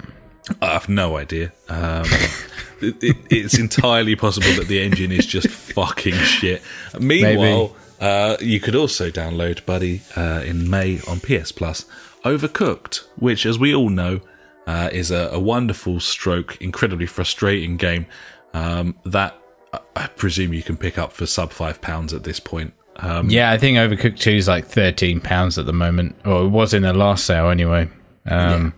[0.61, 1.53] I have no idea.
[1.69, 2.05] Um,
[2.81, 6.63] it, it, it's entirely possible that the engine is just fucking shit.
[6.99, 11.85] Meanwhile, uh, you could also download, buddy, uh, in May on PS Plus,
[12.25, 14.21] Overcooked, which, as we all know,
[14.67, 18.07] uh, is a, a wonderful stroke, incredibly frustrating game
[18.55, 19.35] um, that
[19.73, 22.73] I- I presume you can pick up for sub five pounds at this point.
[22.97, 26.75] Um, Yeah, I think Overcooked 2 is like £13 at the moment, or it was
[26.75, 27.89] in the last sale anyway.
[28.27, 28.75] Um,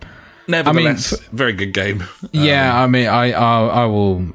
[0.49, 2.05] nevertheless, very good game.
[2.33, 4.27] Yeah, I mean, I, I, I will,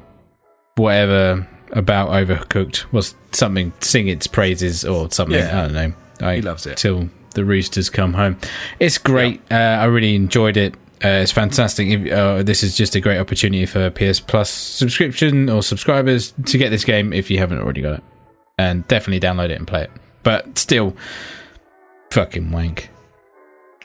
[0.75, 5.37] whatever about Overcooked was something, sing its praises or something.
[5.37, 5.59] Yeah.
[5.59, 5.93] I don't know.
[6.27, 6.77] I, He loves it.
[6.77, 8.37] till the roosters come home.
[8.79, 9.41] It's great.
[9.51, 10.73] Uh, I really enjoyed it.
[11.03, 11.87] Uh, it's fantastic.
[11.89, 16.57] If, uh, this is just a great opportunity for PS Plus subscription or subscribers to
[16.57, 18.03] get this game if you haven't already got it,
[18.57, 19.91] and definitely download it and play it.
[20.23, 20.95] But still,
[22.11, 22.89] fucking wank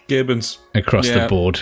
[0.06, 0.58] Gibbons.
[0.74, 1.22] across Yeah.
[1.24, 1.60] the board.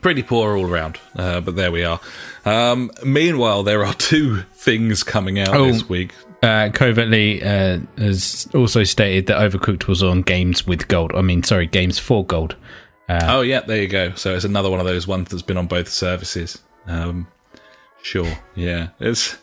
[0.00, 0.98] Pretty poor all around.
[1.16, 2.00] Uh, but there we are.
[2.44, 5.66] Um, meanwhile, there are two things coming out Oh.
[5.66, 6.12] this week.
[6.42, 11.12] uh, covertly uh, has also stated that Overcooked was on games with gold.
[11.14, 12.56] I mean, sorry, games for gold.
[13.08, 14.12] oh yeah, there you go.
[14.14, 16.60] So it's another one of those ones that's been on both services.
[16.88, 17.26] Um,
[18.02, 18.88] sure, yeah.
[19.00, 19.36] It's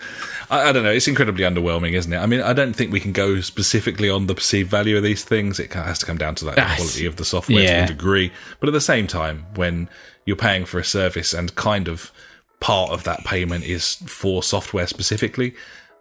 [0.50, 0.92] I, I don't know.
[0.92, 2.18] It's incredibly underwhelming, isn't it?
[2.18, 5.24] I mean, I don't think we can go specifically on the perceived value of these
[5.24, 5.60] things.
[5.60, 7.86] It has to come down to that Ah, quality of the software yeah.
[7.86, 8.32] to a degree.
[8.60, 9.90] But at the same time, when
[10.26, 12.12] you're paying for a service and kind of
[12.60, 15.54] part of that payment is for software specifically,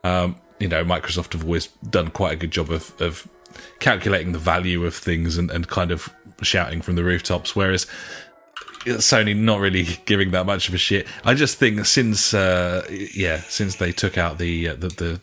[0.05, 3.29] um, you know, Microsoft have always done quite a good job of, of
[3.81, 7.87] calculating the value of things and, and kind of shouting from the rooftops, whereas
[8.85, 11.07] Sony not really giving that much of a shit.
[11.25, 15.21] I just think since uh, yeah, since they took out the uh, the, the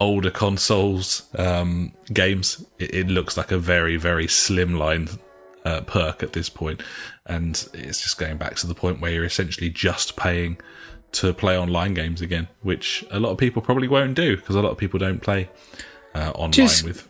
[0.00, 5.18] older consoles um, games, it, it looks like a very very slimline
[5.64, 6.82] uh, perk at this point,
[7.26, 10.58] and it's just going back to the point where you're essentially just paying
[11.12, 14.62] to play online games again, which a lot of people probably won't do because a
[14.62, 15.48] lot of people don't play
[16.14, 17.08] uh, online Just- with.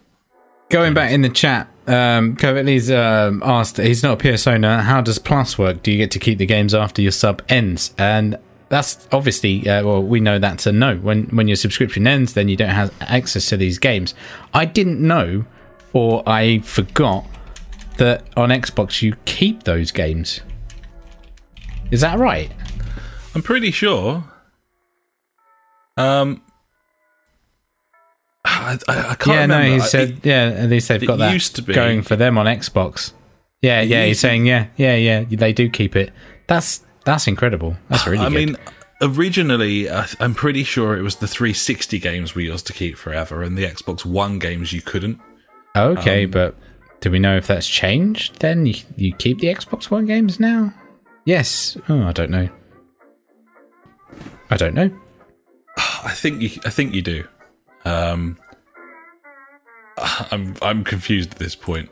[0.68, 5.02] Going back in the chat, um, Covertly's um, asked, he's not a PS owner, how
[5.02, 5.82] does Plus work?
[5.82, 7.94] Do you get to keep the games after your sub ends?
[7.98, 8.38] And
[8.70, 10.96] that's obviously, uh, well, we know that's a no.
[10.96, 14.14] When, when your subscription ends, then you don't have access to these games.
[14.54, 15.44] I didn't know,
[15.92, 17.26] or I forgot,
[17.98, 20.40] that on Xbox you keep those games.
[21.90, 22.50] Is that right?
[23.34, 24.24] I'm pretty sure.
[25.96, 26.42] Um,
[28.44, 29.68] I, I, I can't yeah, remember.
[29.68, 32.38] no, he said, yeah, at least they've got that used to be- going for them
[32.38, 33.12] on Xbox.
[33.60, 36.12] Yeah, yeah, he's used- saying, yeah, yeah, yeah, they do keep it.
[36.48, 37.76] That's that's incredible.
[37.88, 38.34] That's really I good.
[38.34, 38.56] mean,
[39.00, 43.42] originally, I, I'm pretty sure it was the 360 games we used to keep forever,
[43.42, 45.20] and the Xbox One games you couldn't.
[45.76, 46.56] okay, um, but
[47.02, 48.38] do we know if that's changed?
[48.38, 50.72] Then you, you keep the Xbox One games now?
[51.24, 51.76] Yes.
[51.88, 52.48] Oh, I don't know.
[54.50, 54.90] I don't know.
[55.76, 57.24] I think you, I think you do.
[57.84, 58.38] Um,
[59.98, 61.90] I'm I'm confused at this point.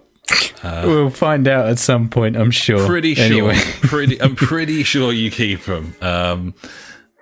[0.62, 2.36] we'll find out at some point.
[2.36, 2.86] I'm sure.
[2.86, 3.24] Pretty sure.
[3.24, 4.22] Anyway, pretty.
[4.22, 5.92] I'm pretty sure you keep them.
[6.00, 6.54] Um,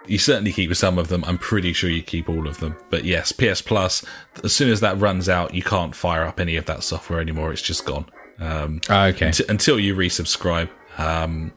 [0.09, 1.25] you certainly keep some of them.
[1.25, 2.77] I'm pretty sure you keep all of them.
[2.91, 4.05] But yes, PS Plus.
[4.45, 7.53] As soon as that runs out, you can't fire up any of that software anymore.
[7.53, 8.07] It's just gone.
[8.41, 9.31] Um, Ah, okay.
[9.33, 11.53] t- until you resubscribe, um,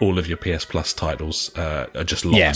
[0.00, 2.38] all of your PS Plus titles uh, are just locked.
[2.38, 2.52] Yeah.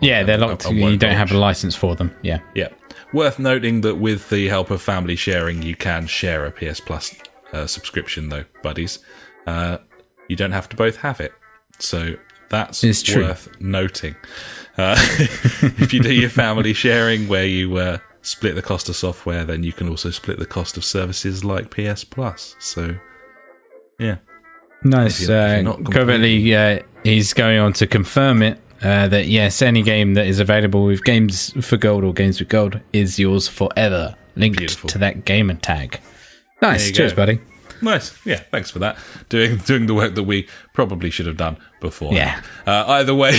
[0.00, 0.68] Yeah, they're locked.
[0.70, 2.14] You don't have a license for them.
[2.22, 2.40] Yeah.
[2.54, 2.68] Yeah.
[3.12, 7.14] Worth noting that with the help of family sharing, you can share a PS Plus
[7.52, 8.98] uh, subscription, though, buddies.
[9.46, 9.78] Uh,
[10.28, 11.32] you don't have to both have it.
[11.78, 12.16] So
[12.50, 13.22] that's It's true.
[13.22, 14.16] worth noting.
[14.76, 14.96] Uh,
[15.78, 19.62] if you do your family sharing where you uh, split the cost of software, then
[19.62, 22.56] you can also split the cost of services like PS Plus.
[22.58, 22.96] So,
[23.98, 24.16] yeah.
[24.82, 25.22] Nice.
[25.22, 29.62] If you're- if Uh, covertly, uh, he's going on to confirm it uh, that yes,
[29.62, 33.48] any game that is available with Games for Gold or Games with Gold is yours
[33.48, 34.88] forever, linked Beautiful.
[34.90, 36.00] to that gamer tag.
[36.60, 36.90] Nice.
[36.90, 37.16] Cheers, go.
[37.16, 37.40] buddy.
[37.82, 38.18] Nice.
[38.26, 38.98] Yeah, thanks for that.
[39.28, 42.12] Doing doing the work that we probably should have done before.
[42.12, 42.40] Yeah.
[42.66, 43.38] Uh, either way,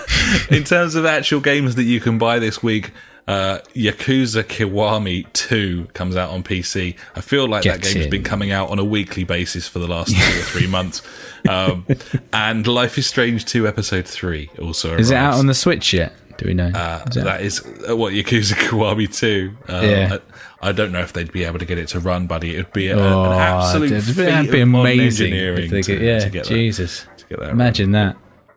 [0.50, 2.92] in terms of actual games that you can buy this week,
[3.26, 6.96] uh, Yakuza Kiwami 2 comes out on PC.
[7.14, 9.78] I feel like that Get game has been coming out on a weekly basis for
[9.78, 11.02] the last two or three months.
[11.48, 11.86] Um,
[12.32, 16.12] and Life is Strange 2 Episode 3 also Is it out on the Switch yet?
[16.38, 16.68] Do we know?
[16.74, 19.56] Uh, that is uh, what Yakuza Kiwami 2.
[19.68, 20.18] Uh, Yeah.
[20.62, 22.54] I, I don't know if they'd be able to get it to run, buddy.
[22.54, 25.70] It would be a, Oh, an absolute that'd feat be- that'd be amazing engineering if
[25.70, 26.02] they to, could.
[26.04, 27.06] Yeah, to get that, Jesus.
[27.18, 28.16] to get that Imagine that.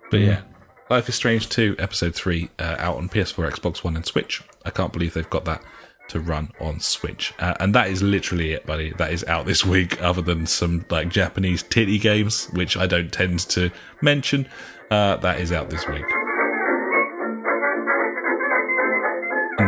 [0.09, 0.41] but yeah,
[0.89, 4.41] Life is Strange 2, Episode 3, uh, out on PS4, Xbox One, and Switch.
[4.65, 5.61] I can't believe they've got that
[6.09, 7.33] to run on Switch.
[7.39, 8.93] Uh, and that is literally it, buddy.
[8.93, 13.11] That is out this week, other than some like Japanese titty games, which I don't
[13.11, 13.69] tend to
[14.01, 14.47] mention.
[14.89, 16.05] Uh, that is out this week.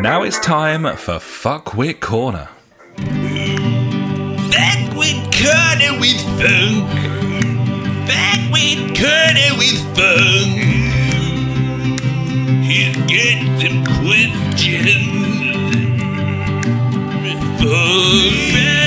[0.02, 2.48] Now it's time for Fuckwit Corner.
[4.50, 6.88] Back with Corner with Funk.
[8.08, 10.58] Back with Corner with Funk.
[12.64, 15.20] He's got some questions.
[17.60, 18.79] For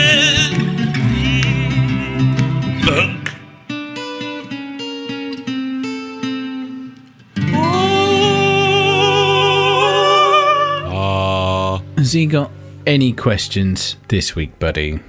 [12.13, 12.51] He got
[12.87, 15.01] any questions this week, buddy?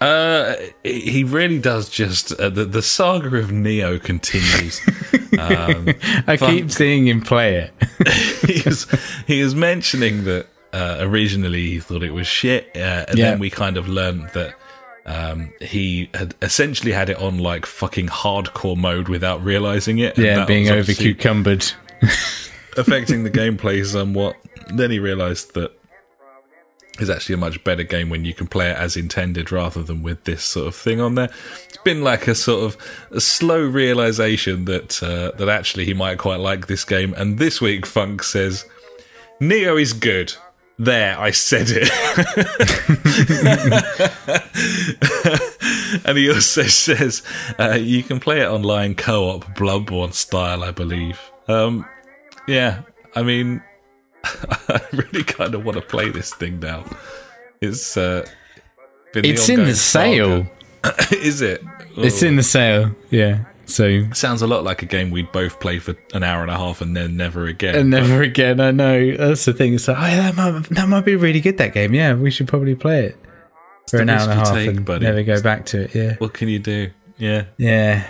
[0.00, 0.54] Uh,
[0.84, 4.78] he really does just uh, the the saga of Nioh continues.
[5.38, 5.88] um,
[6.26, 6.50] I Fun.
[6.50, 7.72] keep seeing him play it.
[8.46, 8.86] he was
[9.26, 13.30] he was mentioning that uh, originally he thought it was shit, uh, and Yeah.
[13.30, 14.54] then we kind of learned that
[15.06, 20.16] um, he had essentially had it on like fucking hardcore mode without realizing it.
[20.18, 21.64] and yeah, being over cucumbered.
[22.76, 24.36] affecting the gameplay somewhat.
[24.74, 25.72] Then he realized that
[26.98, 30.02] it's actually a much better game when you can play it as intended rather than
[30.02, 31.30] with this sort of thing on there.
[31.68, 32.76] It's been like a sort of
[33.10, 37.14] a slow realization that uh, that actually he might quite like this game.
[37.14, 38.64] And this week, Funk says,
[39.40, 40.34] "Nioh is good."
[40.78, 41.90] There, I said it.
[46.04, 47.22] and he also says
[47.58, 51.18] uh, you can play it online co-op, Bloodborne style, I believe.
[51.48, 51.86] Um,
[52.46, 52.82] yeah,
[53.14, 53.62] I mean,
[54.68, 56.84] I really kind of want to play this thing now.
[57.60, 58.26] It's uh,
[59.12, 60.46] been the It's in the sale.
[61.12, 61.62] Is it?
[61.96, 62.94] It's in the sale.
[63.10, 63.44] Yeah.
[63.64, 66.56] So Sounds a lot like a game we'd both play for an hour and a
[66.56, 67.74] half and then never again.
[67.74, 68.60] and never again.
[68.60, 69.74] I know that's the thing.
[69.74, 71.58] It's like, oh, yeah, that might that might be really good.
[71.58, 71.92] That game.
[71.92, 73.16] Yeah, we should probably play it
[73.90, 75.04] for an hour and a half take, and buddy.
[75.04, 75.94] never go back to it.
[75.94, 76.14] Yeah.
[76.18, 76.90] what can you do?
[77.18, 78.06] Yeah, Yeah.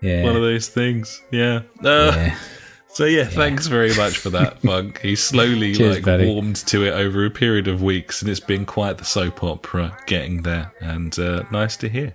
[0.00, 0.22] Yeah.
[0.22, 1.20] one of those things.
[1.30, 1.62] Yeah.
[1.82, 2.38] Uh, yeah.
[2.94, 5.00] So yeah, thanks very much for that, Funk.
[5.00, 6.26] He slowly Cheers, like buddy.
[6.26, 9.96] warmed to it over a period of weeks, and it's been quite the soap opera
[10.06, 10.72] getting there.
[10.80, 12.14] And uh, nice to hear.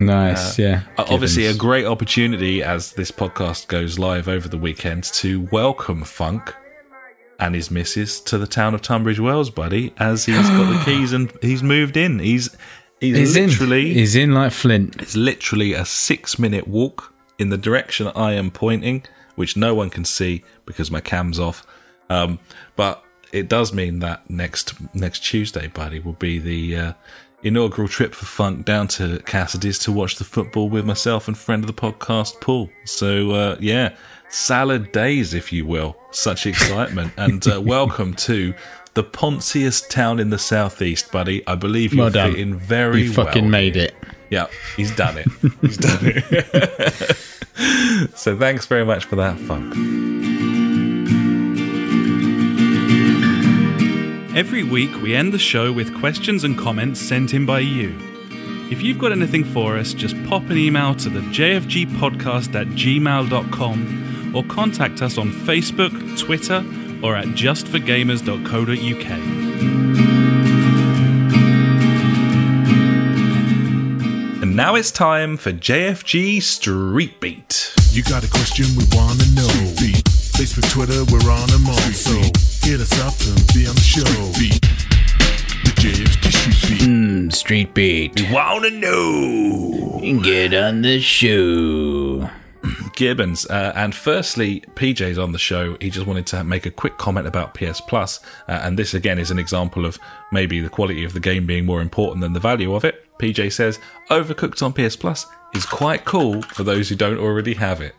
[0.00, 0.58] Nice.
[0.58, 0.82] yeah.
[0.96, 6.02] Uh, obviously, a great opportunity as this podcast goes live over the weekend to welcome
[6.02, 6.52] Funk
[7.38, 11.12] and his missus to the town of Tunbridge Wells, buddy, as he's got the keys
[11.12, 12.18] and he's moved in.
[12.18, 12.56] He's
[12.98, 13.96] he's, He's literally in.
[13.98, 15.00] He's in like Flint.
[15.00, 19.04] it's literally a six minute walk in the direction I am pointing,
[19.38, 21.64] which no one can see because my cam's off.
[22.10, 22.40] Um,
[22.74, 26.92] but it does mean that next next Tuesday, buddy, will be the uh,
[27.44, 31.62] inaugural trip for Funk down to Cassidy's to watch the football with myself and friend
[31.62, 32.68] of the podcast, Paul.
[32.84, 33.94] So uh, yeah,
[34.28, 35.96] salad days, if you will.
[36.10, 38.54] Such excitement and uh, welcome to.
[38.94, 41.46] The ponciest town in the southeast, buddy.
[41.46, 43.94] I believe you'll Well fit in very You fucking well made it.
[44.30, 45.28] Yeah, he's done it.
[45.60, 47.16] He's done it.
[48.14, 49.74] so thanks very much for that, Funk.
[54.36, 57.98] Every week, we end the show with questions and comments sent in by you.
[58.70, 64.36] If you've got anything for us, just pop an email to the jfgpodcast at gmail.com
[64.36, 66.64] or contact us on Facebook, Twitter,
[67.02, 69.47] or at justforgamers.co.uk.
[74.58, 77.72] now it's time for JFG Street Beat.
[77.92, 79.46] You got a question we wanna know.
[79.78, 80.02] Beat.
[80.34, 81.78] Facebook, Twitter, we're on them all.
[81.94, 82.10] So
[82.66, 84.02] hit us up and be on the show.
[84.36, 84.60] Beat.
[85.62, 86.88] The JFG Street Beat.
[86.88, 88.20] Mm, street beat.
[88.20, 90.00] We Wanna know?
[90.24, 92.28] Get on the show.
[92.94, 93.46] Gibbons.
[93.46, 95.76] Uh, and firstly, PJ's on the show.
[95.80, 98.20] He just wanted to make a quick comment about PS Plus.
[98.48, 99.98] Uh, and this again is an example of
[100.32, 103.04] maybe the quality of the game being more important than the value of it.
[103.18, 103.78] PJ says,
[104.10, 107.94] Overcooked on PS Plus is quite cool for those who don't already have it.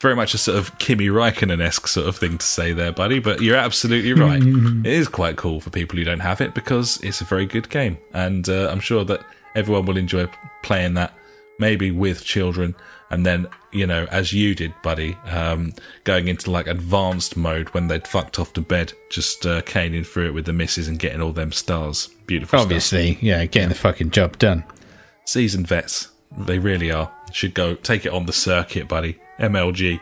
[0.00, 3.20] Very much a sort of Kimi Raikkonen esque sort of thing to say there, buddy,
[3.20, 4.42] but you're absolutely right.
[4.84, 7.68] it is quite cool for people who don't have it because it's a very good
[7.70, 7.96] game.
[8.12, 9.24] And uh, I'm sure that
[9.54, 10.28] everyone will enjoy
[10.62, 11.14] playing that,
[11.58, 12.74] maybe with children,
[13.14, 15.72] and then you know, as you did, buddy, um,
[16.04, 20.26] going into like advanced mode when they'd fucked off to bed, just uh, caning through
[20.28, 22.08] it with the misses and getting all them stars.
[22.26, 22.66] Beautiful stuff.
[22.66, 24.64] Obviously, yeah, getting the fucking job done.
[25.24, 26.08] seasoned vets.
[26.38, 27.10] They really are.
[27.32, 29.18] Should go take it on the circuit, buddy.
[29.38, 29.98] MLG,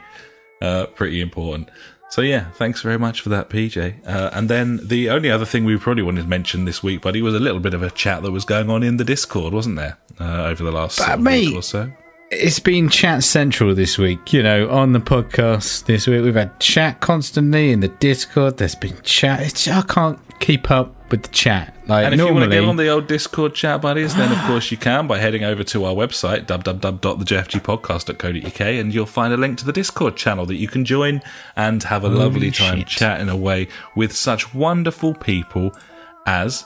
[0.60, 1.70] uh, pretty important.
[2.10, 4.06] So yeah, thanks very much for that, PJ.
[4.06, 7.22] Uh, and then the only other thing we probably wanted to mention this week, buddy,
[7.22, 9.76] was a little bit of a chat that was going on in the Discord, wasn't
[9.76, 11.90] there, uh, over the last of mate, week or so?
[12.34, 16.24] It's been chat central this week, you know, on the podcast this week.
[16.24, 18.56] We've had chat constantly in the Discord.
[18.56, 19.42] There's been chat.
[19.42, 21.76] It's, I can't keep up with the chat.
[21.86, 24.32] Like And if you want to normally, get on the old Discord chat, buddies, then
[24.32, 29.36] of course you can by heading over to our website, www.thejfgpodcast.co.uk, and you'll find a
[29.36, 31.20] link to the Discord channel that you can join
[31.54, 32.88] and have a lovely time shit.
[32.88, 35.76] chatting away with such wonderful people
[36.24, 36.64] as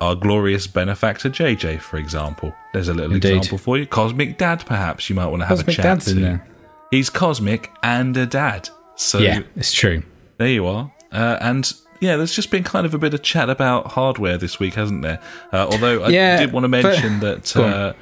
[0.00, 2.54] our glorious benefactor JJ, for example.
[2.72, 3.36] There's a little Indeed.
[3.36, 3.86] example for you.
[3.86, 6.10] Cosmic Dad, perhaps you might want to have Cosmic a chat Dad's to.
[6.12, 6.46] in there.
[6.90, 8.68] He's cosmic and a dad.
[8.96, 10.02] So yeah, it's true.
[10.38, 10.92] there you are.
[11.12, 14.58] Uh, and yeah, there's just been kind of a bit of chat about hardware this
[14.58, 15.20] week, hasn't there?
[15.52, 17.92] Uh, although I Yeah, did want to but- mention that uh,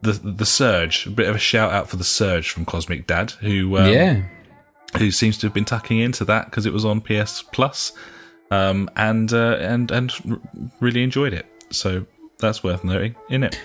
[0.00, 3.30] the the surge, a bit of a shout out for the surge from Cosmic Dad,
[3.32, 4.22] who um, yeah.
[4.98, 7.92] who seems to have been tucking into that because it was on PS Plus,
[8.52, 10.12] um, and uh, and and
[10.80, 11.46] really enjoyed it.
[11.70, 12.06] So
[12.38, 13.60] that's worth noting, isn't it?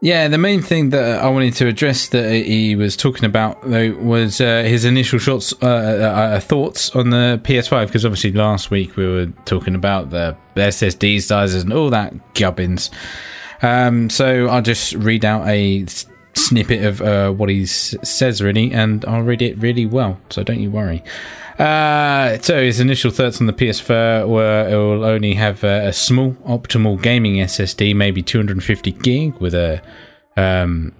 [0.00, 3.92] Yeah, the main thing that I wanted to address that he was talking about though
[3.92, 7.86] was uh, his initial shots, uh, uh, thoughts on the PS5.
[7.86, 12.90] Because obviously last week we were talking about the SSD sizes and all that gubbins.
[13.62, 15.86] Um, so I'll just read out a
[16.34, 20.20] snippet of uh, what he says really, and I'll read it really well.
[20.28, 21.02] So don't you worry.
[21.58, 25.92] Uh, so his initial thoughts on the PS4 were it will only have a, a
[25.92, 29.80] small optimal gaming SSD, maybe 250 gig with a
[30.36, 30.92] um,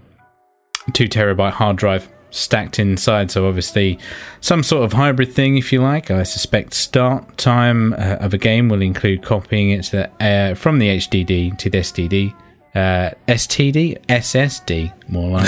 [0.93, 3.31] two terabyte hard drive stacked inside.
[3.31, 3.99] So obviously
[4.41, 6.11] some sort of hybrid thing, if you like.
[6.11, 10.79] I suspect start time uh, of a game will include copying it the, uh, from
[10.79, 12.35] the HDD to the SDD.
[12.75, 15.47] Uh, STD, SSD, more like,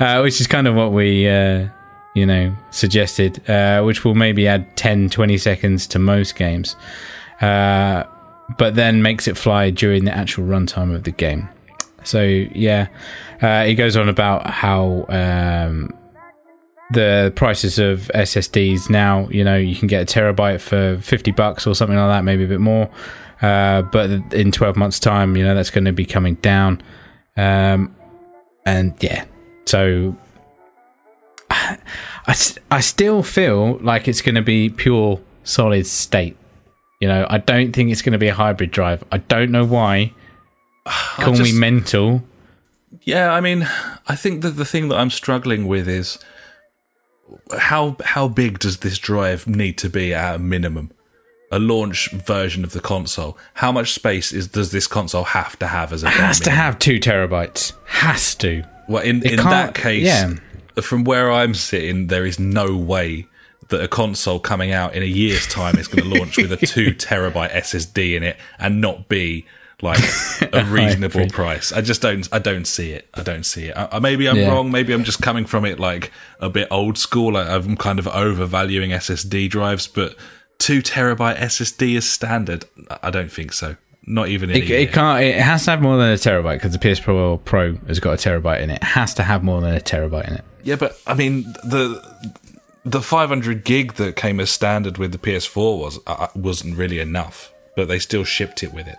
[0.00, 1.68] uh, which is kind of what we, uh,
[2.14, 6.76] you know, suggested, uh, which will maybe add 10, 20 seconds to most games,
[7.40, 8.04] uh,
[8.58, 11.48] but then makes it fly during the actual runtime of the game.
[12.02, 12.88] So, yeah,
[13.40, 15.94] uh, he goes on about how um,
[16.90, 21.66] the prices of SSDs now, you know, you can get a terabyte for 50 bucks
[21.66, 22.90] or something like that, maybe a bit more.
[23.42, 26.82] Uh, but in 12 months' time, you know, that's going to be coming down.
[27.36, 27.94] Um,
[28.66, 29.24] and yeah,
[29.66, 30.16] so
[32.30, 36.36] s- I still feel like it's going to be pure solid state.
[37.00, 39.02] You know, I don't think it's going to be a hybrid drive.
[39.10, 40.12] I don't know why.
[40.86, 42.22] Call me mental.
[43.02, 43.66] Yeah, I mean,
[44.06, 46.18] I think that the thing that I'm struggling with is
[47.58, 50.90] how how big does this drive need to be at a minimum?
[51.52, 53.36] A launch version of the console.
[53.54, 56.50] How much space is does this console have to have as a bare Has to
[56.50, 57.72] have two terabytes.
[57.86, 58.62] Has to.
[58.88, 60.34] Well, in It in that case, yeah.
[60.82, 63.26] From where I'm sitting, there is no way
[63.68, 66.56] that a console coming out in a year's time is going to launch with a
[66.66, 69.46] two terabyte SSD in it and not be
[69.82, 70.00] like
[70.52, 71.72] a reasonable price.
[71.72, 72.28] I just don't.
[72.32, 73.08] I don't see it.
[73.14, 73.76] I don't see it.
[73.76, 74.48] I, I- maybe I'm Yeah.
[74.52, 74.70] wrong.
[74.70, 77.32] Maybe I'm just coming from it like a bit old school.
[77.34, 80.16] Like I'm kind of overvaluing SSD drives, but
[80.58, 82.64] two terabyte SSD is standard.
[82.90, 83.76] I- I don't think so.
[84.06, 84.78] Not even in It, a year.
[84.80, 85.22] it can't.
[85.22, 88.12] It has to have more than a terabyte because the PS Pro Pro has got
[88.12, 88.76] a terabyte in it.
[88.76, 90.44] It has to have more than a terabyte in it.
[90.62, 92.02] Yeah, but I mean the
[92.84, 97.52] the 500 gig that came as standard with the PS4 was uh, wasn't really enough,
[97.76, 98.96] but they still shipped it with it.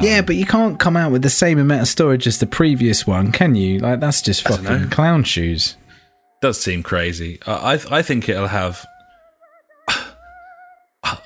[0.00, 3.06] yeah, but you can't come out with the same amount of storage as the previous
[3.06, 3.78] one, can you?
[3.78, 5.76] Like that's just fucking clown shoes.
[6.40, 7.38] Does seem crazy.
[7.46, 8.84] I I, I think it'll have.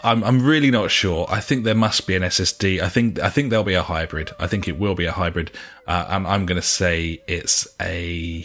[0.02, 1.26] I'm I'm really not sure.
[1.28, 2.80] I think there must be an SSD.
[2.80, 4.32] I think I think there'll be a hybrid.
[4.38, 5.50] I think it will be a hybrid,
[5.86, 8.44] uh, and I'm going to say it's a.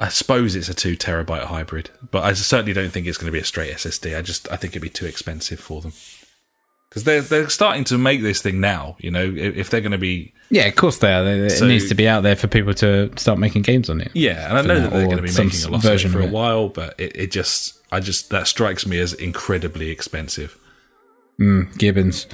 [0.00, 3.32] I suppose it's a two terabyte hybrid, but I certainly don't think it's going to
[3.32, 4.16] be a straight SSD.
[4.16, 5.92] I just I think it'd be too expensive for them
[6.88, 8.96] because they're they're starting to make this thing now.
[9.00, 11.24] You know, if, they're going to be Yeah, of course they are.
[11.24, 14.00] They- So- it needs to be out there for people to start making games on
[14.00, 14.10] it.
[14.14, 15.88] Yeah, and I know now, that they're going to be making a lot of it
[15.88, 19.90] version for a while, but it, it just, I just, that strikes me as incredibly
[19.90, 20.58] expensive.
[21.78, 22.26] Gibbons.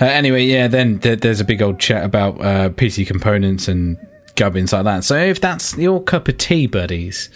[0.00, 3.96] Uh, anyway, yeah, then there, there's a big old chat about uh, PC components and
[4.36, 5.02] gubbins like that.
[5.04, 7.30] So if that's your cup of tea, buddies,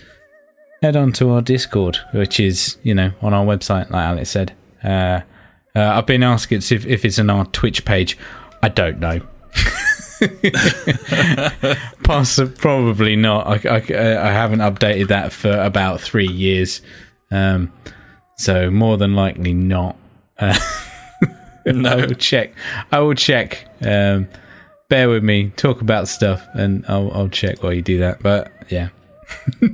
[0.83, 4.53] head on to our Discord, which is, you know, on our website, like Alex said.
[4.83, 5.21] Uh,
[5.77, 8.17] Uh, I've been asked if, if it's on our Twitch page.
[8.63, 9.21] I don't know.
[12.05, 13.67] Poss- probably not.
[13.67, 16.81] I, I, I haven't updated that for about three years.
[17.35, 17.73] Um,
[18.37, 19.97] so more than likely not.
[20.39, 20.59] Uh,
[21.67, 22.53] I will check.
[22.93, 23.67] I will check.
[23.81, 24.29] Um,
[24.89, 25.51] bear with me.
[25.51, 28.23] Talk about stuff, and I'll, I'll check while you do that.
[28.23, 28.89] But yeah,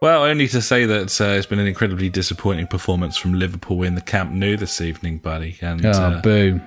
[0.00, 3.96] Well, only to say that uh, it's been an incredibly disappointing performance from Liverpool in
[3.96, 5.56] the Camp Nou this evening, buddy.
[5.60, 6.62] And oh uh, boom.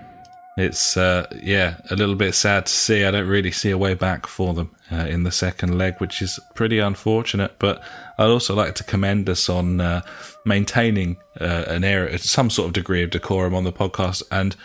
[0.57, 3.05] It's uh, yeah, a little bit sad to see.
[3.05, 6.21] I don't really see a way back for them uh, in the second leg, which
[6.21, 7.55] is pretty unfortunate.
[7.57, 7.81] But
[8.17, 10.01] I'd also like to commend us on uh,
[10.45, 14.55] maintaining uh, an area, some sort of degree of decorum on the podcast, and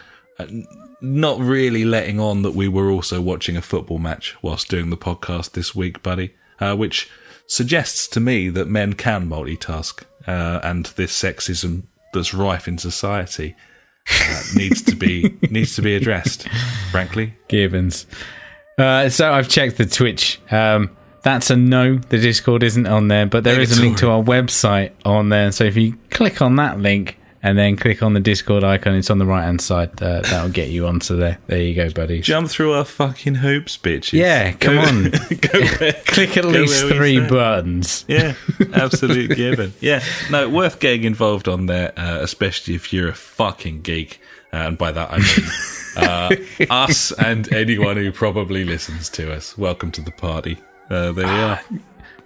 [0.41, 0.47] uh,
[1.01, 4.97] not really letting on that we were also watching a football match whilst doing the
[4.97, 6.35] podcast this week, buddy.
[6.59, 7.11] Uh, which
[7.47, 13.55] suggests to me that men can multitask, and this sexism that's rife in society
[14.55, 16.49] needs to be needs to be addressed.
[16.91, 18.07] Frankly, Gibbons.
[18.79, 20.41] Uh, so I've checked the Twitch.
[20.51, 21.97] Um, that's a no.
[21.97, 25.51] The Discord isn't on there, but there is a link to our website on there.
[25.51, 29.09] So if you click on that link and then click on the Discord icon, it's
[29.09, 29.91] on the right hand side.
[30.03, 31.39] Uh, that'll get you onto there.
[31.47, 32.21] There you go, buddy.
[32.21, 34.15] jump through our fucking hoops, bitches.
[34.15, 35.03] Yeah, come Go- on.
[35.41, 38.05] go where- Click at go least three buttons.
[38.09, 38.35] Yeah,
[38.75, 39.73] absolute given.
[39.81, 44.21] Yeah, no, worth getting involved on there, uh, especially if you're a fucking geek.
[44.53, 45.49] Uh, and by that I mean
[46.69, 49.57] uh, us and anyone who probably listens to us.
[49.59, 50.57] Welcome to the party.
[50.89, 51.61] Uh, there we are.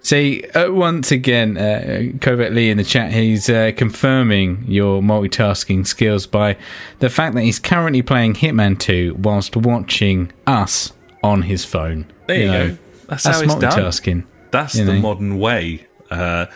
[0.02, 5.86] See, uh, once again, uh, Covert Lee in the chat, he's uh, confirming your multitasking
[5.86, 6.56] skills by
[7.00, 12.06] the fact that he's currently playing Hitman 2 whilst watching us on his phone.
[12.26, 12.78] There you, know, go.
[13.08, 13.70] That's, That's how it's done.
[14.50, 15.00] That's you the know.
[15.00, 15.86] modern way.
[16.10, 16.46] Uh,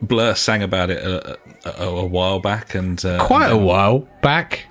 [0.00, 4.66] Blur sang about it a, a, a while back, and uh, Quite a while back.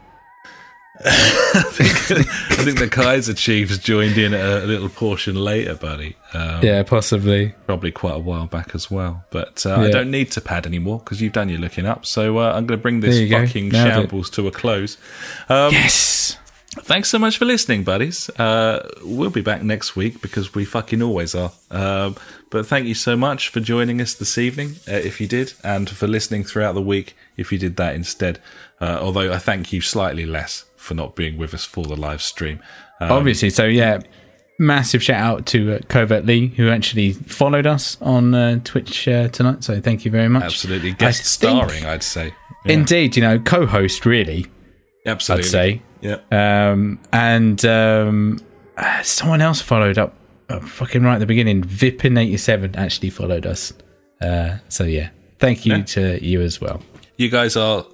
[1.06, 6.16] I think the Kaiser Chiefs joined in a, a little portion later, buddy.
[6.34, 7.54] Um, Yeah, possibly.
[7.66, 9.24] probably quite a while back as well.
[9.32, 12.06] But uh, I don't need to pad anymore because you've done your looking up.
[12.06, 13.46] So uh, I'm going to bring this There you go.
[13.46, 13.92] fucking Nailed it.
[13.94, 14.98] shambles to a close.
[15.50, 16.38] Um, Yes.
[16.84, 18.30] Thanks so much for listening, buddies.
[18.40, 21.52] Uh, we'll be back next week because we fucking always are.
[21.70, 22.16] Um,
[22.50, 25.90] but thank you so much for joining us this evening, uh, if you did, and
[25.90, 28.40] for listening throughout the week, if you did that instead.
[28.80, 32.22] Uh, although I thank you slightly less for not being with us for the live
[32.22, 32.60] stream.
[33.00, 33.50] Um, Obviously.
[33.50, 34.00] So, yeah,
[34.60, 39.28] massive shout out to uh, Covert Lee, who actually followed us on uh, Twitch uh,
[39.30, 39.64] tonight.
[39.64, 40.44] So, thank you very much.
[40.44, 42.34] absolutely I guest think- starring, I'd say.
[42.66, 44.46] Yeah, Indeed, you know, co host, really,
[45.06, 45.46] absolutely.
[45.48, 45.82] I'd say.
[46.02, 46.18] Yeah.
[46.72, 48.40] Um, and um,
[49.04, 50.16] someone else followed up
[50.50, 51.64] uh, fucking right at the beginning.
[51.64, 53.74] Vipin87 actually followed us.
[54.22, 55.10] Uh, so, yeah,
[55.40, 55.84] thank you Yeah.
[55.84, 56.82] to you as well.
[57.18, 57.86] you guys are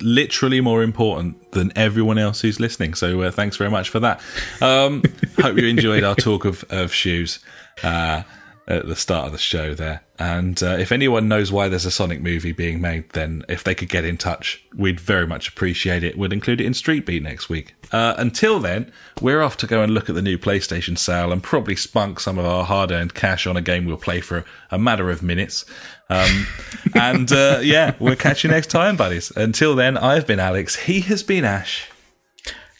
[0.00, 2.94] literally more important than everyone else who's listening.
[2.94, 4.20] So uh, thanks very much for that.
[4.60, 5.02] Um,
[5.40, 7.40] hope you enjoyed our talk of, of shoes
[7.82, 8.22] uh,
[8.68, 10.02] at the start of the show there.
[10.18, 13.74] And uh, if anyone knows why there's a Sonic movie being made, then if they
[13.74, 16.16] could get in touch, we'd very much appreciate it.
[16.16, 17.74] We'd include it in Street Beat next week.
[17.92, 18.90] Uh, until then,
[19.20, 22.38] we're off to go and look at the new PlayStation sale and probably spunk some
[22.38, 25.64] of our hard earned cash on a game we'll play for a matter of minutes.
[26.08, 26.46] Um,
[26.94, 29.32] and uh, yeah, we'll catch you next time, buddies.
[29.36, 30.76] Until then, I've been Alex.
[30.76, 31.88] He has been Ash.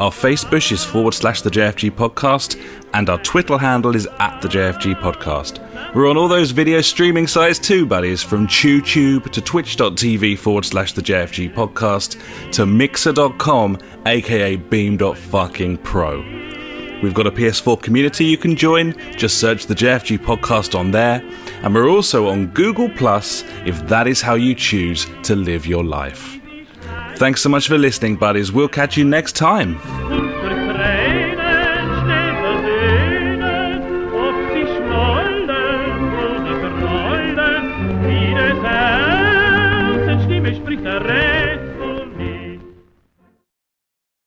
[0.00, 2.58] Our Facebook is forward slash the JFG podcast,
[2.94, 5.60] and our Twitter handle is at the JFG podcast.
[5.94, 10.94] We're on all those video streaming sites too, buddies, from TubeTube to twitch.tv forward slash
[10.94, 12.18] the JFG podcast
[12.52, 16.20] to mixer.com, aka beam.fucking pro.
[17.02, 18.94] We've got a PS4 community you can join.
[19.18, 21.22] Just search the JFG podcast on there.
[21.62, 25.84] And we're also on Google Plus if that is how you choose to live your
[25.84, 26.39] life.
[27.20, 28.50] Thanks so much for listening, buddies.
[28.50, 29.76] We'll catch you next time.